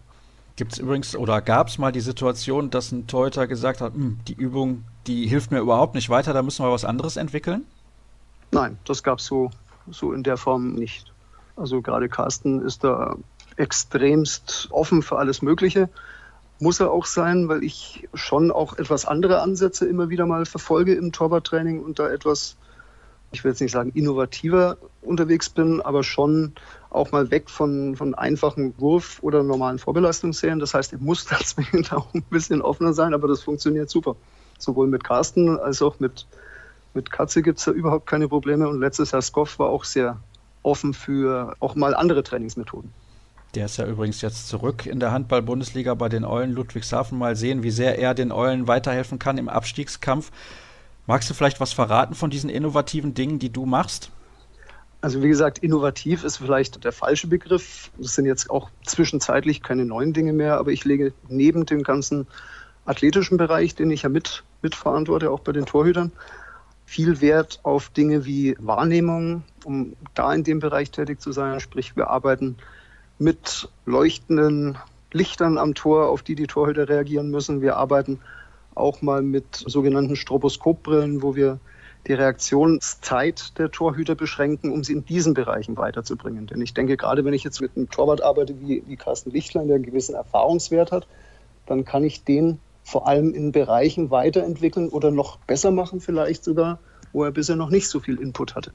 Gibt 0.55 0.73
es 0.73 0.79
übrigens 0.79 1.15
oder 1.15 1.39
gab 1.39 1.67
es 1.67 1.77
mal 1.77 1.91
die 1.91 2.01
Situation, 2.01 2.71
dass 2.71 2.91
ein 2.91 3.05
Torhüter 3.05 3.45
gesagt 3.45 3.79
hat, 3.79 3.93
hm, 3.93 4.17
die 4.27 4.33
Übung, 4.33 4.85
die 5.05 5.27
hilft 5.27 5.51
mir 5.51 5.59
überhaupt 5.59 5.93
nicht 5.93 6.09
weiter, 6.09 6.33
da 6.33 6.41
müssen 6.41 6.65
wir 6.65 6.71
was 6.71 6.83
anderes 6.83 7.15
entwickeln? 7.15 7.63
Nein, 8.49 8.79
das 8.85 9.03
gab 9.03 9.19
es 9.19 9.25
so, 9.25 9.51
so 9.91 10.13
in 10.13 10.23
der 10.23 10.37
Form 10.37 10.73
nicht. 10.73 11.13
Also 11.57 11.81
gerade 11.81 12.07
Carsten 12.07 12.61
ist 12.61 12.83
da 12.83 13.17
extremst 13.57 14.67
offen 14.71 15.01
für 15.01 15.17
alles 15.17 15.41
Mögliche. 15.41 15.89
Muss 16.59 16.79
er 16.79 16.91
auch 16.91 17.05
sein, 17.05 17.49
weil 17.49 17.63
ich 17.63 18.07
schon 18.13 18.51
auch 18.51 18.77
etwas 18.77 19.05
andere 19.05 19.41
Ansätze 19.41 19.87
immer 19.87 20.09
wieder 20.09 20.25
mal 20.25 20.45
verfolge 20.45 20.93
im 20.93 21.11
Torwarttraining 21.11 21.83
und 21.83 21.99
da 21.99 22.09
etwas, 22.09 22.57
ich 23.31 23.43
will 23.43 23.51
jetzt 23.51 23.61
nicht 23.61 23.71
sagen 23.71 23.91
innovativer 23.93 24.77
unterwegs 25.01 25.49
bin, 25.49 25.81
aber 25.81 26.03
schon 26.03 26.53
auch 26.91 27.11
mal 27.11 27.31
weg 27.31 27.49
von, 27.49 27.95
von 27.95 28.13
einfachen 28.13 28.75
Wurf- 28.77 29.19
oder 29.21 29.43
normalen 29.43 29.79
Vorbelastungsserien. 29.79 30.59
Das 30.59 30.75
heißt, 30.75 30.93
er 30.93 30.99
muss 30.99 31.25
deswegen 31.39 31.87
auch 31.89 32.13
ein 32.13 32.23
bisschen 32.23 32.61
offener 32.61 32.93
sein, 32.93 33.13
aber 33.15 33.27
das 33.27 33.41
funktioniert 33.41 33.89
super. 33.89 34.15
Sowohl 34.59 34.87
mit 34.87 35.03
Carsten 35.03 35.59
als 35.59 35.81
auch 35.81 35.99
mit, 35.99 36.27
mit 36.93 37.11
Katze 37.11 37.41
gibt 37.41 37.59
es 37.59 37.65
da 37.65 37.71
überhaupt 37.71 38.07
keine 38.07 38.27
Probleme. 38.27 38.67
Und 38.67 38.79
letztes 38.79 39.11
Jahr 39.11 39.21
Skoff 39.21 39.59
war 39.59 39.69
auch 39.69 39.83
sehr 39.83 40.19
offen 40.67 40.93
für 40.93 41.55
auch 41.59 41.75
mal 41.75 41.95
andere 41.95 42.21
Trainingsmethoden. 42.23 42.91
Der 43.55 43.65
ist 43.65 43.77
ja 43.77 43.87
übrigens 43.87 44.21
jetzt 44.21 44.47
zurück 44.47 44.85
in 44.85 44.99
der 44.99 45.11
Handball-Bundesliga 45.11 45.95
bei 45.95 46.09
den 46.09 46.25
Eulen 46.25 46.51
Ludwigshafen. 46.51 47.17
Mal 47.17 47.35
sehen, 47.35 47.63
wie 47.63 47.71
sehr 47.71 47.97
er 47.97 48.13
den 48.13 48.31
Eulen 48.31 48.67
weiterhelfen 48.67 49.17
kann 49.17 49.37
im 49.37 49.49
Abstiegskampf. 49.49 50.31
Magst 51.07 51.29
du 51.29 51.33
vielleicht 51.33 51.59
was 51.59 51.73
verraten 51.73 52.13
von 52.13 52.29
diesen 52.29 52.49
innovativen 52.49 53.13
Dingen, 53.13 53.39
die 53.39 53.49
du 53.49 53.65
machst? 53.65 54.11
Also 54.99 55.23
wie 55.23 55.29
gesagt, 55.29 55.59
innovativ 55.59 56.23
ist 56.23 56.37
vielleicht 56.37 56.83
der 56.83 56.91
falsche 56.91 57.27
Begriff. 57.27 57.91
Das 57.97 58.15
sind 58.15 58.25
jetzt 58.25 58.49
auch 58.49 58.69
zwischenzeitlich 58.85 59.63
keine 59.63 59.85
neuen 59.85 60.11
Dinge 60.11 60.33
mehr, 60.33 60.57
aber 60.57 60.71
ich 60.71 60.83
lege 60.83 61.13
neben 61.29 61.65
dem 61.65 61.83
ganzen 61.83 62.27
athletischen 62.85 63.37
Bereich, 63.37 63.75
den 63.75 63.89
ich 63.91 64.03
ja 64.03 64.09
mit, 64.09 64.43
mitverantworte, 64.61 65.31
auch 65.31 65.39
bei 65.39 65.51
den 65.51 65.65
Torhütern, 65.65 66.11
viel 66.87 67.19
Wert 67.19 67.59
auf 67.63 67.89
Dinge 67.89 68.25
wie 68.25 68.55
Wahrnehmung, 68.59 69.43
um 69.65 69.93
da 70.13 70.33
in 70.33 70.45
dem 70.45 70.59
Bereich 70.59 70.89
tätig 70.89 71.21
zu 71.21 71.33
sein. 71.33 71.59
Sprich, 71.59 71.97
wir 71.97 72.09
arbeiten 72.09 72.55
mit 73.19 73.69
leuchtenden 73.85 74.77
Lichtern 75.11 75.57
am 75.57 75.75
Tor, 75.75 76.07
auf 76.07 76.23
die 76.23 76.35
die 76.35 76.47
Torhüter 76.47 76.87
reagieren 76.87 77.29
müssen. 77.29 77.61
Wir 77.61 77.75
arbeiten 77.75 78.21
auch 78.73 79.01
mal 79.01 79.21
mit 79.21 79.63
sogenannten 79.65 80.15
Stroboskopbrillen, 80.15 81.21
wo 81.21 81.35
wir 81.35 81.59
die 82.07 82.13
Reaktionszeit 82.13 83.57
der 83.59 83.69
Torhüter 83.69 84.15
beschränken, 84.15 84.71
um 84.71 84.85
sie 84.85 84.93
in 84.93 85.03
diesen 85.03 85.33
Bereichen 85.33 85.75
weiterzubringen. 85.75 86.47
Denn 86.47 86.61
ich 86.61 86.73
denke, 86.73 86.95
gerade 86.95 87.25
wenn 87.25 87.33
ich 87.33 87.43
jetzt 87.43 87.59
mit 87.59 87.75
einem 87.75 87.89
Torwart 87.89 88.21
arbeite 88.21 88.61
wie, 88.61 88.81
wie 88.87 88.95
Carsten 88.95 89.31
Lichtlein, 89.31 89.67
der 89.67 89.75
einen 89.75 89.85
gewissen 89.85 90.15
Erfahrungswert 90.15 90.93
hat, 90.93 91.05
dann 91.65 91.83
kann 91.83 92.05
ich 92.05 92.23
den 92.23 92.59
vor 92.87 93.05
allem 93.05 93.33
in 93.33 93.51
Bereichen 93.51 94.11
weiterentwickeln 94.11 94.87
oder 94.87 95.11
noch 95.11 95.39
besser 95.39 95.71
machen 95.71 95.99
vielleicht 95.99 96.45
sogar, 96.45 96.79
wo 97.11 97.25
er 97.25 97.31
bisher 97.31 97.57
noch 97.57 97.69
nicht 97.69 97.89
so 97.89 97.99
viel 97.99 98.17
Input 98.17 98.55
hatte. 98.55 98.71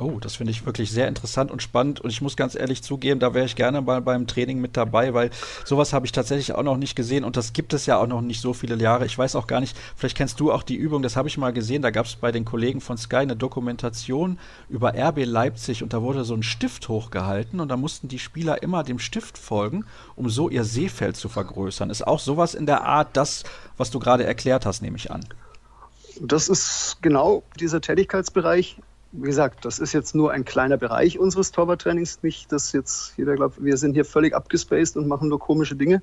Oh, 0.00 0.18
das 0.18 0.36
finde 0.36 0.50
ich 0.50 0.64
wirklich 0.64 0.90
sehr 0.90 1.08
interessant 1.08 1.50
und 1.50 1.62
spannend. 1.62 2.00
Und 2.00 2.10
ich 2.10 2.20
muss 2.22 2.36
ganz 2.36 2.54
ehrlich 2.54 2.82
zugeben, 2.82 3.20
da 3.20 3.34
wäre 3.34 3.44
ich 3.44 3.54
gerne 3.54 3.80
mal 3.82 4.00
beim 4.00 4.26
Training 4.26 4.60
mit 4.60 4.76
dabei, 4.76 5.14
weil 5.14 5.30
sowas 5.64 5.92
habe 5.92 6.06
ich 6.06 6.12
tatsächlich 6.12 6.54
auch 6.54 6.62
noch 6.62 6.76
nicht 6.76 6.96
gesehen. 6.96 7.24
Und 7.24 7.36
das 7.36 7.52
gibt 7.52 7.72
es 7.72 7.86
ja 7.86 7.98
auch 7.98 8.06
noch 8.06 8.22
nicht 8.22 8.40
so 8.40 8.54
viele 8.54 8.76
Jahre. 8.76 9.04
Ich 9.04 9.18
weiß 9.18 9.36
auch 9.36 9.46
gar 9.46 9.60
nicht, 9.60 9.76
vielleicht 9.96 10.16
kennst 10.16 10.40
du 10.40 10.50
auch 10.50 10.62
die 10.62 10.76
Übung, 10.76 11.02
das 11.02 11.16
habe 11.16 11.28
ich 11.28 11.36
mal 11.36 11.52
gesehen. 11.52 11.82
Da 11.82 11.90
gab 11.90 12.06
es 12.06 12.16
bei 12.16 12.32
den 12.32 12.44
Kollegen 12.44 12.80
von 12.80 12.96
Sky 12.96 13.16
eine 13.16 13.36
Dokumentation 13.36 14.38
über 14.68 14.94
RB 14.94 15.24
Leipzig 15.24 15.82
und 15.82 15.92
da 15.92 16.02
wurde 16.02 16.24
so 16.24 16.34
ein 16.34 16.42
Stift 16.42 16.88
hochgehalten 16.88 17.60
und 17.60 17.68
da 17.68 17.76
mussten 17.76 18.08
die 18.08 18.18
Spieler 18.18 18.62
immer 18.62 18.82
dem 18.82 18.98
Stift 18.98 19.36
folgen, 19.36 19.84
um 20.16 20.30
so 20.30 20.48
ihr 20.48 20.64
Seefeld 20.64 21.16
zu 21.16 21.28
vergrößern. 21.28 21.90
Ist 21.90 22.06
auch 22.06 22.20
sowas 22.20 22.54
in 22.54 22.66
der 22.66 22.84
Art 22.84 23.16
das, 23.16 23.44
was 23.76 23.90
du 23.90 23.98
gerade 23.98 24.24
erklärt 24.24 24.66
hast, 24.66 24.82
nehme 24.82 24.96
ich 24.96 25.10
an. 25.10 25.24
Das 26.20 26.48
ist 26.48 26.98
genau 27.00 27.42
dieser 27.58 27.80
Tätigkeitsbereich, 27.80 28.76
wie 29.12 29.26
gesagt, 29.26 29.64
das 29.64 29.78
ist 29.78 29.92
jetzt 29.92 30.14
nur 30.14 30.32
ein 30.32 30.44
kleiner 30.44 30.76
Bereich 30.76 31.18
unseres 31.18 31.50
Torwarttrainings. 31.50 32.22
Nicht, 32.22 32.52
dass 32.52 32.72
jetzt 32.72 33.14
jeder 33.16 33.34
glaubt, 33.34 33.62
wir 33.62 33.76
sind 33.76 33.94
hier 33.94 34.04
völlig 34.04 34.34
abgespaced 34.34 34.96
und 34.96 35.08
machen 35.08 35.28
nur 35.28 35.38
komische 35.38 35.76
Dinge. 35.76 36.02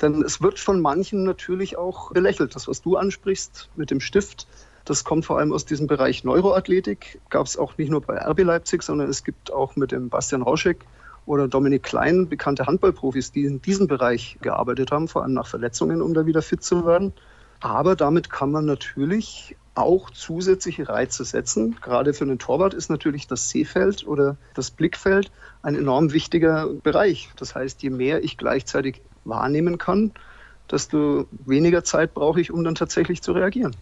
Denn 0.00 0.22
es 0.22 0.40
wird 0.40 0.60
von 0.60 0.80
manchen 0.80 1.24
natürlich 1.24 1.76
auch 1.76 2.12
belächelt. 2.12 2.54
Das, 2.54 2.68
was 2.68 2.82
du 2.82 2.96
ansprichst 2.96 3.68
mit 3.74 3.90
dem 3.90 4.00
Stift, 4.00 4.46
das 4.84 5.02
kommt 5.02 5.26
vor 5.26 5.38
allem 5.38 5.52
aus 5.52 5.64
diesem 5.64 5.88
Bereich 5.88 6.22
Neuroathletik. 6.22 7.20
Gab 7.28 7.46
es 7.46 7.56
auch 7.56 7.76
nicht 7.76 7.90
nur 7.90 8.00
bei 8.00 8.16
RB 8.16 8.40
Leipzig, 8.44 8.82
sondern 8.84 9.08
es 9.10 9.24
gibt 9.24 9.52
auch 9.52 9.74
mit 9.74 9.90
dem 9.90 10.08
Bastian 10.08 10.42
Rauschek 10.42 10.78
oder 11.26 11.48
Dominik 11.48 11.82
Klein 11.82 12.28
bekannte 12.28 12.66
Handballprofis, 12.66 13.32
die 13.32 13.44
in 13.44 13.60
diesem 13.60 13.88
Bereich 13.88 14.38
gearbeitet 14.40 14.92
haben, 14.92 15.08
vor 15.08 15.24
allem 15.24 15.34
nach 15.34 15.48
Verletzungen, 15.48 16.00
um 16.00 16.14
da 16.14 16.24
wieder 16.24 16.40
fit 16.40 16.62
zu 16.62 16.86
werden. 16.86 17.12
Aber 17.60 17.96
damit 17.96 18.30
kann 18.30 18.52
man 18.52 18.64
natürlich 18.64 19.56
auch 19.80 20.10
zusätzliche 20.10 20.88
Reize 20.88 21.24
setzen. 21.24 21.76
Gerade 21.80 22.14
für 22.14 22.24
einen 22.24 22.38
Torwart 22.38 22.74
ist 22.74 22.90
natürlich 22.90 23.26
das 23.26 23.48
Sehfeld 23.50 24.06
oder 24.06 24.36
das 24.54 24.70
Blickfeld 24.70 25.30
ein 25.62 25.74
enorm 25.74 26.12
wichtiger 26.12 26.68
Bereich. 26.68 27.30
Das 27.36 27.54
heißt, 27.54 27.82
je 27.82 27.90
mehr 27.90 28.22
ich 28.22 28.36
gleichzeitig 28.36 29.02
wahrnehmen 29.24 29.78
kann, 29.78 30.12
desto 30.70 31.26
weniger 31.30 31.84
Zeit 31.84 32.14
brauche 32.14 32.40
ich, 32.40 32.50
um 32.50 32.64
dann 32.64 32.74
tatsächlich 32.74 33.22
zu 33.22 33.32
reagieren. 33.32 33.74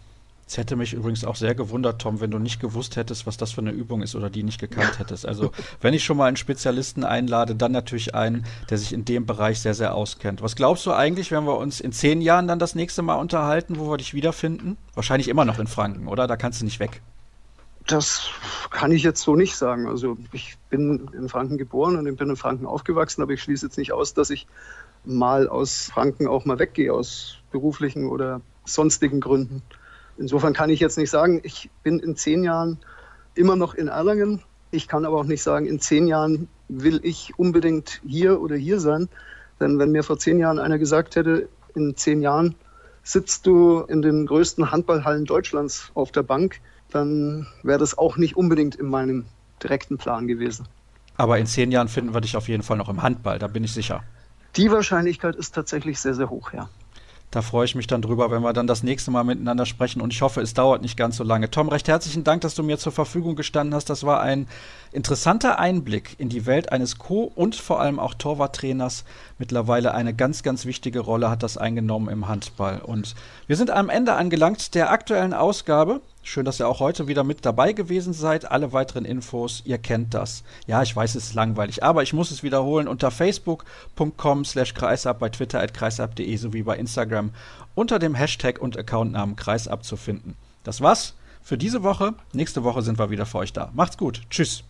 Es 0.47 0.57
hätte 0.57 0.77
mich 0.77 0.93
übrigens 0.93 1.25
auch 1.25 1.35
sehr 1.35 1.55
gewundert, 1.55 2.01
Tom, 2.01 2.21
wenn 2.21 2.31
du 2.31 2.39
nicht 2.39 2.61
gewusst 2.61 2.95
hättest, 2.95 3.27
was 3.27 3.35
das 3.35 3.51
für 3.51 3.59
eine 3.59 3.71
Übung 3.71 4.01
ist 4.01 4.15
oder 4.15 4.29
die 4.29 4.43
nicht 4.43 4.61
gekannt 4.61 4.97
hättest. 4.97 5.25
Also, 5.25 5.51
wenn 5.81 5.93
ich 5.93 6.05
schon 6.05 6.15
mal 6.15 6.27
einen 6.27 6.37
Spezialisten 6.37 7.03
einlade, 7.03 7.53
dann 7.53 7.73
natürlich 7.73 8.15
einen, 8.15 8.45
der 8.69 8.77
sich 8.77 8.93
in 8.93 9.03
dem 9.03 9.25
Bereich 9.25 9.59
sehr, 9.59 9.73
sehr 9.73 9.93
auskennt. 9.93 10.41
Was 10.41 10.55
glaubst 10.55 10.85
du 10.85 10.93
eigentlich, 10.93 11.31
wenn 11.31 11.43
wir 11.43 11.57
uns 11.57 11.81
in 11.81 11.91
zehn 11.91 12.21
Jahren 12.21 12.47
dann 12.47 12.59
das 12.59 12.75
nächste 12.75 13.01
Mal 13.01 13.15
unterhalten, 13.15 13.77
wo 13.77 13.91
wir 13.91 13.97
dich 13.97 14.13
wiederfinden? 14.13 14.77
Wahrscheinlich 14.93 15.27
immer 15.27 15.43
noch 15.43 15.59
in 15.59 15.67
Franken, 15.67 16.07
oder? 16.07 16.27
Da 16.27 16.37
kannst 16.37 16.61
du 16.61 16.65
nicht 16.65 16.79
weg. 16.79 17.01
Das 17.85 18.29
kann 18.69 18.93
ich 18.93 19.03
jetzt 19.03 19.21
so 19.21 19.35
nicht 19.35 19.57
sagen. 19.57 19.85
Also 19.87 20.17
ich 20.31 20.57
bin 20.69 21.09
in 21.11 21.27
Franken 21.27 21.57
geboren 21.57 21.97
und 21.97 22.07
ich 22.07 22.15
bin 22.15 22.29
in 22.29 22.37
Franken 22.37 22.65
aufgewachsen, 22.65 23.21
aber 23.21 23.33
ich 23.33 23.41
schließe 23.41 23.65
jetzt 23.65 23.77
nicht 23.77 23.91
aus, 23.91 24.13
dass 24.13 24.29
ich 24.29 24.47
mal 25.03 25.49
aus 25.49 25.89
Franken 25.93 26.27
auch 26.27 26.45
mal 26.45 26.59
weggehe, 26.59 26.93
aus 26.93 27.37
beruflichen 27.51 28.05
oder 28.05 28.39
sonstigen 28.63 29.19
Gründen. 29.19 29.61
Insofern 30.17 30.53
kann 30.53 30.69
ich 30.69 30.79
jetzt 30.79 30.97
nicht 30.97 31.09
sagen, 31.09 31.41
ich 31.43 31.69
bin 31.83 31.99
in 31.99 32.15
zehn 32.15 32.43
Jahren 32.43 32.79
immer 33.35 33.55
noch 33.55 33.75
in 33.75 33.87
Erlangen. 33.87 34.41
Ich 34.71 34.87
kann 34.87 35.05
aber 35.05 35.17
auch 35.17 35.25
nicht 35.25 35.43
sagen, 35.43 35.65
in 35.65 35.79
zehn 35.79 36.07
Jahren 36.07 36.47
will 36.67 36.99
ich 37.03 37.37
unbedingt 37.37 38.01
hier 38.05 38.41
oder 38.41 38.55
hier 38.55 38.79
sein. 38.79 39.09
Denn 39.59 39.79
wenn 39.79 39.91
mir 39.91 40.03
vor 40.03 40.17
zehn 40.17 40.39
Jahren 40.39 40.59
einer 40.59 40.77
gesagt 40.77 41.15
hätte, 41.15 41.49
in 41.75 41.95
zehn 41.95 42.21
Jahren 42.21 42.55
sitzt 43.03 43.45
du 43.47 43.81
in 43.81 44.01
den 44.01 44.25
größten 44.25 44.71
Handballhallen 44.71 45.25
Deutschlands 45.25 45.91
auf 45.93 46.11
der 46.11 46.23
Bank, 46.23 46.59
dann 46.91 47.47
wäre 47.63 47.79
das 47.79 47.97
auch 47.97 48.17
nicht 48.17 48.35
unbedingt 48.35 48.75
in 48.75 48.87
meinem 48.87 49.25
direkten 49.63 49.97
Plan 49.97 50.27
gewesen. 50.27 50.67
Aber 51.15 51.39
in 51.39 51.47
zehn 51.47 51.71
Jahren 51.71 51.87
finden 51.87 52.13
wir 52.13 52.21
dich 52.21 52.37
auf 52.37 52.47
jeden 52.47 52.63
Fall 52.63 52.77
noch 52.77 52.89
im 52.89 53.01
Handball, 53.01 53.39
da 53.39 53.47
bin 53.47 53.63
ich 53.63 53.73
sicher. 53.73 54.03
Die 54.55 54.71
Wahrscheinlichkeit 54.71 55.35
ist 55.35 55.55
tatsächlich 55.55 55.99
sehr, 55.99 56.13
sehr 56.13 56.29
hoch, 56.29 56.53
ja. 56.53 56.69
Da 57.29 57.41
freue 57.41 57.65
ich 57.65 57.75
mich 57.75 57.87
dann 57.87 58.01
drüber, 58.01 58.31
wenn 58.31 58.41
wir 58.41 58.53
dann 58.53 58.67
das 58.67 58.83
nächste 58.83 59.11
Mal 59.11 59.25
miteinander 59.25 59.65
sprechen 59.65 60.01
und 60.01 60.13
ich 60.13 60.21
hoffe, 60.21 60.39
es 60.39 60.53
dauert 60.53 60.81
nicht 60.81 60.95
ganz 60.95 61.17
so 61.17 61.25
lange. 61.25 61.51
Tom, 61.51 61.67
recht 61.67 61.89
herzlichen 61.89 62.23
Dank, 62.23 62.39
dass 62.41 62.55
du 62.55 62.63
mir 62.63 62.77
zur 62.77 62.93
Verfügung 62.93 63.35
gestanden 63.35 63.75
hast. 63.75 63.89
Das 63.89 64.05
war 64.05 64.21
ein 64.21 64.47
interessanter 64.93 65.59
Einblick 65.59 66.15
in 66.19 66.29
die 66.29 66.45
Welt 66.45 66.71
eines 66.71 66.97
Co- 66.97 67.29
und 67.35 67.55
vor 67.55 67.81
allem 67.81 67.99
auch 67.99 68.13
Torwarttrainers. 68.13 69.03
Mittlerweile 69.39 69.93
eine 69.93 70.13
ganz, 70.13 70.41
ganz 70.41 70.65
wichtige 70.65 71.01
Rolle 71.01 71.29
hat 71.29 71.43
das 71.43 71.57
eingenommen 71.57 72.07
im 72.07 72.29
Handball. 72.29 72.79
Und 72.79 73.13
wir 73.45 73.57
sind 73.57 73.71
am 73.71 73.89
Ende 73.89 74.13
angelangt 74.13 74.73
der 74.73 74.89
aktuellen 74.89 75.33
Ausgabe. 75.33 75.99
Schön, 76.29 76.43
dass 76.43 76.59
ihr 76.59 76.67
auch 76.67 76.81
heute 76.81 77.07
wieder 77.07 77.23
mit 77.23 77.45
dabei 77.45 77.71
gewesen 77.71 78.11
seid. 78.11 78.51
Alle 78.51 78.73
weiteren 78.73 79.05
Infos, 79.05 79.61
ihr 79.63 79.77
kennt 79.77 80.13
das. 80.13 80.43
Ja, 80.65 80.83
ich 80.83 80.93
weiß, 80.93 81.15
es 81.15 81.27
ist 81.27 81.35
langweilig, 81.35 81.83
aber 81.83 82.03
ich 82.03 82.11
muss 82.11 82.31
es 82.31 82.43
wiederholen 82.43 82.89
unter 82.89 83.11
facebook.com 83.11 84.43
slash 84.43 84.73
kreisab, 84.73 85.19
bei 85.19 85.29
Twitter 85.29 85.61
at 85.61 85.73
kreisab.de 85.73 86.35
sowie 86.35 86.63
bei 86.63 86.75
Instagram 86.75 87.31
unter 87.75 87.97
dem 87.97 88.13
Hashtag 88.13 88.59
und 88.59 88.77
Accountnamen 88.77 89.37
kreisab 89.37 89.85
zu 89.85 89.95
finden. 89.95 90.35
Das 90.65 90.81
war's 90.81 91.13
für 91.41 91.57
diese 91.57 91.81
Woche. 91.83 92.13
Nächste 92.33 92.65
Woche 92.65 92.81
sind 92.81 92.99
wir 92.99 93.09
wieder 93.09 93.25
für 93.25 93.37
euch 93.37 93.53
da. 93.53 93.71
Macht's 93.73 93.97
gut. 93.97 94.23
Tschüss. 94.29 94.65